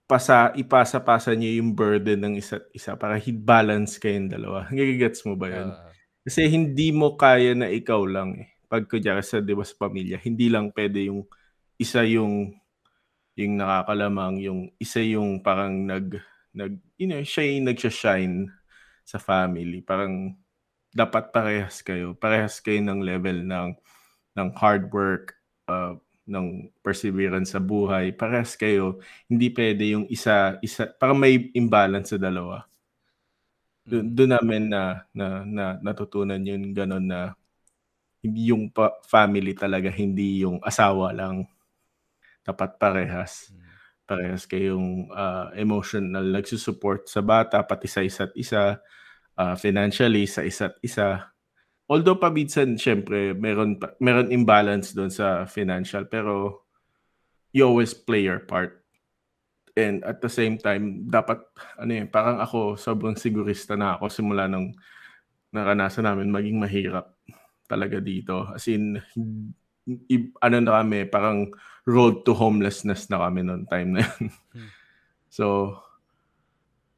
ipasa, 0.07 0.55
ipasa-pasa 0.55 1.35
nyo 1.35 1.51
yung 1.51 1.75
burden 1.75 2.23
ng 2.23 2.35
isa't 2.39 2.71
isa 2.71 2.95
para 2.95 3.19
balance 3.43 3.99
kayong 3.99 4.31
dalawa. 4.31 4.63
Nagigets 4.71 5.27
mo 5.27 5.35
ba 5.35 5.51
yun? 5.51 5.75
Ah, 5.75 5.91
Kasi 6.23 6.47
hindi 6.47 6.95
mo 6.95 7.19
kaya 7.19 7.59
na 7.59 7.67
ikaw 7.67 8.07
lang 8.07 8.39
eh. 8.39 8.47
Pag 8.71 8.87
kunyari 8.87 9.27
sa, 9.27 9.43
di 9.43 9.51
ba, 9.51 9.67
sa 9.67 9.75
pamilya, 9.75 10.23
hindi 10.23 10.47
lang 10.47 10.71
pwede 10.71 11.11
yung 11.11 11.27
isa 11.75 12.07
yung 12.07 12.55
yung 13.37 13.53
nakakalamang, 13.59 14.35
yung 14.47 14.61
isa 14.79 15.03
yung 15.03 15.43
parang 15.43 15.85
nag, 15.85 16.23
nag 16.55 16.79
you 16.97 17.11
know, 17.11 17.21
siya 17.21 17.59
yung 17.59 17.67
nagsha-shine 17.67 18.47
sa 19.03 19.19
family. 19.19 19.83
Parang 19.83 20.39
dapat 20.95 21.35
parehas 21.35 21.83
kayo. 21.83 22.15
Parehas 22.15 22.63
kayo 22.63 22.79
ng 22.79 23.03
level 23.03 23.43
ng 23.43 23.75
ng 24.39 24.49
hard 24.55 24.89
work, 24.95 25.35
uh, 25.67 25.99
ng 26.27 26.69
perseverance 26.83 27.55
sa 27.55 27.63
buhay. 27.63 28.11
Parehas 28.13 28.59
kayo. 28.59 28.99
Hindi 29.31 29.55
pwede 29.55 29.95
yung 29.95 30.07
isa, 30.11 30.59
isa 30.59 30.91
parang 30.91 31.17
may 31.23 31.55
imbalance 31.55 32.13
sa 32.13 32.19
dalawa. 32.19 32.67
Doon, 33.87 34.03
mm. 34.03 34.13
doon 34.13 34.31
namin 34.35 34.63
na, 34.67 34.83
na, 35.15 35.27
na 35.47 35.65
natutunan 35.79 36.43
yun 36.43 36.75
ganun 36.75 37.07
na 37.07 37.39
hindi 38.27 38.51
yung 38.51 38.75
pa- 38.75 38.99
family 39.07 39.55
talaga, 39.55 39.87
hindi 39.87 40.43
yung 40.43 40.59
asawa 40.59 41.15
lang. 41.15 41.47
Dapat 42.43 42.75
parehas. 42.83 43.55
Mm. 43.55 43.63
Parehas 44.07 44.43
kayong 44.51 45.11
uh, 45.15 45.55
emotional 45.55 46.27
nagsusupport 46.35 47.07
sa 47.07 47.23
bata, 47.23 47.63
pati 47.63 47.87
sa 47.87 48.03
isa't 48.03 48.35
isa, 48.35 48.83
uh, 49.39 49.55
financially 49.55 50.27
sa 50.27 50.43
isa't 50.43 50.75
isa. 50.83 51.31
Although 51.87 52.19
paminsan, 52.19 52.75
syempre, 52.79 53.31
meron, 53.35 53.79
meron 54.03 54.35
imbalance 54.35 54.91
doon 54.91 55.11
sa 55.11 55.47
financial, 55.47 56.07
pero 56.11 56.67
you 57.55 57.63
always 57.63 57.95
play 57.95 58.27
your 58.27 58.43
part. 58.43 58.87
and 59.77 60.01
at 60.09 60.25
the 60.25 60.33
same 60.33 60.57
time 60.57 61.05
dapat 61.07 61.37
ano 61.77 61.93
yun, 61.93 62.09
parang 62.09 62.41
ako 62.41 62.81
sobrang 62.81 63.13
sigurista 63.15 63.77
na 63.77 64.01
ako 64.01 64.09
simula 64.09 64.49
nung 64.49 64.73
naranasan 65.53 66.09
namin 66.09 66.33
maging 66.33 66.57
mahirap 66.57 67.13
talaga 67.69 68.01
dito. 68.01 68.49
As 68.51 68.65
in, 68.73 68.97
i- 70.09 70.33
ano 70.41 70.57
na 70.65 70.81
kami, 70.81 71.05
parang 71.07 71.53
road 71.85 72.25
to 72.25 72.33
homelessness 72.33 73.07
na 73.13 73.21
kami 73.21 73.45
noon 73.45 73.69
time 73.69 74.01
na 74.01 74.03
yun. 74.03 74.27
Hmm. 74.57 74.71
So, 75.37 75.77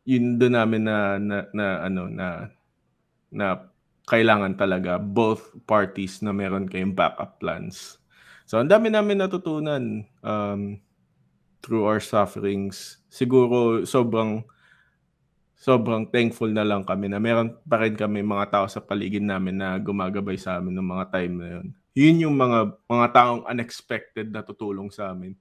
yun 0.07 0.39
doon 0.39 0.55
namin 0.55 0.87
na, 0.87 1.19
na, 1.19 1.37
na 1.51 1.67
ano 1.83 2.07
na 2.07 2.27
na 3.35 3.67
kailangan 4.09 4.57
talaga 4.57 4.97
both 4.97 5.53
parties 5.69 6.25
na 6.25 6.33
meron 6.33 6.65
kayong 6.65 6.97
backup 6.97 7.37
plans. 7.37 8.01
So, 8.49 8.57
ang 8.57 8.73
dami 8.73 8.89
namin 8.89 9.21
natutunan 9.21 10.09
um, 10.25 10.81
through 11.61 11.85
our 11.85 12.01
sufferings. 12.01 12.97
Siguro 13.13 13.85
sobrang 13.85 14.49
sobrang 15.59 16.09
thankful 16.09 16.49
na 16.49 16.65
lang 16.65 16.87
kami 16.87 17.13
na 17.13 17.21
meron 17.21 17.53
pa 17.69 17.83
rin 17.83 17.93
kami 17.93 18.25
mga 18.25 18.49
tao 18.49 18.67
sa 18.71 18.81
paligid 18.81 19.21
namin 19.21 19.61
na 19.61 19.77
gumagabay 19.77 20.41
sa 20.41 20.57
amin 20.57 20.73
ng 20.81 20.89
mga 20.89 21.05
time 21.13 21.35
na 21.37 21.49
yun. 21.61 21.67
Yun 21.99 22.23
yung 22.25 22.37
mga 22.41 22.59
mga 22.89 23.07
taong 23.13 23.43
unexpected 23.45 24.33
na 24.33 24.41
tutulong 24.41 24.89
sa 24.89 25.13
amin. 25.13 25.37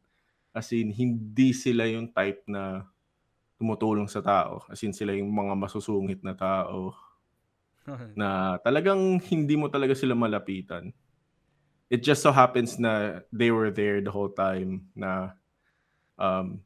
As 0.52 0.74
in, 0.74 0.90
hindi 0.92 1.54
sila 1.54 1.86
yung 1.88 2.10
type 2.12 2.44
na 2.50 2.84
tumutulong 3.62 4.10
sa 4.10 4.26
tao. 4.26 4.66
As 4.68 4.82
in, 4.82 4.92
sila 4.92 5.14
yung 5.14 5.30
mga 5.30 5.54
masusungit 5.54 6.26
na 6.26 6.34
tao 6.34 7.07
na 8.20 8.60
talagang 8.62 9.20
hindi 9.32 9.56
mo 9.56 9.72
talaga 9.72 9.96
sila 9.96 10.14
malapitan. 10.14 10.92
It 11.88 12.04
just 12.04 12.20
so 12.20 12.36
happens 12.36 12.76
na 12.76 13.24
they 13.32 13.48
were 13.48 13.72
there 13.72 14.04
the 14.04 14.12
whole 14.12 14.32
time 14.32 14.92
na 14.92 15.32
um, 16.20 16.60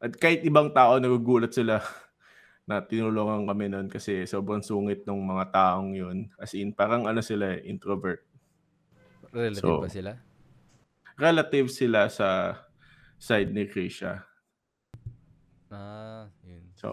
at 0.00 0.16
kahit 0.16 0.40
ibang 0.44 0.72
tao 0.72 0.96
nagugulat 0.96 1.52
sila 1.52 1.84
na 2.68 2.80
tinulungan 2.80 3.44
kami 3.44 3.68
noon 3.68 3.88
kasi 3.92 4.24
sobrang 4.24 4.64
sungit 4.64 5.04
ng 5.04 5.20
mga 5.20 5.52
taong 5.52 5.92
yun. 5.92 6.32
As 6.40 6.56
in, 6.56 6.72
parang 6.72 7.04
ano 7.04 7.20
sila, 7.20 7.60
eh, 7.60 7.68
introvert. 7.68 8.24
Relative 9.34 9.60
So, 9.60 9.84
ba 9.84 9.90
sila? 9.92 10.12
Relative 11.20 11.68
sila 11.68 12.08
sa 12.08 12.56
side 13.20 13.52
ni 13.52 13.68
Krisha. 13.68 14.24
Ah, 15.68 16.32
yun. 16.40 16.64
So, 16.78 16.88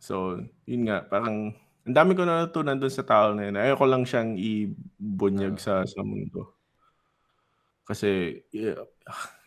so 0.00 0.40
yun 0.64 0.88
nga, 0.88 1.04
parang 1.04 1.52
ang 1.88 1.96
dami 1.96 2.12
ko 2.12 2.22
natutunan 2.28 2.76
doon 2.76 2.92
sa 2.92 3.04
tao 3.06 3.32
na 3.32 3.48
yun. 3.48 3.56
Ayoko 3.56 3.84
lang 3.88 4.04
siyang 4.04 4.36
ibunyag 4.36 5.56
Oo. 5.56 5.62
sa 5.62 5.82
sa 5.88 6.00
mundo. 6.04 6.60
Kasi 7.88 8.38
i, 8.54 8.70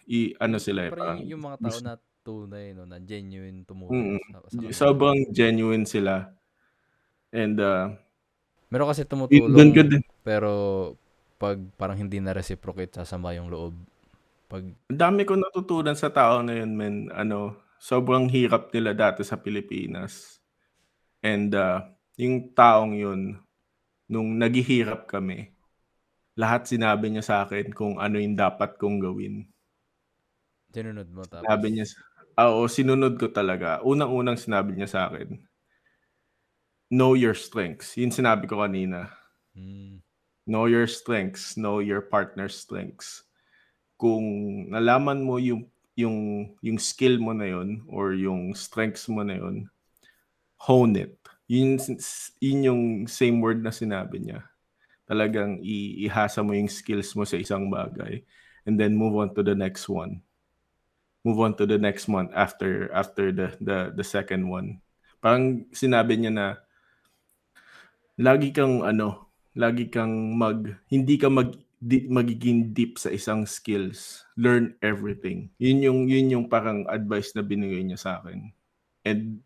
i- 0.10 0.36
ano 0.42 0.58
sila 0.60 0.90
eh, 0.90 0.92
parang 0.92 1.22
yung, 1.24 1.42
mga 1.46 1.58
tao 1.62 1.78
na 1.80 1.94
tunay, 2.24 2.76
no, 2.76 2.88
na 2.88 3.00
genuine 3.00 3.64
tumulong 3.64 4.18
Mm, 4.18 4.22
sa, 4.32 4.40
sa 4.40 4.50
kanila. 4.50 4.74
sobrang 4.74 5.20
genuine 5.32 5.86
sila. 5.88 6.32
And 7.32 7.60
uh, 7.60 7.94
Meron 8.74 8.90
kasi 8.90 9.06
tumutulong, 9.06 9.70
ko 9.70 9.82
din, 9.86 10.04
pero 10.26 10.52
pag 11.38 11.62
parang 11.78 12.02
hindi 12.02 12.18
na 12.18 12.34
reciprocate, 12.34 12.98
sasama 12.98 13.38
yung 13.38 13.54
loob. 13.54 13.78
Pag, 14.50 14.66
ang 14.90 15.00
dami 15.00 15.30
ko 15.30 15.38
natutunan 15.38 15.94
sa 15.94 16.10
tao 16.10 16.42
na 16.42 16.58
yun, 16.58 16.74
men. 16.74 16.96
Ano, 17.14 17.62
sobrang 17.78 18.26
hirap 18.34 18.74
nila 18.74 18.98
dati 18.98 19.22
sa 19.22 19.38
Pilipinas. 19.38 20.42
And 21.22 21.54
uh, 21.54 21.86
yung 22.18 22.54
taong 22.54 22.94
yun, 22.94 23.22
nung 24.06 24.38
naghihirap 24.38 25.10
kami, 25.10 25.54
lahat 26.38 26.66
sinabi 26.70 27.10
niya 27.14 27.24
sa 27.26 27.36
akin 27.46 27.74
kung 27.74 27.98
ano 28.02 28.18
yung 28.18 28.38
dapat 28.38 28.78
kong 28.78 29.02
gawin. 29.02 29.46
sinunod 30.74 31.08
mo 31.14 31.22
tapos. 31.30 31.46
Sinabi 31.46 31.68
niya, 31.70 31.86
ah, 32.34 32.50
oo, 32.50 32.66
sinunod 32.66 33.16
ko 33.22 33.30
talaga. 33.30 33.80
Unang-unang 33.86 34.42
sinabi 34.42 34.74
niya 34.74 34.90
sa 34.90 35.02
akin, 35.08 35.38
know 36.90 37.14
your 37.14 37.38
strengths. 37.38 37.94
Yun 37.94 38.10
sinabi 38.10 38.50
ko 38.50 38.62
kanina. 38.62 39.14
Hmm. 39.54 40.02
Know 40.44 40.68
your 40.68 40.90
strengths, 40.90 41.56
know 41.56 41.80
your 41.80 42.04
partner's 42.04 42.58
strengths. 42.58 43.24
Kung 43.96 44.26
nalaman 44.68 45.24
mo 45.24 45.40
yung 45.40 45.70
yung 45.94 46.50
yung 46.60 46.82
skill 46.82 47.22
mo 47.22 47.32
na 47.32 47.48
yun 47.48 47.86
or 47.88 48.18
yung 48.18 48.52
strengths 48.58 49.08
mo 49.08 49.24
na 49.24 49.40
yun, 49.40 49.70
hone 50.60 51.00
it. 51.00 51.16
Yun, 51.54 51.78
yun 52.42 52.60
yung 52.66 52.84
same 53.06 53.38
word 53.38 53.62
na 53.62 53.70
sinabi 53.70 54.18
niya. 54.18 54.42
Talagang 55.06 55.62
ihasa 55.62 56.42
mo 56.42 56.58
yung 56.58 56.72
skills 56.72 57.14
mo 57.14 57.30
sa 57.30 57.38
isang 57.38 57.70
bagay 57.70 58.26
and 58.66 58.82
then 58.82 58.98
move 58.98 59.14
on 59.14 59.30
to 59.38 59.46
the 59.46 59.54
next 59.54 59.86
one. 59.86 60.26
Move 61.22 61.40
on 61.46 61.54
to 61.56 61.70
the 61.70 61.78
next 61.78 62.10
one 62.10 62.34
after 62.34 62.90
after 62.92 63.30
the 63.30 63.54
the 63.62 63.94
the 63.94 64.04
second 64.04 64.50
one. 64.50 64.82
Parang 65.22 65.70
sinabi 65.72 66.20
niya 66.20 66.34
na 66.34 66.48
lagi 68.18 68.50
kang 68.50 68.82
ano, 68.82 69.32
lagi 69.56 69.88
kang 69.94 70.36
mag 70.36 70.84
hindi 70.90 71.16
ka 71.22 71.30
mag 71.30 71.54
di, 71.84 72.08
magiging 72.08 72.72
deep 72.72 73.00
sa 73.00 73.12
isang 73.12 73.48
skills. 73.48 74.24
Learn 74.36 74.76
everything. 74.84 75.52
Yun 75.60 75.80
yung 75.84 76.00
yun 76.08 76.28
yung 76.34 76.46
parang 76.48 76.88
advice 76.90 77.36
na 77.36 77.44
binigay 77.44 77.84
niya 77.84 78.00
sa 78.00 78.12
akin. 78.20 78.52
And 79.04 79.44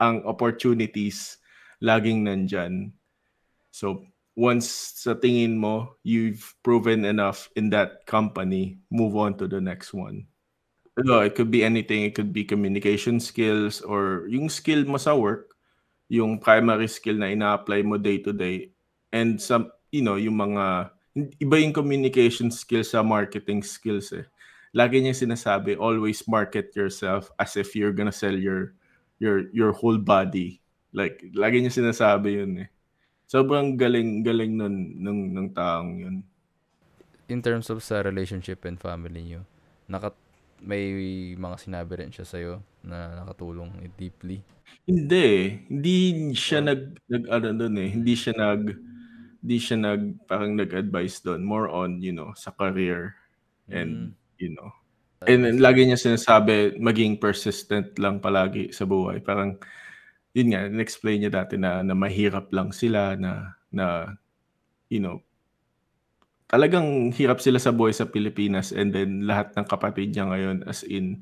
ang 0.00 0.24
opportunities 0.24 1.38
laging 1.84 2.24
nandyan. 2.24 2.96
So 3.70 4.08
once 4.34 4.96
sa 5.04 5.14
tingin 5.14 5.60
mo 5.60 6.00
you've 6.02 6.56
proven 6.64 7.04
enough 7.04 7.52
in 7.54 7.70
that 7.70 8.08
company, 8.08 8.80
move 8.88 9.14
on 9.14 9.36
to 9.38 9.46
the 9.46 9.60
next 9.60 9.92
one. 9.92 10.26
No, 11.00 11.20
it 11.20 11.36
could 11.38 11.48
be 11.48 11.64
anything. 11.64 12.04
It 12.04 12.18
could 12.18 12.32
be 12.32 12.44
communication 12.44 13.20
skills 13.20 13.80
or 13.80 14.26
yung 14.28 14.50
skill 14.50 14.84
mo 14.84 15.00
sa 15.00 15.16
work, 15.16 15.54
yung 16.10 16.42
primary 16.42 16.90
skill 16.90 17.16
na 17.16 17.30
ina-apply 17.30 17.86
mo 17.86 17.96
day 17.96 18.18
to 18.18 18.34
day 18.34 18.74
and 19.14 19.38
some 19.38 19.70
you 19.90 20.02
know 20.02 20.18
yung 20.18 20.38
mga 20.38 20.90
iba 21.42 21.56
yung 21.58 21.74
communication 21.74 22.50
skills 22.50 22.94
sa 22.94 23.02
marketing 23.02 23.62
skills 23.62 24.14
eh 24.14 24.26
lagi 24.70 25.02
niya 25.02 25.14
sinasabi 25.14 25.74
always 25.74 26.22
market 26.30 26.70
yourself 26.78 27.30
as 27.38 27.58
if 27.58 27.74
you're 27.74 27.94
gonna 27.94 28.14
sell 28.14 28.34
your 28.34 28.74
your 29.22 29.46
your 29.54 29.70
whole 29.76 30.00
body 30.00 30.58
like 30.96 31.20
lagi 31.36 31.60
niya 31.62 31.72
sinasabi 31.72 32.40
yun 32.42 32.52
eh 32.66 32.68
sobrang 33.30 33.76
galing 33.78 34.24
galing 34.26 34.56
nun 34.58 34.76
nung 35.00 35.20
nung 35.34 35.50
taong 35.54 35.90
yun 36.00 36.16
In 37.30 37.42
terms 37.46 37.70
of 37.70 37.78
sa 37.84 38.02
relationship 38.02 38.64
and 38.66 38.74
family 38.80 39.22
nyo, 39.22 39.46
naka, 39.86 40.10
may 40.58 40.90
mga 41.38 41.56
sinabi 41.62 42.02
rin 42.02 42.10
siya 42.10 42.26
sa'yo 42.26 42.54
na 42.82 43.22
nakatulong 43.22 43.70
deeply. 43.94 44.42
Hindi 44.88 45.20
eh. 45.20 45.46
Hindi 45.70 45.96
siya 46.34 46.58
Or- 46.62 46.66
nag 46.72 46.80
nag 47.10 47.24
ano 47.30 47.48
doon 47.54 47.74
eh. 47.80 47.88
Hindi 47.94 48.12
siya 48.16 48.32
nag 48.36 48.62
hindi 49.40 49.56
siya 49.56 49.76
nag 49.80 50.02
parang 50.28 50.52
nag-advise 50.56 51.22
doon. 51.24 51.42
More 51.44 51.68
on, 51.72 52.00
you 52.02 52.12
know, 52.12 52.32
sa 52.36 52.52
career 52.52 53.16
and 53.70 54.12
Mm. 54.12 54.16
you 54.40 54.50
know. 54.56 54.70
And 55.28 55.44
then, 55.44 55.60
lagi 55.60 55.84
niya 55.84 56.00
sinasabi 56.00 56.80
maging 56.80 57.20
persistent 57.20 57.92
lang 58.00 58.24
palagi 58.24 58.72
sa 58.72 58.88
buhay. 58.88 59.20
Parang 59.20 59.60
yun 60.32 60.48
nga, 60.56 60.64
in-explain 60.64 61.20
niya 61.20 61.44
dati 61.44 61.60
na 61.60 61.84
na 61.84 61.92
mahirap 61.92 62.48
lang 62.56 62.72
sila 62.72 63.20
na 63.20 63.52
na 63.68 64.16
you 64.88 64.96
know, 64.96 65.20
talagang 66.48 67.12
hirap 67.12 67.38
sila 67.44 67.60
sa 67.60 67.68
buhay 67.68 67.92
sa 67.92 68.08
Pilipinas 68.08 68.72
and 68.72 68.96
then 68.96 69.28
lahat 69.28 69.52
ng 69.54 69.66
kapatid 69.68 70.10
niya 70.10 70.24
ngayon 70.24 70.64
as 70.64 70.82
in 70.88 71.20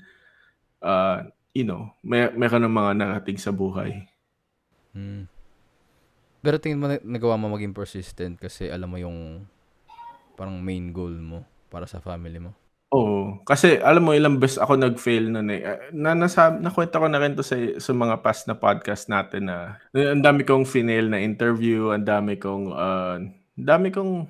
uh, 0.80 1.26
you 1.50 1.66
know, 1.66 1.90
may 2.06 2.30
meron 2.38 2.70
ng 2.70 2.74
mga 2.78 2.92
narating 3.02 3.38
sa 3.40 3.50
buhay. 3.50 4.06
Mm. 4.94 5.26
Pero 6.38 6.56
tingin 6.62 6.78
mo 6.78 6.86
na, 6.86 7.02
nagawa 7.02 7.34
mo 7.34 7.50
maging 7.50 7.74
persistent 7.74 8.38
kasi 8.38 8.70
alam 8.70 8.86
mo 8.86 8.96
yung 8.96 9.42
parang 10.38 10.54
main 10.62 10.94
goal 10.94 11.18
mo 11.18 11.42
para 11.66 11.90
sa 11.90 11.98
family 11.98 12.38
mo. 12.38 12.54
Oo, 12.88 13.44
kasi 13.44 13.76
alam 13.84 14.00
mo 14.00 14.16
ilang 14.16 14.40
beses 14.40 14.56
ako 14.56 14.80
nag-fail 14.80 15.28
noon 15.28 15.52
eh. 15.52 15.60
Ah, 15.60 15.76
Na 15.92 16.16
nasa 16.16 16.48
nakwento 16.56 16.96
ko 16.96 17.04
na 17.04 17.20
rin 17.20 17.36
to 17.36 17.44
sa 17.44 17.56
sa 17.76 17.92
mga 17.92 18.24
past 18.24 18.48
na 18.48 18.56
podcast 18.56 19.12
natin 19.12 19.52
na 19.52 19.76
ang 19.92 20.24
dami 20.24 20.40
kong 20.48 20.64
final 20.64 21.12
na 21.12 21.20
interview, 21.20 21.92
ang 21.92 22.08
dami 22.08 22.40
kong 22.40 22.72
uh, 22.72 23.20
ang 23.20 23.66
dami 23.68 23.92
kong 23.92 24.24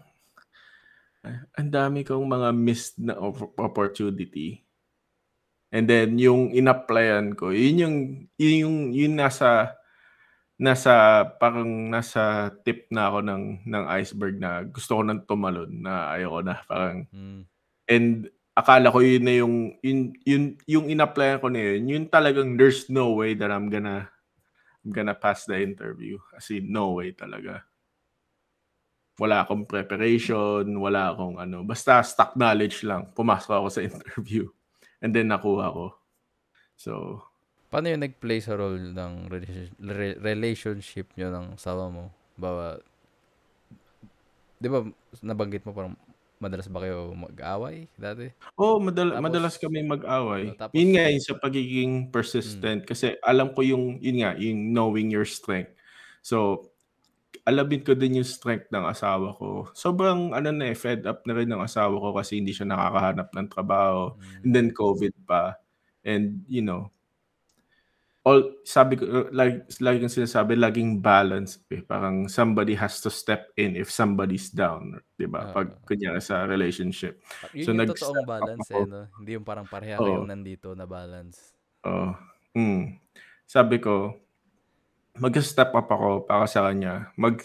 ah, 1.22 1.38
ang 1.54 1.70
dami 1.70 2.02
kong 2.02 2.26
mga 2.26 2.48
missed 2.54 2.98
na 2.98 3.14
op- 3.14 3.54
opportunity. 3.62 4.66
And 5.70 5.86
then 5.86 6.18
yung 6.18 6.50
in-applyan 6.50 7.38
ko, 7.38 7.54
yun 7.54 7.76
yung 7.78 7.96
yun 8.40 8.56
yung 8.66 8.76
yun 8.90 9.14
nasa 9.22 9.76
nasa 10.58 11.22
parang 11.38 11.86
nasa 11.92 12.50
tip 12.66 12.90
na 12.90 13.06
ako 13.06 13.18
ng 13.22 13.44
ng 13.70 13.84
iceberg 14.02 14.42
na 14.42 14.66
gusto 14.66 14.98
ko 14.98 15.02
nang 15.06 15.22
tumalon 15.22 15.70
na 15.70 16.10
ayoko 16.18 16.42
na 16.42 16.58
parang 16.66 17.06
Mm. 17.14 17.46
And 17.88 18.28
akala 18.58 18.90
ko 18.90 18.98
yun 18.98 19.22
na 19.22 19.34
yung 19.38 19.54
yun 19.78 19.98
yun 20.26 20.44
yung 20.66 20.86
in-apply 20.90 21.38
ko 21.38 21.46
na 21.46 21.62
yun, 21.62 21.82
yun 21.86 22.04
talagang 22.10 22.58
there's 22.58 22.90
no 22.90 23.14
way 23.14 23.38
that 23.38 23.54
I'm 23.54 23.70
gonna 23.70 24.10
I'm 24.82 24.90
gonna 24.90 25.14
pass 25.14 25.46
the 25.46 25.62
interview. 25.62 26.18
As 26.34 26.50
in, 26.50 26.74
no 26.74 26.98
way 26.98 27.14
talaga. 27.14 27.62
Wala 29.18 29.46
akong 29.46 29.66
preparation, 29.66 30.66
wala 30.78 31.14
akong 31.14 31.38
ano, 31.38 31.62
basta 31.62 32.02
stock 32.02 32.34
knowledge 32.34 32.82
lang. 32.82 33.10
Pumasok 33.14 33.52
ako 33.54 33.68
sa 33.70 33.82
interview. 33.88 34.50
And 34.98 35.14
then 35.14 35.30
nakuha 35.30 35.70
ko. 35.70 35.94
So, 36.74 37.22
Paano 37.68 37.92
yung 37.92 38.00
nag-play 38.00 38.40
sa 38.40 38.56
role 38.56 38.96
ng 38.96 39.28
relation- 39.28 39.76
re- 39.76 40.16
relationship 40.16 41.12
nyo 41.20 41.28
ng 41.28 41.46
asawa 41.60 41.92
mo? 41.92 42.08
Bawa, 42.32 42.80
di 44.56 44.72
ba 44.72 44.88
nabanggit 45.20 45.68
mo 45.68 45.76
parang 45.76 45.92
madalas 46.38 46.66
ba 46.70 46.82
kayo 46.82 47.12
mag-away 47.14 47.86
dati? 47.98 48.30
oh, 48.58 48.78
madal- 48.82 49.14
Tapos- 49.14 49.26
madalas 49.26 49.54
kami 49.58 49.82
mag-away. 49.86 50.54
Oh, 50.54 50.58
tapos- 50.58 50.76
yun 50.78 50.90
nga 50.94 51.10
yung 51.10 51.24
sa 51.24 51.34
pagiging 51.38 51.92
persistent. 52.10 52.82
Kasi 52.86 53.18
alam 53.22 53.54
ko 53.54 53.62
yung, 53.62 53.98
yun 53.98 54.22
nga, 54.22 54.34
yung 54.38 54.72
knowing 54.74 55.10
your 55.10 55.26
strength. 55.26 55.74
So, 56.22 56.68
alabit 57.48 57.84
ko 57.88 57.96
din 57.96 58.20
yung 58.20 58.28
strength 58.28 58.68
ng 58.68 58.84
asawa 58.84 59.32
ko. 59.36 59.72
Sobrang, 59.72 60.36
ano 60.36 60.52
na 60.52 60.68
eh, 60.72 60.76
fed 60.76 61.08
up 61.08 61.24
na 61.24 61.32
rin 61.32 61.48
ng 61.48 61.64
asawa 61.64 61.96
ko 61.96 62.12
kasi 62.12 62.40
hindi 62.40 62.52
siya 62.52 62.68
nakakahanap 62.68 63.28
ng 63.32 63.48
trabaho. 63.48 64.12
Mm. 64.14 64.42
And 64.44 64.50
then 64.52 64.68
COVID 64.76 65.14
pa. 65.24 65.56
And, 66.04 66.44
you 66.48 66.60
know, 66.60 66.92
all, 68.28 68.60
sabi 68.60 69.00
ko, 69.00 69.08
uh, 69.08 69.28
like, 69.32 69.64
lagi 69.80 70.04
kong 70.04 70.12
sinasabi, 70.12 70.52
laging 70.52 71.00
balance. 71.00 71.64
Eh. 71.72 71.80
Parang 71.80 72.28
somebody 72.28 72.76
has 72.76 73.00
to 73.00 73.08
step 73.08 73.48
in 73.56 73.72
if 73.72 73.88
somebody's 73.88 74.52
down. 74.52 75.00
Di 75.16 75.24
ba? 75.24 75.48
Ah. 75.48 75.52
Pag, 75.56 75.80
kunya 75.88 76.12
sa 76.20 76.44
relationship. 76.44 77.24
Yun 77.56 77.64
So, 77.64 77.70
yung 77.72 77.88
totoong 77.88 78.28
balance 78.28 78.68
ako. 78.68 78.76
eh, 78.76 78.84
no? 78.84 79.00
Hindi 79.16 79.30
yung 79.32 79.46
parang 79.48 79.64
pareha 79.64 79.96
Oo. 79.96 80.04
kayong 80.04 80.28
nandito 80.28 80.68
na 80.76 80.84
balance. 80.84 81.56
Oo. 81.88 82.12
Mm. 82.52 83.00
Sabi 83.48 83.80
ko, 83.80 84.20
mag-step 85.16 85.72
up 85.72 85.88
ako 85.88 86.28
para 86.28 86.44
sa 86.44 86.68
kanya. 86.68 87.08
Mag, 87.16 87.40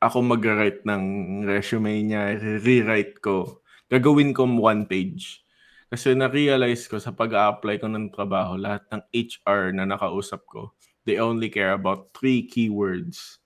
ako 0.00 0.24
mag-write 0.24 0.82
ng 0.88 1.04
resume 1.44 2.00
niya, 2.00 2.40
rewrite 2.40 3.20
ko. 3.20 3.60
Gagawin 3.92 4.32
ko 4.32 4.48
one 4.48 4.88
page. 4.88 5.41
Kasi 5.92 6.16
na-realize 6.16 6.88
ko 6.88 6.96
sa 6.96 7.12
pag-apply 7.12 7.76
ko 7.76 7.84
ng 7.92 8.08
trabaho, 8.16 8.56
lahat 8.56 8.80
ng 8.88 9.02
HR 9.12 9.76
na 9.76 9.84
nakausap 9.84 10.40
ko, 10.48 10.72
they 11.04 11.20
only 11.20 11.52
care 11.52 11.76
about 11.76 12.16
three 12.16 12.48
keywords 12.48 13.36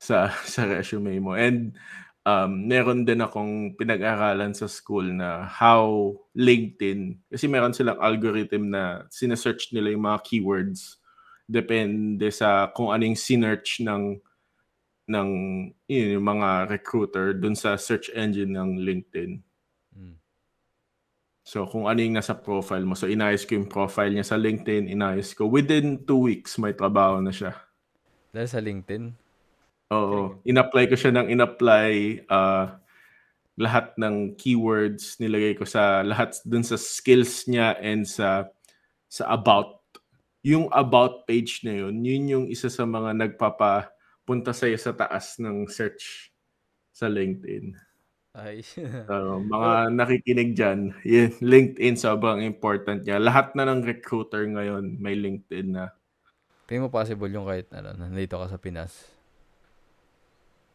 sa 0.00 0.28
sa 0.52 0.68
resume 0.68 1.16
mo. 1.20 1.32
And 1.32 1.76
um, 2.28 2.68
meron 2.68 3.08
din 3.08 3.24
akong 3.24 3.76
pinag-aralan 3.80 4.52
sa 4.52 4.68
school 4.68 5.06
na 5.08 5.48
how 5.48 6.12
LinkedIn, 6.36 7.24
kasi 7.32 7.48
meron 7.48 7.72
silang 7.72 8.00
algorithm 8.04 8.72
na 8.72 9.08
sinesearch 9.08 9.72
nila 9.72 9.96
yung 9.96 10.04
mga 10.04 10.20
keywords. 10.28 11.00
Depende 11.48 12.28
sa 12.34 12.68
kung 12.74 12.90
anong 12.92 13.16
sinearch 13.16 13.80
ng 13.80 14.18
ng 15.06 15.28
yun, 15.86 16.18
yung 16.18 16.26
mga 16.26 16.66
recruiter 16.66 17.30
dun 17.30 17.54
sa 17.54 17.78
search 17.78 18.10
engine 18.12 18.50
ng 18.58 18.82
LinkedIn. 18.82 19.45
So 21.46 21.62
kung 21.70 21.86
ano 21.86 22.02
yung 22.02 22.18
nasa 22.18 22.34
profile 22.34 22.82
mo. 22.82 22.98
So 22.98 23.06
inayos 23.06 23.46
ko 23.46 23.54
yung 23.54 23.70
profile 23.70 24.10
niya 24.10 24.26
sa 24.26 24.34
LinkedIn, 24.34 24.90
inayos 24.90 25.30
ko. 25.30 25.46
Within 25.46 26.02
two 26.02 26.26
weeks, 26.26 26.58
may 26.58 26.74
trabaho 26.74 27.22
na 27.22 27.30
siya. 27.30 27.54
Dahil 28.34 28.50
sa 28.50 28.58
LinkedIn, 28.58 29.14
Oo. 29.94 30.42
In-apply 30.42 30.90
ko 30.90 30.96
siya 30.98 31.14
ng 31.14 31.30
in-apply 31.30 31.92
uh, 32.26 32.74
lahat 33.56 33.94
ng 33.94 34.34
keywords 34.34 35.16
nilagay 35.22 35.54
ko 35.54 35.62
sa 35.62 36.02
lahat 36.02 36.36
dun 36.42 36.66
sa 36.66 36.74
skills 36.74 37.46
niya 37.46 37.78
and 37.78 38.02
sa 38.02 38.50
sa 39.06 39.30
about. 39.30 39.78
Yung 40.46 40.70
about 40.70 41.26
page 41.26 41.62
na 41.66 41.86
yun, 41.86 42.02
yun 42.06 42.30
yung 42.30 42.46
isa 42.46 42.70
sa 42.70 42.86
mga 42.86 43.18
nagpapapunta 43.18 44.54
sa'yo 44.54 44.78
sa 44.78 44.94
taas 44.94 45.42
ng 45.42 45.66
search 45.66 46.30
sa 46.94 47.10
LinkedIn. 47.10 47.74
Ay, 48.36 48.60
So, 48.60 49.40
mga 49.54 49.96
nakikinig 49.96 50.52
dyan, 50.52 50.92
yun, 51.08 51.32
LinkedIn 51.40 51.96
sobrang 51.96 52.44
important 52.44 53.02
niya. 53.02 53.16
Lahat 53.16 53.56
na 53.56 53.64
ng 53.64 53.80
recruiter 53.80 54.44
ngayon 54.44 55.00
may 55.00 55.16
LinkedIn 55.16 55.72
na. 55.72 55.96
tingin 56.68 56.84
mo 56.84 56.90
possible 56.90 57.30
yung 57.30 57.46
kahit 57.46 57.70
ano, 57.72 57.94
nandito 57.96 58.36
ka 58.36 58.46
sa 58.50 58.60
Pinas. 58.60 59.06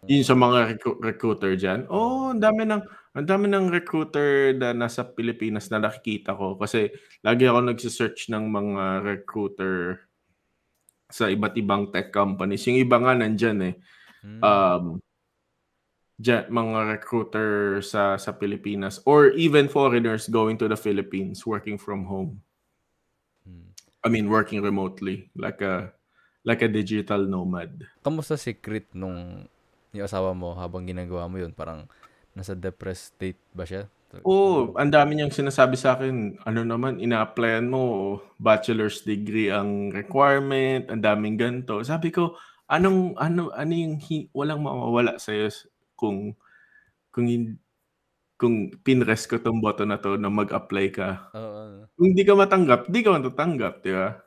Yun 0.09 0.25
sa 0.25 0.33
mga 0.33 0.73
recru- 0.73 0.97
recruiter 0.97 1.53
dyan. 1.53 1.85
Oh, 1.91 2.33
ang 2.33 2.41
dami 2.41 2.65
ng 2.65 2.81
ang 3.11 3.27
dami 3.27 3.45
ng 3.51 3.69
recruiter 3.69 4.55
na 4.55 4.73
nasa 4.73 5.03
Pilipinas 5.03 5.67
na 5.67 5.83
nakikita 5.83 6.31
ko 6.33 6.55
kasi 6.55 6.89
lagi 7.21 7.43
ako 7.45 7.69
nagse-search 7.69 8.31
ng 8.31 8.49
mga 8.49 8.83
recruiter 9.03 10.07
sa 11.11 11.27
iba't 11.27 11.53
ibang 11.59 11.91
tech 11.91 12.09
companies. 12.09 12.63
Yung 12.65 12.79
iba 12.79 12.97
nga 12.97 13.13
nandyan 13.13 13.59
eh. 13.67 13.75
Mm. 14.23 14.39
Um, 14.41 14.85
dyan, 16.21 16.45
mga 16.53 17.01
recruiter 17.01 17.81
sa 17.81 18.15
sa 18.21 18.31
Pilipinas 18.37 19.01
or 19.09 19.33
even 19.33 19.65
foreigners 19.65 20.29
going 20.29 20.55
to 20.61 20.69
the 20.69 20.77
Philippines 20.77 21.41
working 21.49 21.81
from 21.81 22.05
home. 22.05 22.45
Mm. 23.49 23.73
I 24.05 24.07
mean 24.13 24.29
working 24.29 24.61
remotely 24.61 25.33
like 25.33 25.65
a 25.65 25.89
like 26.45 26.61
a 26.61 26.69
digital 26.69 27.25
nomad. 27.25 27.89
Kamusta 28.05 28.37
secret 28.37 28.85
nung 28.93 29.49
yung 29.91 30.05
asawa 30.07 30.31
mo 30.31 30.55
habang 30.55 30.87
ginagawa 30.87 31.27
mo 31.27 31.41
yun? 31.41 31.51
Parang 31.51 31.89
nasa 32.31 32.55
depressed 32.55 33.17
state 33.17 33.41
ba 33.51 33.67
siya? 33.67 33.91
Oo, 34.27 34.75
ang 34.75 34.91
dami 34.91 35.15
niyang 35.15 35.31
sinasabi 35.31 35.79
sa 35.79 35.95
akin, 35.95 36.35
ano 36.43 36.67
naman, 36.67 36.99
ina-applyan 36.99 37.63
mo, 37.71 38.19
bachelor's 38.35 39.07
degree 39.07 39.47
ang 39.47 39.87
requirement, 39.87 40.91
ang 40.91 40.99
daming 40.99 41.39
ganito. 41.39 41.79
Sabi 41.79 42.11
ko, 42.11 42.35
anong, 42.67 43.15
ano, 43.15 43.55
ano 43.55 43.71
yung 43.71 43.95
hi- 44.03 44.27
walang 44.35 44.67
mawawala 44.67 45.15
sa'yo 45.15 45.47
s- 45.47 45.70
kung, 46.01 46.33
kung, 47.13 47.27
kung 48.41 48.55
pinress 48.81 49.29
ko 49.29 49.37
tong 49.37 49.61
button 49.61 49.93
na 49.93 50.01
to 50.01 50.17
na 50.17 50.33
mag-apply 50.33 50.85
ka. 50.89 51.09
Oo. 51.37 51.85
Kung 51.93 52.07
hindi 52.09 52.25
ka 52.25 52.33
matanggap, 52.33 52.89
di 52.89 53.05
ka 53.05 53.13
matatanggap, 53.13 53.73
di 53.85 53.93
ba? 53.93 54.17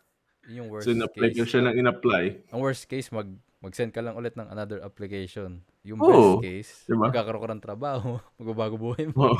Yun 0.47 0.55
yung 0.62 0.68
worst 0.70 0.87
So, 0.87 0.95
in-apply 0.95 1.29
ko 1.35 1.43
case. 1.43 1.51
siya 1.51 1.61
ng 1.66 1.77
in-apply. 1.83 2.25
Ang 2.55 2.61
worst 2.62 2.87
case, 2.87 3.11
mag 3.11 3.27
mag-send 3.64 3.97
ka 3.97 4.05
lang 4.05 4.14
ulit 4.14 4.37
ng 4.37 4.45
another 4.53 4.85
application. 4.85 5.64
Yung 5.89 5.99
Oo, 5.99 6.39
best 6.39 6.45
case, 6.45 6.70
diba? 6.85 7.09
magkakaroon 7.09 7.43
ka 7.43 7.49
ng 7.57 7.64
trabaho, 7.64 8.09
magbabago 8.39 8.77
buhay 8.77 9.09
mo. 9.11 9.35
Oo. 9.35 9.39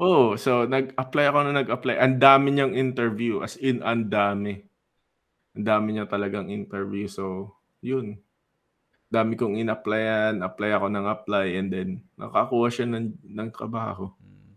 Oh, 0.00 0.32
so 0.34 0.64
nag-apply 0.64 1.24
ako 1.28 1.38
na 1.46 1.60
nag-apply. 1.62 1.96
Ang 2.00 2.16
dami 2.18 2.48
niyang 2.56 2.74
interview, 2.74 3.44
as 3.44 3.54
in 3.60 3.84
ang 3.84 4.08
dami. 4.08 4.64
Ang 5.54 5.64
dami 5.66 5.88
niya 5.94 6.06
talagang 6.08 6.48
interview. 6.50 7.04
So, 7.06 7.54
yun. 7.84 8.18
Dami 9.10 9.34
kong 9.34 9.58
in-applyan, 9.58 10.38
apply 10.38 10.70
ako 10.78 10.86
ng 10.86 11.06
apply, 11.10 11.46
and 11.58 11.68
then 11.74 11.90
nakakuha 12.14 12.70
siya 12.70 12.86
ng, 12.86 13.18
ng 13.26 13.48
trabaho. 13.50 14.06
Mm. 14.22 14.50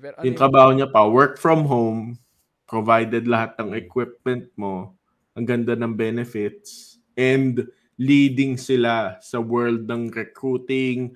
Pero 0.00 0.14
ano 0.16 0.24
Yung 0.24 0.40
trabaho 0.40 0.70
niya 0.72 0.88
pa, 0.88 1.04
work 1.04 1.36
from 1.36 1.68
home, 1.68 2.16
provided 2.64 3.28
lahat 3.28 3.52
ng 3.60 3.76
equipment 3.76 4.48
mo, 4.56 4.96
ang 5.36 5.44
ganda 5.44 5.76
ng 5.76 5.92
benefits, 5.92 6.96
and 7.12 7.68
leading 8.00 8.56
sila 8.56 9.20
sa 9.20 9.36
world 9.36 9.84
ng 9.84 10.08
recruiting, 10.16 11.12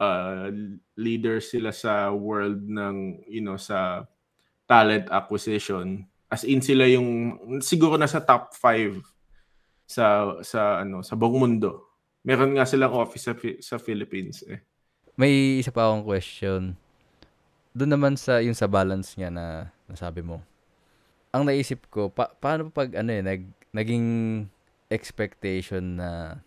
uh, 0.00 0.48
leader 0.96 1.44
sila 1.44 1.68
sa 1.68 2.08
world 2.08 2.64
ng, 2.64 3.20
you 3.28 3.44
know, 3.44 3.60
sa 3.60 4.08
talent 4.64 5.12
acquisition. 5.12 6.08
As 6.32 6.48
in 6.48 6.64
sila 6.64 6.88
yung, 6.88 7.36
siguro 7.60 8.00
nasa 8.00 8.24
top 8.24 8.56
5 8.56 9.04
sa, 9.84 10.38
sa, 10.40 10.80
ano, 10.80 11.04
sa 11.04 11.12
buong 11.12 11.36
mundo. 11.44 11.93
Meron 12.24 12.56
nga 12.56 12.64
silang 12.64 12.96
office 12.96 13.28
sa, 13.28 13.34
sa 13.60 13.76
Philippines 13.76 14.40
eh. 14.48 14.64
may 15.14 15.60
isa 15.60 15.70
pa 15.70 15.86
akong 15.86 16.08
question. 16.08 16.74
Doon 17.76 17.92
naman 17.94 18.14
sa 18.16 18.40
yung 18.40 18.56
sa 18.56 18.66
balance 18.66 19.14
niya 19.14 19.28
na 19.28 19.68
nasabi 19.86 20.24
mo. 20.24 20.40
Ang 21.34 21.46
naisip 21.46 21.84
ko, 21.92 22.08
pa, 22.08 22.32
paano 22.32 22.72
pag 22.72 22.96
ano 22.96 23.10
eh, 23.12 23.22
nag, 23.22 23.42
naging 23.74 24.06
expectation 24.88 26.00
na 26.00 26.38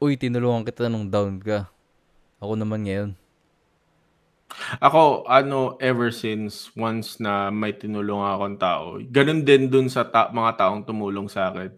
Uy, 0.00 0.16
tinulungan 0.16 0.64
kita 0.64 0.88
nung 0.88 1.12
down 1.12 1.36
ka. 1.44 1.68
Ako 2.40 2.56
naman 2.56 2.88
ngayon. 2.88 3.12
Ako, 4.80 5.28
ano, 5.28 5.76
ever 5.76 6.08
since 6.08 6.72
once 6.72 7.20
na 7.20 7.52
may 7.52 7.76
tinulungan 7.76 8.32
akong 8.32 8.56
tao, 8.56 8.84
ganun 9.12 9.44
din 9.44 9.68
dun 9.68 9.92
sa 9.92 10.08
ta- 10.08 10.32
mga 10.32 10.56
taong 10.56 10.88
tumulong 10.88 11.28
sa 11.28 11.52
akin. 11.52 11.70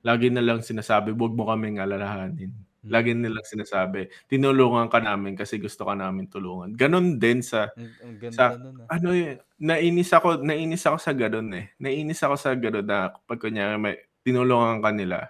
Lagi 0.00 0.32
na 0.32 0.40
lang 0.40 0.64
sinasabi, 0.64 1.12
huwag 1.12 1.36
mo 1.36 1.48
kaming 1.48 1.80
alalahanin. 1.80 2.52
Lagi 2.80 3.12
nilang 3.12 3.44
sinasabi, 3.44 4.08
tinulungan 4.24 4.88
ka 4.88 5.04
namin 5.04 5.36
kasi 5.36 5.60
gusto 5.60 5.84
ka 5.84 5.92
namin 5.92 6.32
tulungan. 6.32 6.72
Ganun 6.72 7.20
din 7.20 7.44
sa, 7.44 7.68
Ang, 7.76 7.92
ang 8.00 8.14
ganda 8.16 8.36
Sa- 8.40 8.56
nun 8.56 8.76
ah. 8.80 8.96
ano 8.96 9.08
eh, 9.12 9.36
nainis 9.60 10.08
ako, 10.16 10.40
nainis 10.40 10.88
ako 10.88 10.96
sa 10.96 11.12
ganun 11.12 11.52
eh. 11.52 11.76
Nainis 11.76 12.24
ako 12.24 12.40
sa 12.40 12.56
ganun 12.56 12.88
na 12.88 13.12
pag 13.12 13.36
kunyari 13.36 13.76
may 13.76 14.00
tinulungan 14.24 14.80
ka 14.80 14.96
nila, 14.96 15.28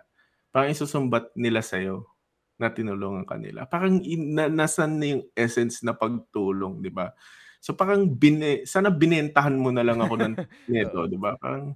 parang 0.55 0.71
isusumbat 0.71 1.35
nila 1.35 1.59
sa'yo 1.59 2.07
na 2.63 2.71
tinulungan 2.71 3.27
ka 3.27 3.35
nila. 3.35 3.67
Parang 3.67 3.99
in, 3.99 4.39
na, 4.39 4.47
nasan 4.47 5.03
na 5.03 5.19
yung 5.19 5.25
essence 5.35 5.83
na 5.83 5.91
pagtulong, 5.91 6.79
di 6.79 6.95
ba? 6.95 7.11
So 7.59 7.75
parang 7.75 8.15
bine, 8.15 8.63
sana 8.63 8.95
binentahan 8.95 9.59
mo 9.59 9.75
na 9.75 9.83
lang 9.83 9.99
ako 9.99 10.15
ng 10.23 10.35
neto, 10.71 11.11
di 11.11 11.19
ba? 11.19 11.35
Parang 11.35 11.75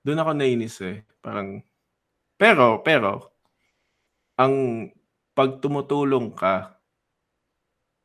doon 0.00 0.20
ako 0.24 0.30
nainis 0.32 0.80
eh. 0.80 1.04
Parang 1.20 1.60
pero 2.38 2.82
pero 2.86 3.30
ang 4.38 4.90
pag 5.34 5.62
tumutulong 5.62 6.34
ka 6.34 6.74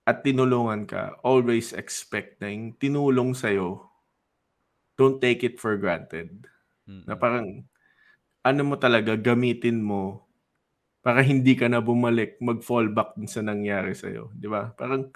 at 0.08 0.24
tinulungan 0.24 0.88
ka, 0.88 1.20
always 1.28 1.76
expect 1.76 2.40
na 2.40 2.48
yung 2.52 2.76
tinulong 2.80 3.36
sa'yo, 3.36 3.84
don't 5.00 5.20
take 5.24 5.44
it 5.46 5.58
for 5.62 5.76
granted. 5.80 6.48
Na 7.08 7.16
Mm. 7.16 7.22
parang, 7.22 7.48
ano 8.46 8.62
mo 8.66 8.76
talaga, 8.80 9.16
gamitin 9.20 9.82
mo 9.84 10.28
para 11.06 11.22
hindi 11.26 11.56
ka 11.58 11.68
na 11.72 11.80
bumalik, 11.84 12.38
mag-fall 12.44 12.90
back 12.92 13.16
dun 13.18 13.30
sa 13.32 13.42
nangyari 13.46 13.94
sa'yo. 13.98 14.32
Di 14.36 14.48
ba? 14.52 14.72
Parang, 14.76 15.10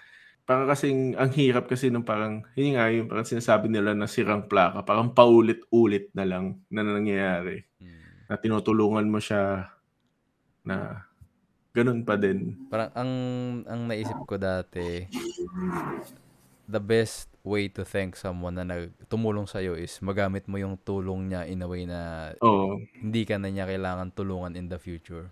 parang 0.47 0.67
kasing, 0.71 1.15
ang 1.19 1.31
hirap 1.35 1.67
kasi 1.71 1.89
nung 1.93 2.05
parang, 2.07 2.43
yun 2.57 2.77
nga, 2.79 2.89
yung 2.93 3.07
parang 3.11 3.27
sinasabi 3.27 3.69
nila 3.71 3.93
na 3.97 4.07
sirang 4.11 4.47
plaka, 4.51 4.83
parang 4.87 5.13
paulit-ulit 5.15 6.11
na 6.17 6.25
lang 6.27 6.59
na 6.73 6.81
nangyayari. 6.85 7.65
Mm. 7.81 8.02
Na 8.27 8.35
tinutulungan 8.39 9.05
mo 9.07 9.19
siya 9.19 9.67
na 10.63 11.03
ganun 11.75 12.05
pa 12.07 12.15
din. 12.15 12.55
Parang 12.71 12.91
ang 12.95 13.11
ang 13.67 13.81
naisip 13.89 14.15
ko 14.23 14.39
dati, 14.39 15.07
the 16.69 16.79
best 16.79 17.27
way 17.43 17.67
to 17.67 17.83
thank 17.83 18.15
someone 18.15 18.55
na 18.55 18.63
nagtumulong 18.63 19.43
sa 19.43 19.59
is 19.59 19.99
magamit 19.99 20.47
mo 20.47 20.55
yung 20.55 20.79
tulong 20.79 21.27
niya 21.27 21.43
in 21.43 21.59
a 21.59 21.67
way 21.67 21.83
na 21.83 22.31
Oo. 22.39 22.79
hindi 22.95 23.27
ka 23.27 23.35
na 23.35 23.51
niya 23.51 23.67
kailangan 23.67 24.15
tulungan 24.15 24.55
in 24.55 24.71
the 24.71 24.79
future. 24.79 25.27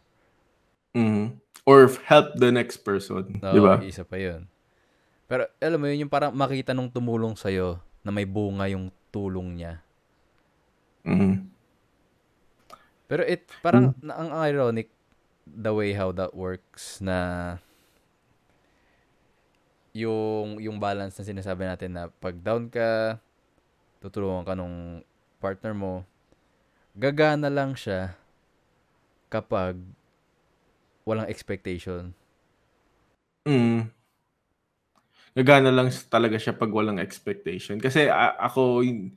Mhm. 0.92 1.40
Or 1.64 1.88
help 2.10 2.36
the 2.36 2.52
next 2.52 2.84
person. 2.84 3.38
Oo, 3.40 3.54
Di 3.56 3.60
ba? 3.64 3.80
isa 3.80 4.04
pa 4.04 4.20
yun. 4.20 4.50
Pero 5.32 5.48
alam 5.64 5.80
mo 5.80 5.88
yun, 5.88 6.04
yung 6.04 6.12
parang 6.12 6.36
makita 6.36 6.76
nung 6.76 6.92
tumulong 6.92 7.40
sa'yo 7.40 7.80
na 8.04 8.12
may 8.12 8.28
bunga 8.28 8.68
yung 8.68 8.92
tulong 9.14 9.56
niya. 9.56 9.80
Mhm. 11.08 11.51
Pero 13.12 13.28
it 13.28 13.44
parang 13.60 13.92
na, 14.00 14.16
ang 14.16 14.32
ironic 14.32 14.88
the 15.44 15.76
way 15.76 15.92
how 15.92 16.16
that 16.16 16.32
works 16.32 17.04
na 17.04 17.60
yung 19.92 20.64
yung 20.64 20.80
balance 20.80 21.20
na 21.20 21.28
sinasabi 21.28 21.68
natin 21.68 21.92
na 21.92 22.08
pag 22.08 22.40
down 22.40 22.72
ka 22.72 23.20
tutulungan 24.00 24.48
ka 24.48 24.56
nung 24.56 25.04
partner 25.44 25.76
mo 25.76 26.08
gagana 26.96 27.52
lang 27.52 27.76
siya 27.76 28.16
kapag 29.28 29.76
walang 31.04 31.28
expectation. 31.28 32.16
Mm. 33.44 33.92
Gagana 35.36 35.72
lang 35.72 35.92
talaga 36.08 36.40
siya 36.40 36.56
pag 36.56 36.72
walang 36.72 37.00
expectation. 37.00 37.80
Kasi 37.80 38.08
a- 38.12 38.40
ako, 38.40 38.84
yung- 38.84 39.16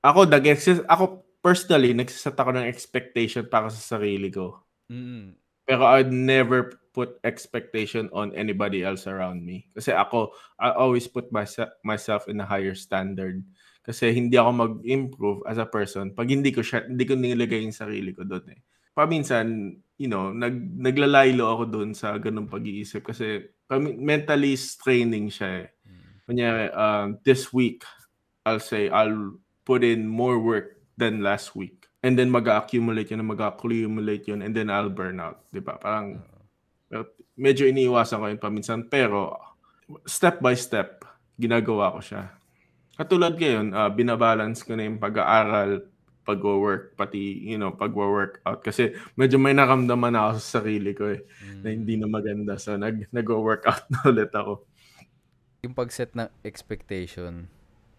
ako, 0.00 0.24
nag 0.24 0.44
ako 0.88 1.04
personally, 1.40 1.96
nagsiset 1.96 2.36
ako 2.36 2.56
ng 2.56 2.68
expectation 2.68 3.48
para 3.48 3.68
sa 3.72 3.96
sarili 3.96 4.28
ko. 4.28 4.60
Mm. 4.92 5.36
Pero 5.64 5.82
I'd 5.88 6.12
never 6.12 6.80
put 6.90 7.16
expectation 7.22 8.10
on 8.12 8.34
anybody 8.36 8.84
else 8.84 9.06
around 9.06 9.44
me. 9.44 9.70
Kasi 9.72 9.94
ako, 9.94 10.34
I 10.60 10.74
always 10.74 11.06
put 11.08 11.30
myself, 11.32 11.70
myself 11.86 12.28
in 12.28 12.42
a 12.42 12.48
higher 12.48 12.74
standard. 12.74 13.40
Kasi 13.80 14.12
hindi 14.12 14.36
ako 14.36 14.50
mag-improve 14.52 15.40
as 15.48 15.56
a 15.56 15.64
person 15.64 16.12
pag 16.12 16.28
hindi 16.28 16.52
ko 16.52 16.60
siya, 16.60 16.84
hindi 16.84 17.06
ko 17.08 17.16
nilagay 17.16 17.64
yung 17.64 17.76
sarili 17.76 18.12
ko 18.12 18.28
doon 18.28 18.44
eh. 18.52 18.60
Paminsan, 18.92 19.78
you 19.96 20.10
know, 20.10 20.34
nag, 20.34 20.52
naglalaylo 20.76 21.46
ako 21.46 21.64
doon 21.70 21.90
sa 21.96 22.18
ganung 22.20 22.50
pag-iisip 22.50 23.06
kasi 23.06 23.48
mentally 23.96 24.58
straining 24.58 25.30
siya 25.30 25.64
eh. 25.64 25.68
Mm. 25.86 26.10
Kunyari, 26.26 26.64
um, 26.74 27.06
this 27.22 27.54
week, 27.54 27.86
I'll 28.44 28.60
say, 28.60 28.90
I'll 28.90 29.38
put 29.64 29.86
in 29.86 30.10
more 30.10 30.42
work 30.42 30.79
than 31.00 31.24
last 31.24 31.56
week. 31.56 31.88
And 32.04 32.16
then 32.16 32.28
mag-accumulate 32.28 33.12
yun, 33.12 33.24
mag-accumulate 33.24 34.28
yun, 34.28 34.44
and 34.44 34.52
then 34.52 34.68
I'll 34.68 34.92
burn 34.92 35.20
out. 35.20 35.48
Di 35.48 35.60
ba? 35.64 35.80
Parang, 35.80 36.20
medyo 37.36 37.64
iniiwasan 37.68 38.20
ko 38.20 38.26
yun 38.28 38.40
paminsan. 38.40 38.88
Pero, 38.88 39.36
step 40.04 40.44
by 40.44 40.52
step, 40.52 41.04
ginagawa 41.40 41.96
ko 41.96 42.00
siya. 42.00 42.22
Katulad 43.00 43.36
ngayon, 43.40 43.72
uh, 43.72 43.88
binabalance 43.88 44.60
ko 44.60 44.76
na 44.76 44.84
yung 44.84 45.00
pag-aaral, 45.00 45.88
pag-work, 46.24 46.96
pati, 47.00 47.48
you 47.48 47.56
know, 47.56 47.72
pag-workout. 47.72 48.60
Kasi 48.60 48.92
medyo 49.16 49.40
may 49.40 49.56
nakamdaman 49.56 50.16
ako 50.16 50.30
sa 50.36 50.60
sarili 50.60 50.92
ko 50.92 51.08
eh, 51.08 51.24
na 51.64 51.72
hindi 51.72 51.96
na 51.96 52.08
maganda. 52.08 52.60
So, 52.60 52.76
nag, 52.76 53.08
nag-workout 53.12 53.88
na 53.92 53.98
ulit 54.08 54.32
ako. 54.32 54.64
Yung 55.64 55.76
pag-set 55.76 56.16
ng 56.16 56.28
expectation, 56.44 57.48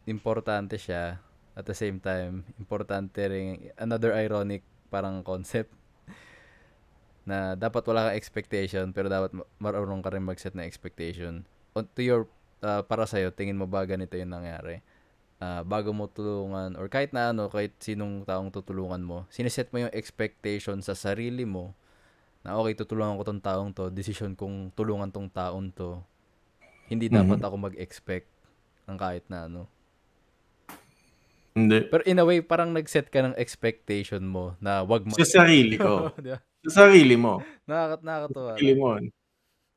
importante 0.10 0.78
siya. 0.82 1.22
At 1.52 1.68
the 1.68 1.76
same 1.76 2.00
time, 2.00 2.48
importante 2.56 3.20
rin, 3.28 3.72
another 3.76 4.16
ironic 4.16 4.64
parang 4.88 5.20
concept 5.24 5.72
na 7.30 7.54
dapat 7.54 7.84
wala 7.86 8.10
kang 8.10 8.18
expectation 8.18 8.86
pero 8.96 9.08
dapat 9.12 9.32
ma- 9.36 9.48
marunong 9.60 10.02
ka 10.02 10.10
rin 10.12 10.24
mag-set 10.26 10.56
ng 10.56 10.66
expectation. 10.66 11.44
On 11.76 11.86
to 11.86 12.02
your, 12.02 12.22
uh, 12.64 12.82
para 12.84 13.04
sa'yo, 13.08 13.32
tingin 13.32 13.60
mo 13.60 13.68
ba 13.68 13.84
ganito 13.86 14.16
yung 14.16 14.32
nangyari? 14.32 14.82
Ah, 15.42 15.66
bago 15.66 15.90
mo 15.90 16.06
tulungan 16.06 16.78
or 16.78 16.86
kahit 16.86 17.12
na 17.18 17.34
ano, 17.34 17.50
kahit 17.50 17.74
sinong 17.82 18.22
taong 18.30 18.54
tutulungan 18.54 19.02
mo, 19.02 19.26
sineset 19.34 19.74
mo 19.74 19.82
yung 19.82 19.94
expectation 19.94 20.78
sa 20.86 20.94
sarili 20.94 21.50
mo 21.50 21.74
na 22.46 22.58
okay, 22.58 22.78
tutulungan 22.78 23.18
ko 23.18 23.24
tong 23.26 23.42
taong 23.42 23.70
to, 23.74 23.90
decision 23.90 24.38
kong 24.38 24.70
tulungan 24.78 25.10
tong 25.10 25.30
taong 25.34 25.74
to. 25.74 25.98
Hindi 26.90 27.10
dapat 27.10 27.42
Mhm. 27.42 27.46
ako 27.46 27.56
mag-expect 27.58 28.30
ng 28.86 28.98
kahit 29.02 29.26
na 29.34 29.50
ano. 29.50 29.66
Hindi. 31.52 31.88
Pero 31.92 32.02
in 32.08 32.22
a 32.22 32.26
way, 32.26 32.40
parang 32.40 32.72
nag-set 32.72 33.12
ka 33.12 33.20
ng 33.24 33.36
expectation 33.36 34.24
mo 34.24 34.56
na 34.64 34.84
wag 34.88 35.04
mo. 35.04 35.14
Sa 35.20 35.44
sarili 35.44 35.76
ko. 35.76 36.12
Sa 36.68 36.86
sarili 36.86 37.18
mo. 37.18 37.42
Nakakat 37.66 38.02
nakakatuwa. 38.06 38.52
Sarili 38.56 38.76
mo. 38.78 38.88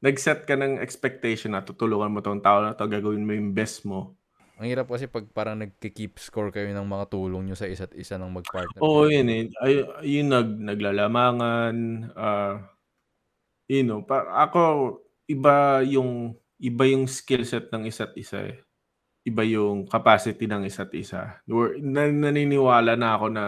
Nag-set 0.05 0.41
ka 0.45 0.55
ng 0.55 0.79
expectation 0.85 1.57
na 1.57 1.65
tutulungan 1.65 2.13
mo 2.13 2.21
tong 2.21 2.45
tao 2.45 2.61
na 2.61 2.77
to, 2.77 2.85
gagawin 2.85 3.25
mo 3.25 3.33
yung 3.33 3.57
best 3.57 3.89
mo. 3.89 4.15
Ang 4.61 4.71
hirap 4.71 4.87
kasi 4.87 5.11
pag 5.11 5.27
parang 5.35 5.59
nagki-keep 5.59 6.21
score 6.21 6.55
kayo 6.55 6.71
ng 6.71 6.87
mga 6.87 7.11
tulong 7.11 7.49
nyo 7.49 7.57
sa 7.59 7.67
isa't 7.67 7.91
isa 7.97 8.21
ng 8.21 8.31
mag-partner. 8.31 8.79
Oo, 8.79 9.09
kayo. 9.09 9.19
yun 9.19 9.29
eh. 9.33 9.43
Ay, 9.59 9.73
yun 10.07 10.29
nag, 10.31 10.49
naglalamangan. 10.61 11.77
ah 12.15 12.75
you 13.69 13.85
know, 13.85 14.05
pa, 14.05 14.29
ako, 14.45 15.01
iba 15.29 15.81
yung, 15.89 16.37
iba 16.61 16.85
yung 16.89 17.09
skill 17.09 17.45
set 17.49 17.73
ng 17.73 17.89
isa't 17.89 18.13
isa 18.17 18.45
eh. 18.45 18.57
Iba 19.25 19.43
yung 19.45 19.89
capacity 19.89 20.45
ng 20.45 20.69
isa't 20.69 20.93
isa. 20.97 21.41
Na, 21.81 22.03
naniniwala 22.13 22.93
na 22.97 23.09
ako 23.17 23.27
na, 23.33 23.45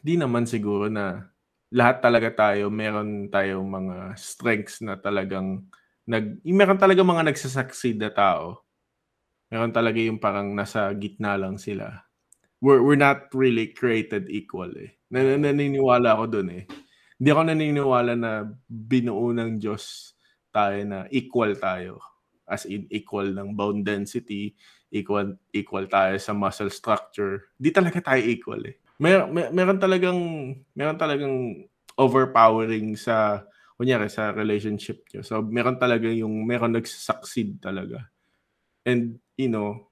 di 0.00 0.14
naman 0.16 0.44
siguro 0.48 0.86
na 0.92 1.28
lahat 1.70 2.02
talaga 2.02 2.28
tayo, 2.34 2.66
meron 2.72 3.30
tayong 3.30 3.66
mga 3.66 3.96
strengths 4.18 4.82
na 4.82 4.98
talagang, 4.98 5.62
nag, 6.06 6.42
meron 6.42 6.78
talaga 6.80 7.06
mga 7.06 7.30
nagsasucceed 7.30 7.98
na 8.02 8.10
tao. 8.10 8.66
Meron 9.50 9.74
talaga 9.74 9.98
yung 10.02 10.18
parang 10.22 10.54
nasa 10.54 10.90
gitna 10.94 11.34
lang 11.38 11.58
sila. 11.58 12.06
We're, 12.62 12.82
we're 12.82 13.00
not 13.00 13.30
really 13.34 13.70
created 13.74 14.30
equal 14.30 14.70
eh. 14.78 14.94
Nan- 15.14 15.42
naniniwala 15.46 16.14
ako 16.18 16.24
dun 16.40 16.48
eh. 16.54 16.64
Hindi 17.18 17.28
ako 17.30 17.42
naniniwala 17.50 18.12
na 18.18 18.32
binuo 18.66 19.30
ng 19.34 19.58
Diyos 19.62 20.14
tayo 20.54 20.78
na 20.86 21.06
equal 21.10 21.54
tayo. 21.58 22.00
As 22.50 22.66
in 22.66 22.90
equal 22.90 23.30
ng 23.30 23.54
bone 23.54 23.86
density, 23.86 24.58
equal 24.90 25.38
equal 25.54 25.86
tayo 25.86 26.18
sa 26.18 26.34
muscle 26.34 26.68
structure. 26.68 27.54
Di 27.54 27.70
talaga 27.70 28.02
tayo 28.02 28.20
equal 28.26 28.66
eh. 28.66 28.76
Mer, 28.98 29.30
mer 29.30 29.54
meron 29.54 29.78
talagang 29.78 30.18
meron 30.74 30.98
talagang 30.98 31.64
overpowering 31.94 32.98
sa 32.98 33.46
kunyari 33.78 34.10
sa 34.12 34.34
relationship 34.34 35.06
nyo. 35.08 35.22
So 35.24 35.40
meron 35.40 35.78
talaga 35.80 36.10
yung 36.10 36.44
meron 36.44 36.76
nagsucceed 36.76 37.62
talaga. 37.62 38.10
And 38.84 39.22
you 39.38 39.48
know, 39.48 39.88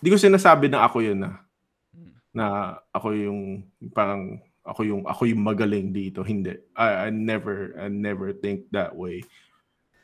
di 0.00 0.08
ko 0.08 0.16
sinasabi 0.16 0.70
na 0.70 0.86
ako 0.86 1.04
yun 1.04 1.20
na 1.26 1.42
Mm. 1.96 2.12
na 2.36 2.46
ako 2.92 3.08
yung 3.16 3.40
parang 3.96 4.36
ako 4.60 4.84
yung 4.84 5.02
ako 5.08 5.22
yung 5.32 5.40
magaling 5.40 5.96
dito. 5.96 6.20
Hindi. 6.20 6.52
I, 6.76 7.08
I 7.08 7.08
never 7.08 7.72
I 7.78 7.88
never 7.88 8.36
think 8.36 8.68
that 8.74 8.92
way. 8.92 9.24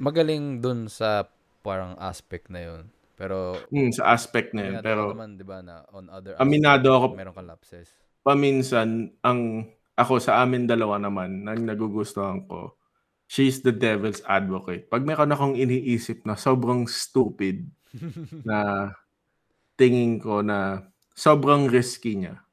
Magaling 0.00 0.64
dun 0.64 0.88
sa 0.88 1.28
parang 1.62 1.94
aspect 1.96 2.50
na 2.50 2.60
yun. 2.60 2.82
Pero, 3.14 3.54
Mm, 3.70 3.94
sa 3.94 4.12
aspect 4.12 4.50
na 4.52 4.62
yun. 4.66 4.74
Pero 4.82 5.14
naman, 5.14 5.38
di 5.38 5.46
ba, 5.46 5.62
na 5.62 5.86
on 5.90 6.10
other 6.10 6.34
Aminado 6.36 6.90
aspects, 6.90 7.14
ako- 7.14 7.18
meron 7.18 7.34
kang 7.34 7.48
lapses. 7.48 7.88
paminsan 8.22 8.88
ang 9.20 9.66
ako 9.94 10.18
sa 10.18 10.40
amin 10.40 10.64
dalawa 10.64 10.96
naman 10.96 11.42
nang 11.42 11.62
nagugustuhan 11.62 12.46
ko 12.46 12.74
she's 13.26 13.62
the 13.62 13.72
devil's 13.72 14.20
advocate. 14.26 14.86
Pag 14.86 15.02
meron 15.02 15.32
akong 15.32 15.56
iniisip 15.56 16.22
na 16.22 16.36
sobrang 16.36 16.84
stupid 16.84 17.64
na 18.48 18.92
tingin 19.74 20.20
ko 20.20 20.44
na 20.44 20.84
sobrang 21.12 21.64
risky 21.66 22.16
niya. 22.16 22.44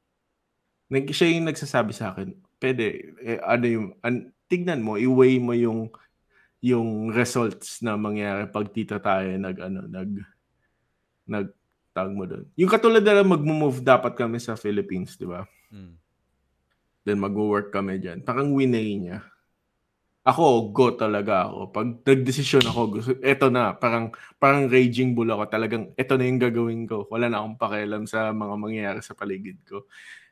Nag, 0.88 1.12
siya 1.12 1.30
yung 1.30 1.46
nagsasabi 1.46 1.92
sa 1.92 2.10
akin, 2.12 2.32
pwede, 2.58 2.84
eh, 3.20 3.38
ano 3.40 3.64
yung, 3.64 3.86
an, 4.00 4.32
tignan 4.48 4.82
mo, 4.82 4.96
i-weigh 4.96 5.38
mo 5.38 5.54
yung 5.54 5.92
yung 6.60 7.08
results 7.08 7.80
na 7.80 7.96
mangyari 7.96 8.44
pag 8.48 8.68
tita 8.68 9.00
tayo 9.00 9.32
nag 9.40 9.56
ano 9.56 9.80
nag 9.88 10.10
nag 11.24 11.46
tawag 11.90 12.14
mo 12.14 12.24
doon. 12.28 12.46
Yung 12.54 12.70
katulad 12.70 13.02
na 13.02 13.26
mag-move 13.26 13.82
dapat 13.82 14.14
kami 14.14 14.38
sa 14.38 14.54
Philippines, 14.54 15.18
di 15.18 15.26
ba? 15.26 15.42
Mm. 15.74 15.94
Then 17.02 17.18
mag-work 17.18 17.74
kami 17.74 17.98
dyan. 17.98 18.22
Parang 18.22 18.54
winay 18.54 18.94
niya. 18.96 19.26
ako, 20.20 20.70
go 20.70 20.86
talaga 20.94 21.48
ako. 21.48 21.72
Pag 21.72 21.88
nagdesisyon 22.04 22.64
ako, 22.68 22.80
gusto, 22.92 23.10
eto 23.24 23.48
na, 23.48 23.72
parang, 23.74 24.12
parang 24.36 24.68
raging 24.68 25.16
bull 25.16 25.32
ako. 25.32 25.48
Talagang, 25.48 25.90
eto 25.96 26.14
na 26.20 26.28
yung 26.28 26.38
gagawin 26.38 26.84
ko. 26.84 27.08
Wala 27.08 27.26
na 27.32 27.40
akong 27.40 27.58
pakialam 27.58 28.04
sa 28.04 28.30
mga 28.30 28.54
mangyayari 28.54 29.00
sa 29.00 29.16
paligid 29.16 29.58
ko. 29.64 29.88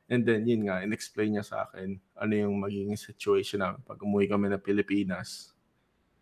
And 0.06 0.22
then, 0.28 0.44
yun 0.44 0.68
nga, 0.68 0.84
in-explain 0.84 1.36
niya 1.36 1.44
sa 1.44 1.56
akin 1.66 1.96
ano 2.20 2.32
yung 2.36 2.60
magiging 2.60 3.00
situation 3.00 3.64
namin 3.64 3.80
pag 3.82 3.98
umuwi 4.00 4.28
kami 4.28 4.52
na 4.52 4.60
Pilipinas. 4.60 5.56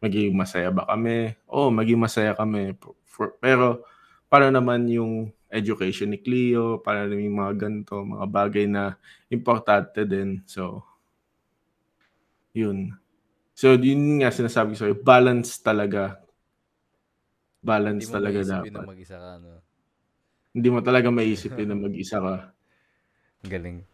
Magiging 0.03 0.36
masaya 0.36 0.68
ba 0.68 0.84
kami? 0.84 1.32
Oo, 1.49 1.68
oh, 1.68 1.70
magiging 1.72 2.03
masaya 2.03 2.32
kami. 2.36 2.76
For, 3.09 3.36
pero, 3.40 3.84
para 4.28 4.53
naman 4.53 4.86
yung 4.92 5.32
education 5.49 6.12
ni 6.12 6.18
Cleo, 6.20 6.82
para 6.82 7.07
naman 7.07 7.26
yung 7.26 7.38
mga 7.40 7.55
ganito, 7.57 7.94
mga 8.03 8.26
bagay 8.28 8.64
na 8.68 8.99
importante 9.32 10.05
din. 10.05 10.42
So, 10.44 10.84
yun. 12.53 12.92
So, 13.57 13.72
yun 13.76 14.20
nga 14.20 14.28
sinasabi 14.28 14.76
ko 14.76 14.84
sa'yo, 14.84 14.97
balance 15.01 15.57
talaga. 15.64 16.20
Balance 17.64 18.05
Hindi 18.05 18.12
mo 18.12 18.16
talaga 18.20 18.40
dapat. 18.44 18.72
na 18.72 18.80
mag-isa 18.84 19.16
ka, 19.16 19.30
no? 19.40 19.53
Hindi 20.53 20.68
mo 20.72 20.80
talaga 20.84 21.09
maisipin 21.09 21.68
na 21.72 21.76
mag-isa 21.76 22.16
ka. 22.20 22.34
Galing. 23.44 23.84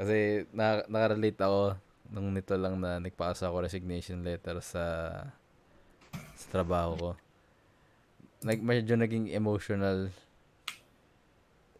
Kasi 0.00 0.48
na, 0.56 0.84
nakarelate 0.88 1.40
ako 1.40 1.76
nung 2.10 2.32
nito 2.32 2.56
lang 2.56 2.80
na 2.80 2.96
nagpasa 2.98 3.48
ako 3.48 3.68
resignation 3.68 4.24
letter 4.24 4.58
sa 4.64 4.84
sa 6.40 6.48
trabaho 6.48 6.92
ko. 6.96 7.10
Nag, 8.40 8.64
medyo 8.64 8.96
naging 8.96 9.28
emotional 9.28 10.08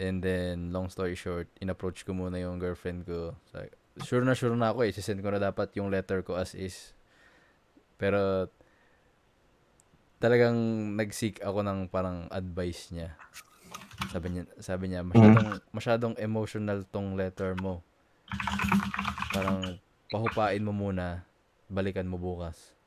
and 0.01 0.21
then 0.25 0.73
long 0.73 0.89
story 0.89 1.17
short, 1.17 1.49
in-approach 1.61 2.05
ko 2.05 2.13
muna 2.13 2.41
yung 2.41 2.61
girlfriend 2.61 3.05
ko. 3.05 3.37
Sabi, 3.53 3.73
sure 4.05 4.25
na 4.25 4.37
sure 4.37 4.57
na 4.57 4.73
ako 4.73 4.89
eh. 4.89 4.93
Sisend 4.93 5.21
ko 5.21 5.29
na 5.33 5.41
dapat 5.41 5.73
yung 5.77 5.93
letter 5.93 6.25
ko 6.25 6.37
as 6.37 6.57
is. 6.57 6.97
Pero 8.01 8.49
talagang 10.21 10.57
nag-seek 10.97 11.41
ako 11.41 11.65
ng 11.65 11.89
parang 11.89 12.29
advice 12.33 12.93
niya. 12.93 13.17
Sabi 14.13 14.33
niya, 14.33 14.45
sabi 14.61 14.85
niya 14.89 15.01
masyadong 15.05 15.49
masyadong 15.73 16.15
emotional 16.17 16.85
tong 16.89 17.17
letter 17.17 17.57
mo. 17.61 17.85
Parang 19.31 19.77
pahupain 20.09 20.65
mo 20.65 20.73
muna, 20.73 21.25
balikan 21.69 22.09
mo 22.09 22.17
bukas. 22.17 22.80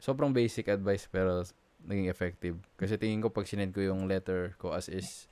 Sobrang 0.00 0.32
basic 0.32 0.72
advice 0.72 1.04
pero 1.06 1.44
naging 1.84 2.08
effective. 2.08 2.56
Kasi 2.74 2.96
tingin 2.96 3.20
ko 3.20 3.28
pag 3.28 3.46
sinend 3.46 3.76
ko 3.76 3.84
yung 3.84 4.08
letter 4.08 4.56
ko 4.56 4.72
as 4.72 4.88
is, 4.88 5.28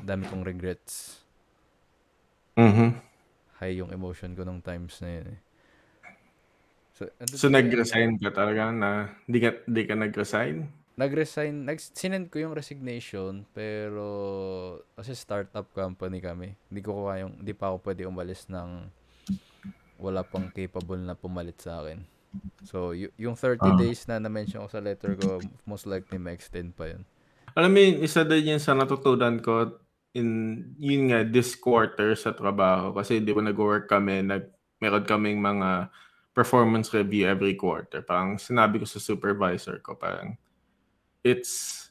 dami 0.00 0.26
kong 0.30 0.46
regrets. 0.46 1.26
Mm-hmm. 2.54 2.90
High 3.60 3.76
yung 3.82 3.90
emotion 3.90 4.32
ko 4.38 4.46
nung 4.46 4.62
times 4.62 4.98
na 5.02 5.10
yun 5.20 5.26
eh. 5.36 5.40
So, 6.96 7.08
So, 7.32 7.48
nag-resign 7.48 8.20
ka 8.20 8.28
talaga 8.30 8.68
na, 8.72 9.16
hindi 9.24 9.40
ka, 9.40 9.64
hindi 9.64 9.82
ka 9.88 9.94
nag-resign? 9.96 10.80
nag-resign, 11.00 11.64
nag 11.64 11.80
sinend 11.80 12.28
ko 12.28 12.44
yung 12.44 12.52
resignation, 12.52 13.48
pero 13.56 14.04
kasi 14.92 15.16
startup 15.16 15.64
company 15.72 16.20
kami. 16.20 16.52
Hindi 16.68 16.80
ko 16.84 17.08
kayang, 17.08 17.40
hindi 17.40 17.56
pa 17.56 17.72
ako 17.72 17.88
pwede 17.88 18.04
umalis 18.04 18.44
ng 18.52 18.84
wala 19.96 20.20
pang 20.20 20.52
capable 20.52 21.00
na 21.00 21.16
pumalit 21.16 21.56
sa 21.56 21.80
akin. 21.80 22.04
So, 22.62 22.92
y- 22.92 23.10
yung 23.16 23.34
30 23.34 23.72
Ah. 23.72 23.78
days 23.78 24.04
na 24.04 24.20
na-mention 24.20 24.60
ko 24.64 24.68
sa 24.68 24.84
letter 24.84 25.16
ko, 25.16 25.40
most 25.64 25.88
likely 25.88 26.20
ma-extend 26.20 26.76
pa 26.76 26.92
yun. 26.92 27.02
Alam 27.56 27.70
mo, 27.72 27.78
yun, 27.80 27.96
isa 28.04 28.22
din 28.22 28.54
yun 28.56 28.62
sa 28.62 28.76
natutunan 28.76 29.40
ko 29.42 29.80
in, 30.14 30.28
yun 30.76 31.10
nga, 31.10 31.24
this 31.24 31.56
quarter 31.56 32.14
sa 32.14 32.30
trabaho. 32.36 32.92
Kasi 32.94 33.18
di 33.18 33.32
ba 33.32 33.40
nag-work 33.42 33.88
kami, 33.88 34.22
nag, 34.22 34.44
meron 34.78 35.06
kaming 35.08 35.40
mga 35.40 35.88
performance 36.30 36.92
review 36.94 37.26
every 37.26 37.56
quarter. 37.58 38.02
Parang 38.04 38.38
sinabi 38.38 38.78
ko 38.78 38.86
sa 38.86 39.02
supervisor 39.02 39.80
ko, 39.82 39.96
parang, 39.98 40.36
it's, 41.24 41.88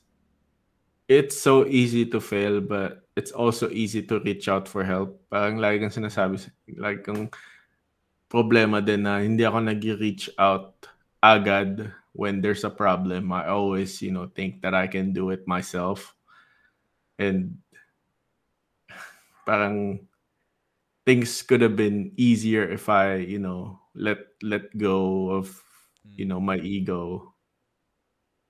it's 1.10 1.36
so 1.36 1.66
easy 1.66 2.06
to 2.06 2.22
fail, 2.22 2.62
but 2.62 3.10
it's 3.18 3.32
also 3.34 3.68
easy 3.74 4.00
to 4.06 4.22
reach 4.22 4.48
out 4.48 4.70
for 4.70 4.86
help. 4.86 5.18
Parang 5.28 5.58
lagi 5.58 5.82
kang 5.82 5.92
sinasabi, 5.92 6.40
like 6.78 7.04
kung 7.04 7.28
problema 8.30 8.80
din 8.80 9.04
na 9.04 9.20
hindi 9.20 9.44
ako 9.44 9.60
nag-reach 9.66 10.30
out 10.38 10.88
agad 11.20 11.92
when 12.14 12.42
there's 12.42 12.64
a 12.64 12.72
problem. 12.72 13.34
I 13.34 13.50
always, 13.50 14.02
you 14.02 14.12
know, 14.14 14.30
think 14.32 14.62
that 14.62 14.74
I 14.74 14.88
can 14.88 15.12
do 15.14 15.30
it 15.34 15.48
myself. 15.50 16.16
And 17.20 17.60
parang 19.46 20.08
things 21.06 21.42
could 21.42 21.62
have 21.62 21.76
been 21.76 22.12
easier 22.18 22.64
if 22.70 22.90
I, 22.90 23.16
you 23.16 23.40
know, 23.40 23.80
let 23.96 24.20
let 24.42 24.70
go 24.78 25.30
of, 25.32 25.50
you 26.04 26.26
know, 26.26 26.40
my 26.40 26.58
ego. 26.58 27.34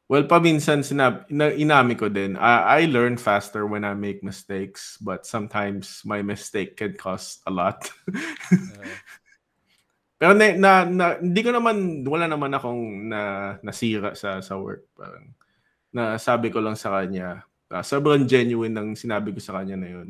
Well, 0.10 0.26
paminsan 0.26 0.82
sinab 0.82 1.30
ina- 1.30 1.54
inami 1.54 1.94
ko 1.94 2.10
din. 2.10 2.34
I, 2.34 2.82
I 2.82 2.86
learn 2.90 3.14
faster 3.16 3.70
when 3.70 3.86
I 3.86 3.94
make 3.94 4.26
mistakes, 4.26 4.98
but 4.98 5.26
sometimes 5.30 6.02
my 6.02 6.26
mistake 6.26 6.78
can 6.82 6.98
cost 6.98 7.46
a 7.46 7.52
lot. 7.54 7.94
Uh, 8.58 8.98
Pero 10.20 10.36
na, 10.36 10.52
na, 10.52 10.72
na 10.84 11.06
hindi 11.16 11.40
ko 11.40 11.56
naman 11.56 12.04
wala 12.04 12.28
naman 12.28 12.52
akong 12.52 13.08
na 13.08 13.22
nasira 13.64 14.12
sa 14.20 14.44
sa 14.44 14.60
work 14.60 14.84
parang 14.92 15.32
na 15.96 16.20
sabi 16.20 16.52
ko 16.52 16.60
lang 16.60 16.76
sa 16.76 16.92
kanya 17.00 17.48
ah, 17.72 17.86
sobrang 17.86 18.28
genuine 18.28 18.76
ng 18.76 19.00
sinabi 19.00 19.32
ko 19.32 19.40
sa 19.40 19.62
kanya 19.62 19.80
na 19.80 19.90
yun. 19.90 20.10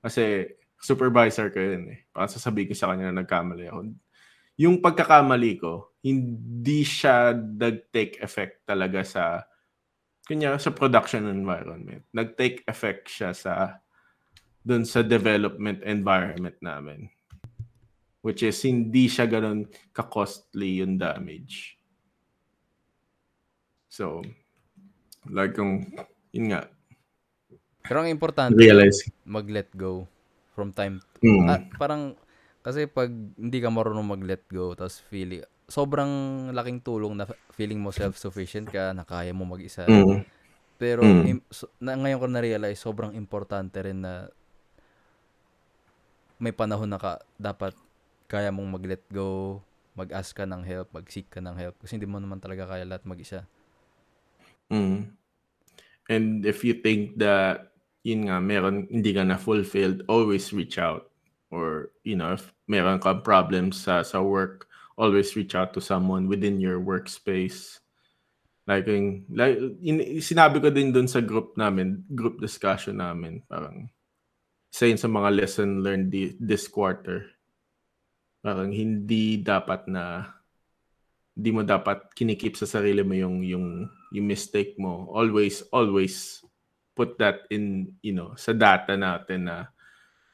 Kasi 0.00 0.46
supervisor 0.80 1.50
ko 1.50 1.58
yun 1.58 1.84
eh. 1.92 1.98
Parang 2.14 2.30
sasabihin 2.30 2.70
ko 2.70 2.74
sa 2.78 2.88
kanya 2.94 3.10
na 3.10 3.22
nagkamali 3.22 3.66
ako. 3.68 3.92
Yung 4.56 4.80
pagkakamali 4.80 5.60
ko, 5.60 5.92
hindi 6.00 6.80
siya 6.86 7.36
nag-take 7.36 8.22
effect 8.24 8.64
talaga 8.64 9.04
sa 9.04 9.44
kanya 10.24 10.56
sa 10.56 10.72
production 10.72 11.28
environment. 11.28 12.06
Nag-take 12.14 12.64
effect 12.64 13.10
siya 13.12 13.36
sa 13.36 13.82
dun 14.66 14.82
sa 14.82 15.04
development 15.04 15.84
environment 15.86 16.58
namin 16.58 17.06
which 18.26 18.42
is 18.42 18.58
hindi 18.66 19.06
siya 19.06 19.30
ganun 19.30 19.62
ka-costly 19.94 20.82
yung 20.82 20.98
damage. 20.98 21.78
So, 23.86 24.18
like 25.30 25.54
kung, 25.54 25.86
yun 26.34 26.50
nga, 26.50 26.66
pero 27.86 28.02
ang 28.02 28.10
importante, 28.10 28.58
realize. 28.58 29.06
mag-let 29.22 29.70
go 29.78 30.10
from 30.52 30.74
time 30.74 30.98
Mm. 31.22 31.46
Ah, 31.48 31.62
parang 31.78 32.12
kasi 32.60 32.84
pag 32.84 33.08
hindi 33.08 33.58
ka 33.62 33.70
marunong 33.70 34.04
mag-let 34.04 34.42
go 34.50 34.74
tapos 34.74 35.00
feeling 35.06 35.40
sobrang 35.64 36.10
laking 36.52 36.82
tulong 36.82 37.14
na 37.14 37.24
feeling 37.54 37.78
mo 37.78 37.88
self-sufficient 37.90 38.68
ka, 38.68 38.90
na 38.92 39.06
kaya 39.06 39.30
mo 39.32 39.46
mag-isa. 39.46 39.86
Mm. 39.86 40.26
Pero 40.76 41.00
Mm. 41.00 41.24
im- 41.24 41.46
so- 41.48 41.72
na, 41.78 41.96
ngayon 41.96 42.20
ko 42.20 42.26
na-realize 42.28 42.76
sobrang 42.76 43.14
importante 43.14 43.80
rin 43.80 44.02
na 44.02 44.28
may 46.36 46.52
panahon 46.52 46.90
na 46.90 47.00
ka, 47.00 47.16
dapat 47.40 47.72
kaya 48.26 48.50
mong 48.50 48.78
mag-let 48.78 49.02
go, 49.10 49.62
mag-ask 49.96 50.36
ka 50.36 50.44
ng 50.44 50.62
help, 50.62 50.92
mag-seek 50.92 51.32
ka 51.32 51.40
ng 51.40 51.56
help 51.56 51.80
kasi 51.80 51.96
hindi 51.96 52.06
mo 52.06 52.20
naman 52.20 52.42
talaga 52.42 52.68
kaya 52.68 52.84
lahat 52.84 53.08
mag-isa. 53.08 53.48
Mm. 54.68 55.14
And 56.06 56.46
if 56.46 56.62
you 56.62 56.78
think 56.78 57.18
that, 57.18 57.72
yun 58.06 58.30
nga, 58.30 58.38
meron, 58.38 58.86
hindi 58.86 59.10
ka 59.10 59.26
na 59.26 59.34
fulfilled, 59.40 60.06
always 60.06 60.52
reach 60.54 60.78
out. 60.78 61.10
Or, 61.50 61.90
you 62.06 62.14
know, 62.14 62.38
if 62.38 62.54
meron 62.70 63.02
kang 63.02 63.22
problems 63.26 63.82
sa, 63.82 64.06
sa 64.06 64.22
work, 64.22 64.70
always 64.94 65.34
reach 65.34 65.54
out 65.54 65.74
to 65.74 65.82
someone 65.82 66.30
within 66.30 66.62
your 66.62 66.78
workspace. 66.78 67.82
Like, 68.66 68.86
yung, 68.86 69.26
like 69.30 69.58
in, 69.82 70.22
sinabi 70.22 70.62
ko 70.62 70.70
din 70.70 70.90
dun 70.90 71.06
sa 71.06 71.22
group 71.22 71.54
namin, 71.58 72.02
group 72.14 72.38
discussion 72.38 72.98
namin, 72.98 73.42
parang, 73.46 73.90
isa 74.70 74.92
sa 74.98 75.08
mga 75.08 75.30
lesson 75.32 75.80
learned 75.82 76.10
di, 76.10 76.34
this 76.38 76.68
quarter. 76.68 77.35
Parang 78.46 78.70
hindi 78.70 79.42
dapat 79.42 79.90
na 79.90 80.22
hindi 81.34 81.50
mo 81.50 81.66
dapat 81.66 82.14
kinikip 82.14 82.54
sa 82.54 82.70
sarili 82.70 83.02
mo 83.02 83.18
yung 83.18 83.42
yung 83.42 83.90
yung 84.14 84.26
mistake 84.30 84.78
mo. 84.78 85.10
Always 85.10 85.66
always 85.74 86.46
put 86.96 87.20
that 87.20 87.44
in, 87.52 87.92
you 88.00 88.16
know, 88.16 88.32
sa 88.40 88.56
data 88.56 88.96
natin 88.96 89.50
na 89.50 89.68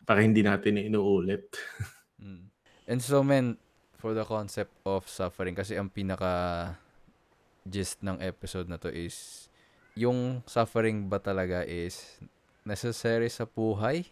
para 0.06 0.22
hindi 0.22 0.46
natin 0.46 0.78
inuulit. 0.78 1.50
Mm. 2.22 2.54
And 2.86 3.02
so, 3.02 3.26
men, 3.26 3.58
for 3.98 4.14
the 4.14 4.22
concept 4.22 4.70
of 4.86 5.10
suffering, 5.10 5.58
kasi 5.58 5.74
ang 5.74 5.90
pinaka 5.90 6.70
gist 7.66 7.98
ng 7.98 8.22
episode 8.22 8.70
na 8.70 8.78
to 8.78 8.86
is, 8.86 9.50
yung 9.98 10.46
suffering 10.46 11.10
ba 11.10 11.18
talaga 11.18 11.66
is 11.66 12.22
necessary 12.62 13.26
sa 13.26 13.42
buhay? 13.42 14.06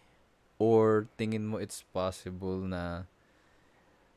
Or 0.58 1.06
tingin 1.14 1.46
mo 1.46 1.62
it's 1.62 1.86
possible 1.94 2.66
na 2.66 3.06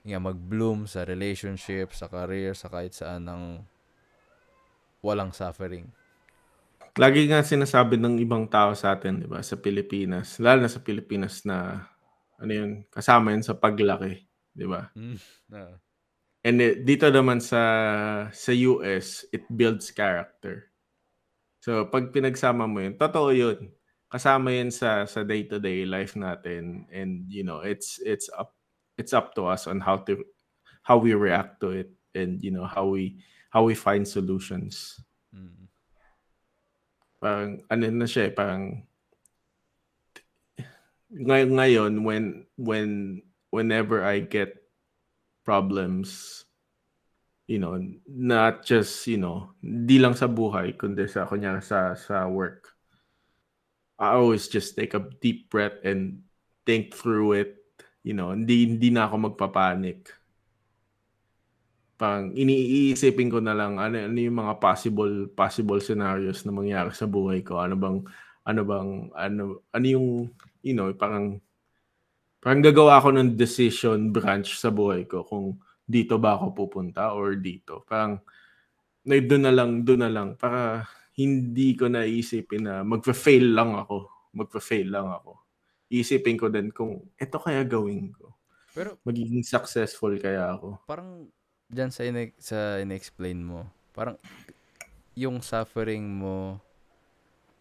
nga 0.03 0.19
mag-bloom 0.19 0.83
sa 0.83 1.07
relationship, 1.07 1.95
sa 1.95 2.11
career, 2.11 2.51
sa 2.53 2.67
kahit 2.67 2.91
saan 2.91 3.23
ng 3.23 3.43
walang 5.03 5.31
suffering? 5.31 5.87
Lagi 6.99 7.25
nga 7.25 7.41
sinasabi 7.41 7.97
ng 7.97 8.21
ibang 8.21 8.45
tao 8.45 8.77
sa 8.77 8.93
atin, 8.93 9.23
'di 9.23 9.27
ba, 9.31 9.41
sa 9.41 9.57
Pilipinas, 9.57 10.37
lalo 10.37 10.61
na 10.63 10.69
sa 10.71 10.83
Pilipinas 10.83 11.41
na 11.47 11.89
ano 12.37 12.51
yun, 12.53 12.71
kasama 12.93 13.33
yun 13.33 13.41
sa 13.41 13.57
paglaki, 13.57 14.27
'di 14.53 14.65
ba? 14.69 14.91
Mm. 14.93 15.17
Ah. 15.55 15.75
And 16.43 16.57
it, 16.61 16.83
dito 16.87 17.07
naman 17.09 17.39
sa 17.41 17.61
sa 18.31 18.51
US, 18.67 19.25
it 19.33 19.47
builds 19.51 19.89
character. 19.95 20.69
So 21.63 21.87
pag 21.89 22.11
pinagsama 22.13 22.67
mo 22.69 22.83
'yun, 22.83 22.95
totoo 22.99 23.29
'yun. 23.33 23.71
Kasama 24.11 24.53
'yan 24.53 24.69
sa 24.71 25.05
sa 25.09 25.23
day-to-day 25.25 25.85
life 25.89 26.13
natin 26.19 26.85
and 26.93 27.25
you 27.31 27.43
know, 27.47 27.63
it's 27.65 27.97
it's 28.03 28.29
up 28.33 28.55
it's 28.97 29.13
up 29.13 29.35
to 29.35 29.45
us 29.45 29.67
on 29.67 29.79
how 29.79 29.97
to 30.05 30.23
how 30.83 30.97
we 30.97 31.13
react 31.13 31.61
to 31.61 31.71
it 31.71 31.89
and 32.15 32.43
you 32.43 32.51
know, 32.51 32.65
how 32.65 32.85
we 32.85 33.17
how 33.49 33.63
we 33.63 33.75
find 33.75 34.07
solutions. 34.07 34.99
Mm. 35.33 35.67
Parang 37.21 37.49
ano 37.69 37.83
na 37.89 38.05
siya, 38.05 38.29
eh, 38.29 38.33
parang 38.33 38.83
ngayon 41.13 41.49
ngayon 41.53 41.93
when 42.03 42.25
when 42.57 43.21
whenever 43.53 44.01
I 44.01 44.25
get 44.25 44.57
problems 45.45 46.41
you 47.45 47.59
know 47.59 47.77
not 48.07 48.65
just 48.65 49.05
you 49.05 49.21
know 49.21 49.53
di 49.61 50.01
lang 50.01 50.17
sa 50.17 50.25
buhay 50.25 50.73
kundi 50.73 51.05
sa 51.05 51.29
kunya 51.29 51.61
sa 51.61 51.93
sa 51.93 52.25
work 52.25 52.73
I 54.01 54.17
always 54.17 54.49
just 54.49 54.73
take 54.73 54.97
a 54.97 55.05
deep 55.21 55.53
breath 55.53 55.77
and 55.85 56.25
think 56.65 56.97
through 56.97 57.37
it 57.37 57.62
you 58.03 58.13
know 58.15 58.35
hindi 58.35 58.67
hindi 58.67 58.91
na 58.91 59.07
ako 59.07 59.31
magpapanik 59.31 60.11
pang 61.97 62.35
iniisipin 62.35 63.31
ko 63.31 63.39
na 63.39 63.55
lang 63.55 63.79
ano 63.79 63.95
ano 63.95 64.17
yung 64.17 64.37
mga 64.43 64.59
possible 64.59 65.31
possible 65.31 65.79
scenarios 65.79 66.43
na 66.43 66.51
mangyari 66.51 66.91
sa 66.91 67.07
buhay 67.07 67.39
ko 67.41 67.63
ano 67.63 67.79
bang 67.79 67.97
ano 68.43 68.61
bang 68.67 68.89
ano 69.15 69.63
ano 69.71 69.85
yung 69.87 70.27
you 70.59 70.75
know 70.75 70.91
parang 70.91 71.39
parang 72.43 72.59
gagawa 72.59 72.99
ako 72.99 73.15
ng 73.15 73.39
decision 73.39 74.11
branch 74.11 74.59
sa 74.59 74.67
buhay 74.67 75.07
ko 75.07 75.23
kung 75.23 75.55
dito 75.83 76.15
ba 76.19 76.39
ako 76.39 76.55
pupunta 76.55 77.11
or 77.11 77.35
dito. 77.35 77.83
Parang 77.87 78.23
na 79.03 79.19
doon 79.19 79.43
na 79.43 79.53
lang, 79.53 79.71
doon 79.83 80.01
na 80.07 80.11
lang 80.11 80.29
para 80.39 80.87
hindi 81.19 81.75
ko 81.75 81.91
naisipin 81.91 82.63
na 82.65 82.75
magfa-fail 82.87 83.51
lang 83.51 83.75
ako. 83.75 84.07
Magfa-fail 84.33 84.87
lang 84.89 85.11
ako. 85.11 85.42
Isipin 85.93 86.41
ko 86.41 86.49
din 86.49 86.73
kung 86.73 87.05
ito 87.21 87.37
kaya 87.37 87.61
gawin 87.61 88.09
ko. 88.17 88.33
Pero 88.73 88.97
magiging 89.05 89.45
successful 89.45 90.17
kaya 90.17 90.57
ako. 90.57 90.81
Parang 90.89 91.29
diyan 91.69 91.91
sa 91.93 92.01
ine- 92.01 92.37
sa 92.41 92.81
inexplain 92.81 93.37
mo, 93.45 93.69
parang 93.93 94.17
yung 95.13 95.45
suffering 95.45 96.01
mo 96.01 96.57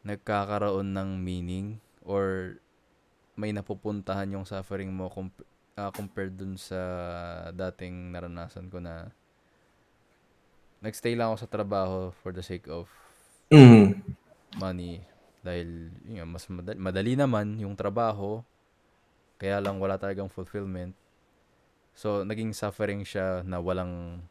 nagkakaroon 0.03 0.97
ng 0.97 1.11
meaning 1.21 1.77
or 2.03 2.57
may 3.37 3.53
napupuntahan 3.53 4.33
yung 4.33 4.49
suffering 4.49 4.89
mo 4.89 5.13
comp- 5.13 5.47
uh, 5.77 5.93
compared 5.93 6.35
dun 6.35 6.57
sa 6.57 6.81
dating 7.53 8.13
naranasan 8.13 8.73
ko 8.73 8.81
na 8.81 9.13
nagstay 10.83 11.15
lang 11.15 11.31
ako 11.31 11.47
sa 11.47 11.53
trabaho 11.53 12.11
for 12.25 12.35
the 12.35 12.43
sake 12.43 12.67
of 12.67 12.91
mm. 13.53 13.95
money 14.59 15.05
dahil 15.43 15.91
yun, 16.07 16.29
mas 16.31 16.47
madali, 16.49 16.79
madali 16.79 17.13
naman 17.19 17.59
yung 17.59 17.75
trabaho 17.75 18.43
kaya 19.43 19.59
lang 19.59 19.83
wala 19.83 19.99
talagang 19.99 20.31
fulfillment. 20.31 20.95
So 21.93 22.25
naging 22.25 22.55
suffering 22.57 23.03
siya 23.05 23.43
na 23.45 23.61
walang 23.61 24.25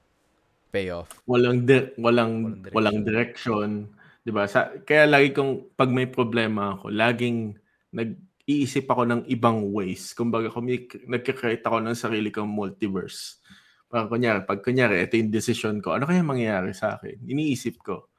payoff. 0.72 1.22
Walang 1.30 1.68
di- 1.70 1.94
walang 2.02 2.34
walang 2.42 2.64
direction, 2.66 2.76
walang 2.76 3.00
direction 3.06 3.70
'di 4.26 4.32
ba? 4.34 4.46
Sa 4.50 4.72
kaya 4.86 5.06
lagi 5.10 5.34
kong 5.34 5.76
pag 5.78 5.90
may 5.92 6.10
problema 6.10 6.78
ako 6.78 6.90
laging 6.94 7.58
nag-iisip 7.92 8.86
ako 8.88 9.04
ng 9.08 9.22
ibang 9.30 9.70
ways. 9.76 10.14
Kumbaga 10.16 10.48
kung 10.50 10.68
nagke-create 11.12 11.64
ako 11.66 11.78
ng 11.84 11.98
sarili 11.98 12.30
kong 12.32 12.48
multiverse. 12.50 13.42
Parang 13.92 14.08
kunyari, 14.08 14.48
pag 14.48 14.64
kunyari, 14.64 15.04
ito 15.04 15.20
yung 15.20 15.28
decision 15.36 15.84
ko, 15.84 16.00
ano 16.00 16.08
kaya 16.08 16.24
mangyayari 16.24 16.72
sa 16.72 16.96
akin? 16.96 17.28
Iniisip 17.28 17.84
ko. 17.84 18.11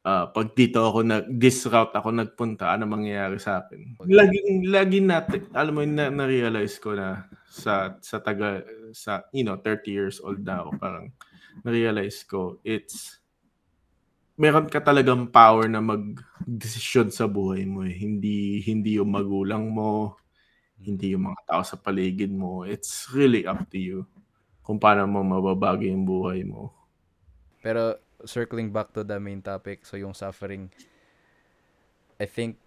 Uh, 0.00 0.32
pag 0.32 0.56
dito 0.56 0.80
ako 0.80 1.04
nag 1.04 1.28
this 1.36 1.68
route 1.68 1.92
ako 1.92 2.08
nagpunta, 2.08 2.72
ano 2.72 2.88
mangyayari 2.88 3.36
sa 3.36 3.60
akin? 3.60 4.00
Laging 4.08 4.72
lagi 4.72 4.98
natin, 5.04 5.44
alam 5.52 5.76
mo 5.76 5.84
na, 5.84 6.08
na-realize 6.08 6.80
ko 6.80 6.96
na 6.96 7.28
sa 7.44 8.00
sa 8.00 8.16
taga 8.24 8.64
sa 8.96 9.28
you 9.36 9.44
know, 9.44 9.60
30 9.60 9.92
years 9.92 10.16
old 10.24 10.40
na 10.40 10.64
ako, 10.64 10.70
parang 10.80 11.06
na-realize 11.60 12.24
ko 12.24 12.56
it's 12.64 13.20
meron 14.40 14.72
ka 14.72 14.80
talagang 14.80 15.28
power 15.28 15.68
na 15.68 15.84
mag-desisyon 15.84 17.12
sa 17.12 17.28
buhay 17.28 17.68
mo 17.68 17.84
eh. 17.84 17.92
Hindi 17.92 18.64
hindi 18.64 18.96
yung 18.96 19.12
magulang 19.12 19.68
mo, 19.68 20.16
hindi 20.80 21.12
yung 21.12 21.28
mga 21.28 21.40
tao 21.44 21.60
sa 21.60 21.76
paligid 21.76 22.32
mo. 22.32 22.64
It's 22.64 23.12
really 23.12 23.44
up 23.44 23.68
to 23.68 23.76
you 23.76 24.08
kung 24.64 24.80
paano 24.80 25.04
mo 25.04 25.20
mababago 25.20 25.84
yung 25.84 26.08
buhay 26.08 26.40
mo. 26.48 26.72
Pero 27.60 28.00
circling 28.24 28.72
back 28.74 28.92
to 28.96 29.04
the 29.04 29.20
main 29.20 29.40
topic, 29.40 29.84
so 29.84 29.96
yung 29.96 30.12
suffering, 30.16 30.72
I 32.20 32.26
think 32.26 32.60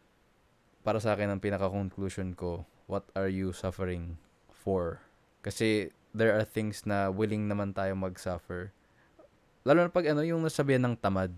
para 0.84 1.00
sa 1.00 1.16
akin 1.16 1.32
ang 1.32 1.42
pinaka-conclusion 1.42 2.36
ko, 2.36 2.68
what 2.92 3.08
are 3.16 3.32
you 3.32 3.56
suffering 3.56 4.20
for? 4.52 5.00
Kasi 5.40 5.96
there 6.12 6.36
are 6.36 6.46
things 6.46 6.84
na 6.84 7.08
willing 7.10 7.48
naman 7.48 7.72
tayo 7.72 7.96
mag-suffer. 7.96 8.70
Lalo 9.64 9.88
na 9.88 9.92
pag 9.92 10.12
ano, 10.12 10.22
yung 10.22 10.44
nasabihan 10.44 10.84
ng 10.84 11.00
tamad. 11.00 11.32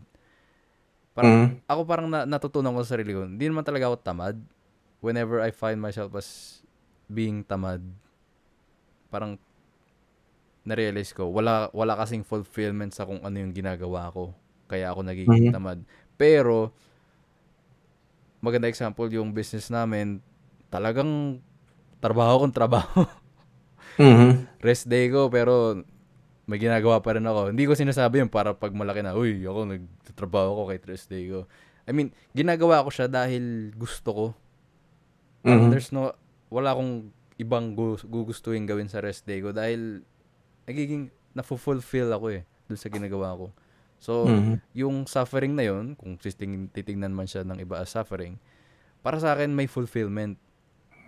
Parang, 1.13 1.47
mm. 1.47 1.69
ako 1.69 1.81
parang 1.87 2.07
na, 2.09 2.25
natutunan 2.25 2.73
ko 2.75 2.81
sa 2.83 2.97
sarili 2.97 3.15
ko, 3.15 3.23
hindi 3.23 3.45
naman 3.47 3.63
talaga 3.63 3.93
ako 3.93 3.97
tamad. 4.01 4.35
Whenever 4.99 5.39
I 5.39 5.53
find 5.53 5.77
myself 5.77 6.11
as 6.17 6.59
being 7.05 7.45
tamad, 7.45 7.85
parang 9.13 9.37
na-realize 10.65 11.13
ko, 11.13 11.29
wala, 11.29 11.69
wala 11.71 11.93
kasing 11.93 12.25
fulfillment 12.25 12.91
sa 12.91 13.05
kung 13.05 13.21
ano 13.21 13.37
yung 13.37 13.53
ginagawa 13.53 14.09
ko. 14.09 14.33
Kaya 14.65 14.89
ako 14.89 15.05
nagiging 15.05 15.53
mm-hmm. 15.53 15.55
tamad. 15.55 15.79
Pero, 16.17 16.73
maganda 18.41 18.65
example 18.65 19.05
yung 19.13 19.29
business 19.29 19.69
namin, 19.69 20.19
talagang 20.73 21.37
trabaho 22.01 22.41
kong 22.41 22.55
trabaho. 22.57 23.05
mm-hmm. 24.01 24.31
Rest 24.65 24.89
day 24.89 25.13
ko, 25.13 25.29
pero 25.29 25.85
may 26.49 26.57
ginagawa 26.57 27.01
pa 27.01 27.13
rin 27.13 27.25
ako. 27.25 27.53
Hindi 27.53 27.65
ko 27.69 27.73
sinasabi 27.77 28.25
yun 28.25 28.29
para 28.29 28.57
pag 28.57 28.73
malaki 28.73 29.01
na, 29.05 29.13
uy, 29.13 29.45
ako 29.45 29.69
nagtatrabaho 29.69 30.49
ko 30.49 30.63
kay 30.69 30.79
rest 30.85 31.09
day 31.09 31.25
ko. 31.29 31.49
I 31.85 31.91
mean, 31.93 32.13
ginagawa 32.37 32.85
ko 32.85 32.89
siya 32.93 33.09
dahil 33.09 33.73
gusto 33.73 34.09
ko. 34.13 34.25
Mm-hmm. 35.45 35.69
There's 35.73 35.89
no, 35.89 36.13
wala 36.53 36.73
akong 36.73 37.09
ibang 37.41 37.73
gugustuhin 38.05 38.69
gawin 38.69 38.89
sa 38.89 39.01
rest 39.01 39.25
day 39.25 39.41
ko 39.41 39.51
dahil 39.51 40.05
nagiging 40.65 41.13
na-fulfill 41.35 42.09
ako 42.09 42.41
eh 42.41 42.41
dun 42.65 42.79
sa 42.79 42.89
ginagawa 42.89 43.37
ko. 43.37 43.47
So, 44.01 44.29
mm-hmm. 44.29 44.57
yung 44.75 44.95
suffering 45.09 45.53
na 45.57 45.65
yon 45.65 45.97
kung 45.97 46.19
titing, 46.19 46.69
titingnan 46.69 47.15
man 47.15 47.25
siya 47.29 47.45
ng 47.45 47.61
iba 47.61 47.81
as 47.81 47.93
suffering, 47.93 48.37
para 49.05 49.17
sa 49.21 49.33
akin 49.33 49.53
may 49.53 49.69
fulfillment 49.69 50.37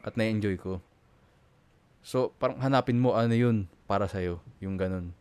at 0.05 0.15
na-enjoy 0.15 0.55
ko. 0.57 0.79
So, 2.05 2.31
parang 2.39 2.61
hanapin 2.63 3.01
mo 3.01 3.17
ano 3.17 3.35
yun 3.35 3.67
para 3.89 4.07
sa'yo, 4.07 4.39
yung 4.61 4.79
ganun. 4.79 5.11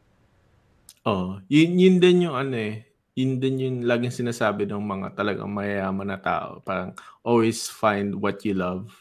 Oh, 1.07 1.39
yun, 1.47 1.79
yun 1.79 1.97
din 2.03 2.27
yung 2.27 2.37
ano 2.37 2.55
eh, 2.59 2.87
yun 3.17 3.41
din 3.41 3.57
yung 3.63 3.77
laging 3.89 4.13
sinasabi 4.13 4.69
ng 4.69 4.83
mga 4.83 5.17
talagang 5.17 5.49
mayayaman 5.49 6.13
na 6.13 6.21
tao. 6.21 6.61
Parang 6.61 6.93
always 7.25 7.65
find 7.71 8.13
what 8.21 8.45
you 8.45 8.53
love. 8.53 8.93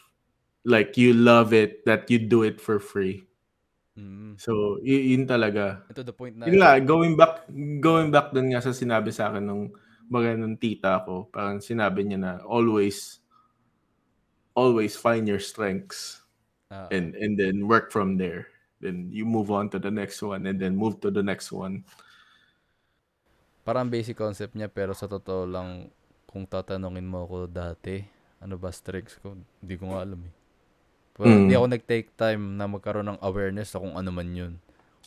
Like 0.66 0.96
you 0.96 1.12
love 1.12 1.52
it 1.52 1.84
that 1.84 2.08
you 2.08 2.18
do 2.18 2.42
it 2.42 2.58
for 2.58 2.80
free. 2.80 3.25
Mm. 3.96 4.36
So, 4.36 4.76
y- 4.84 5.16
yun 5.16 5.24
talaga. 5.24 5.88
to 5.96 6.04
the 6.04 6.12
point 6.12 6.36
na... 6.36 6.46
Yun 6.46 6.60
nga, 6.60 6.76
going 6.84 7.16
back, 7.16 7.48
going 7.80 8.12
back 8.12 8.30
dun 8.30 8.52
nga 8.52 8.60
sa 8.60 8.76
sinabi 8.76 9.08
sa 9.08 9.32
akin 9.32 9.42
nung 9.42 9.72
mga 10.12 10.36
nung 10.38 10.60
tita 10.60 11.00
ko, 11.02 11.26
parang 11.32 11.58
sinabi 11.58 12.04
niya 12.04 12.20
na 12.20 12.32
always, 12.44 13.24
always 14.52 14.94
find 14.94 15.24
your 15.26 15.40
strengths 15.40 16.22
uh, 16.70 16.86
and 16.92 17.16
and 17.16 17.34
then 17.40 17.66
work 17.66 17.90
from 17.90 18.20
there. 18.20 18.52
Then 18.78 19.08
you 19.10 19.24
move 19.24 19.48
on 19.48 19.72
to 19.72 19.80
the 19.80 19.90
next 19.90 20.20
one 20.20 20.44
and 20.44 20.60
then 20.60 20.76
move 20.76 21.00
to 21.00 21.08
the 21.08 21.24
next 21.24 21.48
one. 21.48 21.82
Parang 23.66 23.88
basic 23.88 24.14
concept 24.14 24.54
niya 24.54 24.70
pero 24.70 24.92
sa 24.94 25.08
totoo 25.08 25.48
lang 25.48 25.90
kung 26.28 26.44
tatanungin 26.44 27.08
mo 27.08 27.24
ako 27.24 27.48
dati, 27.48 28.04
ano 28.44 28.60
ba 28.60 28.68
strengths 28.68 29.16
ko? 29.18 29.34
Hindi 29.64 29.74
ko 29.80 29.90
nga 29.90 30.04
alam 30.04 30.20
eh. 30.22 30.35
Pero 31.16 31.32
mm. 31.32 31.36
hindi 31.40 31.54
ako 31.56 31.66
nag-take 31.72 32.08
time 32.12 32.60
na 32.60 32.68
magkaroon 32.68 33.08
ng 33.16 33.20
awareness 33.24 33.72
sa 33.72 33.80
kung 33.80 33.96
ano 33.96 34.12
man 34.12 34.28
yun. 34.28 34.52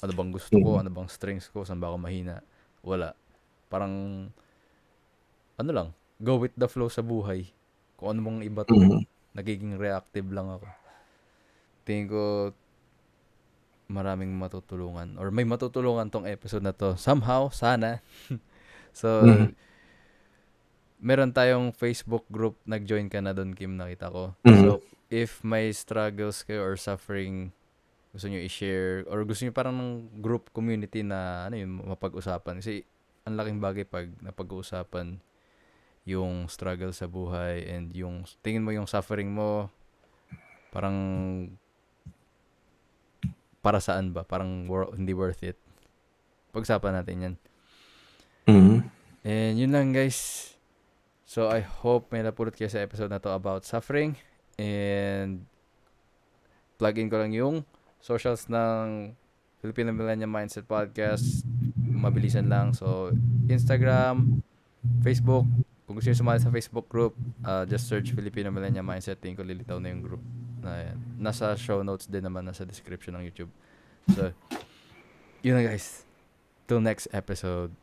Ano 0.02 0.12
bang 0.18 0.32
gusto 0.34 0.58
ko, 0.58 0.70
mm. 0.76 0.82
ano 0.82 0.90
bang 0.90 1.10
strengths 1.10 1.54
ko, 1.54 1.62
saan 1.62 1.78
ba 1.78 1.94
ako 1.94 2.02
mahina. 2.02 2.42
Wala. 2.82 3.14
Parang, 3.70 3.94
ano 5.62 5.70
lang, 5.70 5.88
go 6.18 6.42
with 6.42 6.56
the 6.58 6.66
flow 6.66 6.90
sa 6.90 7.06
buhay. 7.06 7.46
Kung 7.96 8.18
ano 8.18 8.20
bang 8.26 8.40
iba 8.50 8.66
to, 8.66 8.74
mm. 8.74 9.06
nagiging 9.38 9.78
reactive 9.78 10.26
lang 10.34 10.50
ako. 10.50 10.66
Tingin 11.86 12.06
ko, 12.10 12.24
maraming 13.90 14.34
matutulungan 14.34 15.18
or 15.18 15.34
may 15.34 15.46
matutulungan 15.46 16.10
tong 16.10 16.26
episode 16.26 16.66
na 16.66 16.74
to. 16.74 16.98
Somehow, 16.98 17.54
sana. 17.54 18.02
so, 18.98 19.22
mm 19.22 19.70
meron 21.00 21.32
tayong 21.32 21.72
Facebook 21.72 22.28
group, 22.28 22.60
nag-join 22.68 23.08
ka 23.08 23.24
na 23.24 23.32
doon, 23.32 23.56
Kim, 23.56 23.80
nakita 23.80 24.12
ko. 24.12 24.36
Mm-hmm. 24.44 24.64
So, 24.68 24.84
if 25.10 25.42
may 25.42 25.74
struggles 25.74 26.46
kayo 26.46 26.62
or 26.64 26.78
suffering 26.78 27.54
gusto 28.10 28.26
nyo 28.26 28.42
i-share 28.42 29.06
or 29.06 29.22
gusto 29.22 29.46
nyo 29.46 29.54
parang 29.54 29.76
ng 29.78 30.22
group 30.22 30.50
community 30.50 31.06
na 31.06 31.46
ano 31.46 31.62
yun, 31.62 31.78
mapag-usapan. 31.86 32.58
Kasi 32.58 32.82
ang 33.26 33.38
laking 33.38 33.62
bagay 33.62 33.86
pag 33.86 34.10
napag-uusapan 34.26 35.22
yung 36.10 36.50
struggle 36.50 36.90
sa 36.90 37.06
buhay 37.06 37.70
and 37.70 37.94
yung 37.94 38.26
tingin 38.42 38.66
mo 38.66 38.74
yung 38.74 38.90
suffering 38.90 39.30
mo 39.30 39.70
parang 40.74 40.98
para 43.62 43.78
saan 43.78 44.10
ba? 44.10 44.26
Parang 44.26 44.66
wor- 44.66 44.96
hindi 44.96 45.14
worth 45.14 45.46
it. 45.46 45.60
Pag-usapan 46.50 46.94
natin 46.98 47.16
yan. 47.22 47.36
Mm-hmm. 48.50 48.78
And 49.22 49.54
yun 49.60 49.70
lang 49.70 49.94
guys. 49.94 50.50
So 51.30 51.46
I 51.46 51.62
hope 51.62 52.10
may 52.10 52.26
napulot 52.26 52.58
kayo 52.58 52.74
sa 52.74 52.82
episode 52.82 53.14
na 53.14 53.22
to 53.22 53.30
about 53.30 53.70
suffering. 53.70 54.18
And 54.60 55.48
plug 56.76 57.00
in 57.00 57.08
ko 57.08 57.24
lang 57.24 57.32
yung 57.32 57.64
socials 58.04 58.52
ng 58.52 59.16
Filipino 59.64 59.96
Millennium 59.96 60.28
Mindset 60.28 60.68
Podcast. 60.68 61.48
Mabilisan 61.80 62.52
lang. 62.52 62.76
So 62.76 63.16
Instagram, 63.48 64.44
Facebook. 65.00 65.48
Kung 65.88 65.98
gusto 65.98 66.12
nyo 66.12 66.20
sumali 66.20 66.40
sa 66.44 66.52
Facebook 66.54 66.86
group, 66.92 67.16
uh, 67.42 67.66
just 67.66 67.88
search 67.88 68.12
Filipino 68.12 68.52
Millennium 68.52 68.86
Mindset. 68.86 69.18
Tingin 69.24 69.40
ko 69.40 69.48
lilitaw 69.48 69.80
na 69.80 69.96
yung 69.96 70.04
group. 70.04 70.24
Na 70.60 70.92
yan. 70.92 70.98
Nasa 71.18 71.56
show 71.56 71.82
notes 71.82 72.06
din 72.06 72.22
naman, 72.22 72.44
nasa 72.44 72.68
description 72.68 73.16
ng 73.16 73.24
YouTube. 73.26 73.50
So, 74.14 74.30
yun 75.42 75.56
na 75.56 75.64
guys. 75.66 76.04
Till 76.70 76.84
next 76.84 77.10
episode. 77.10 77.74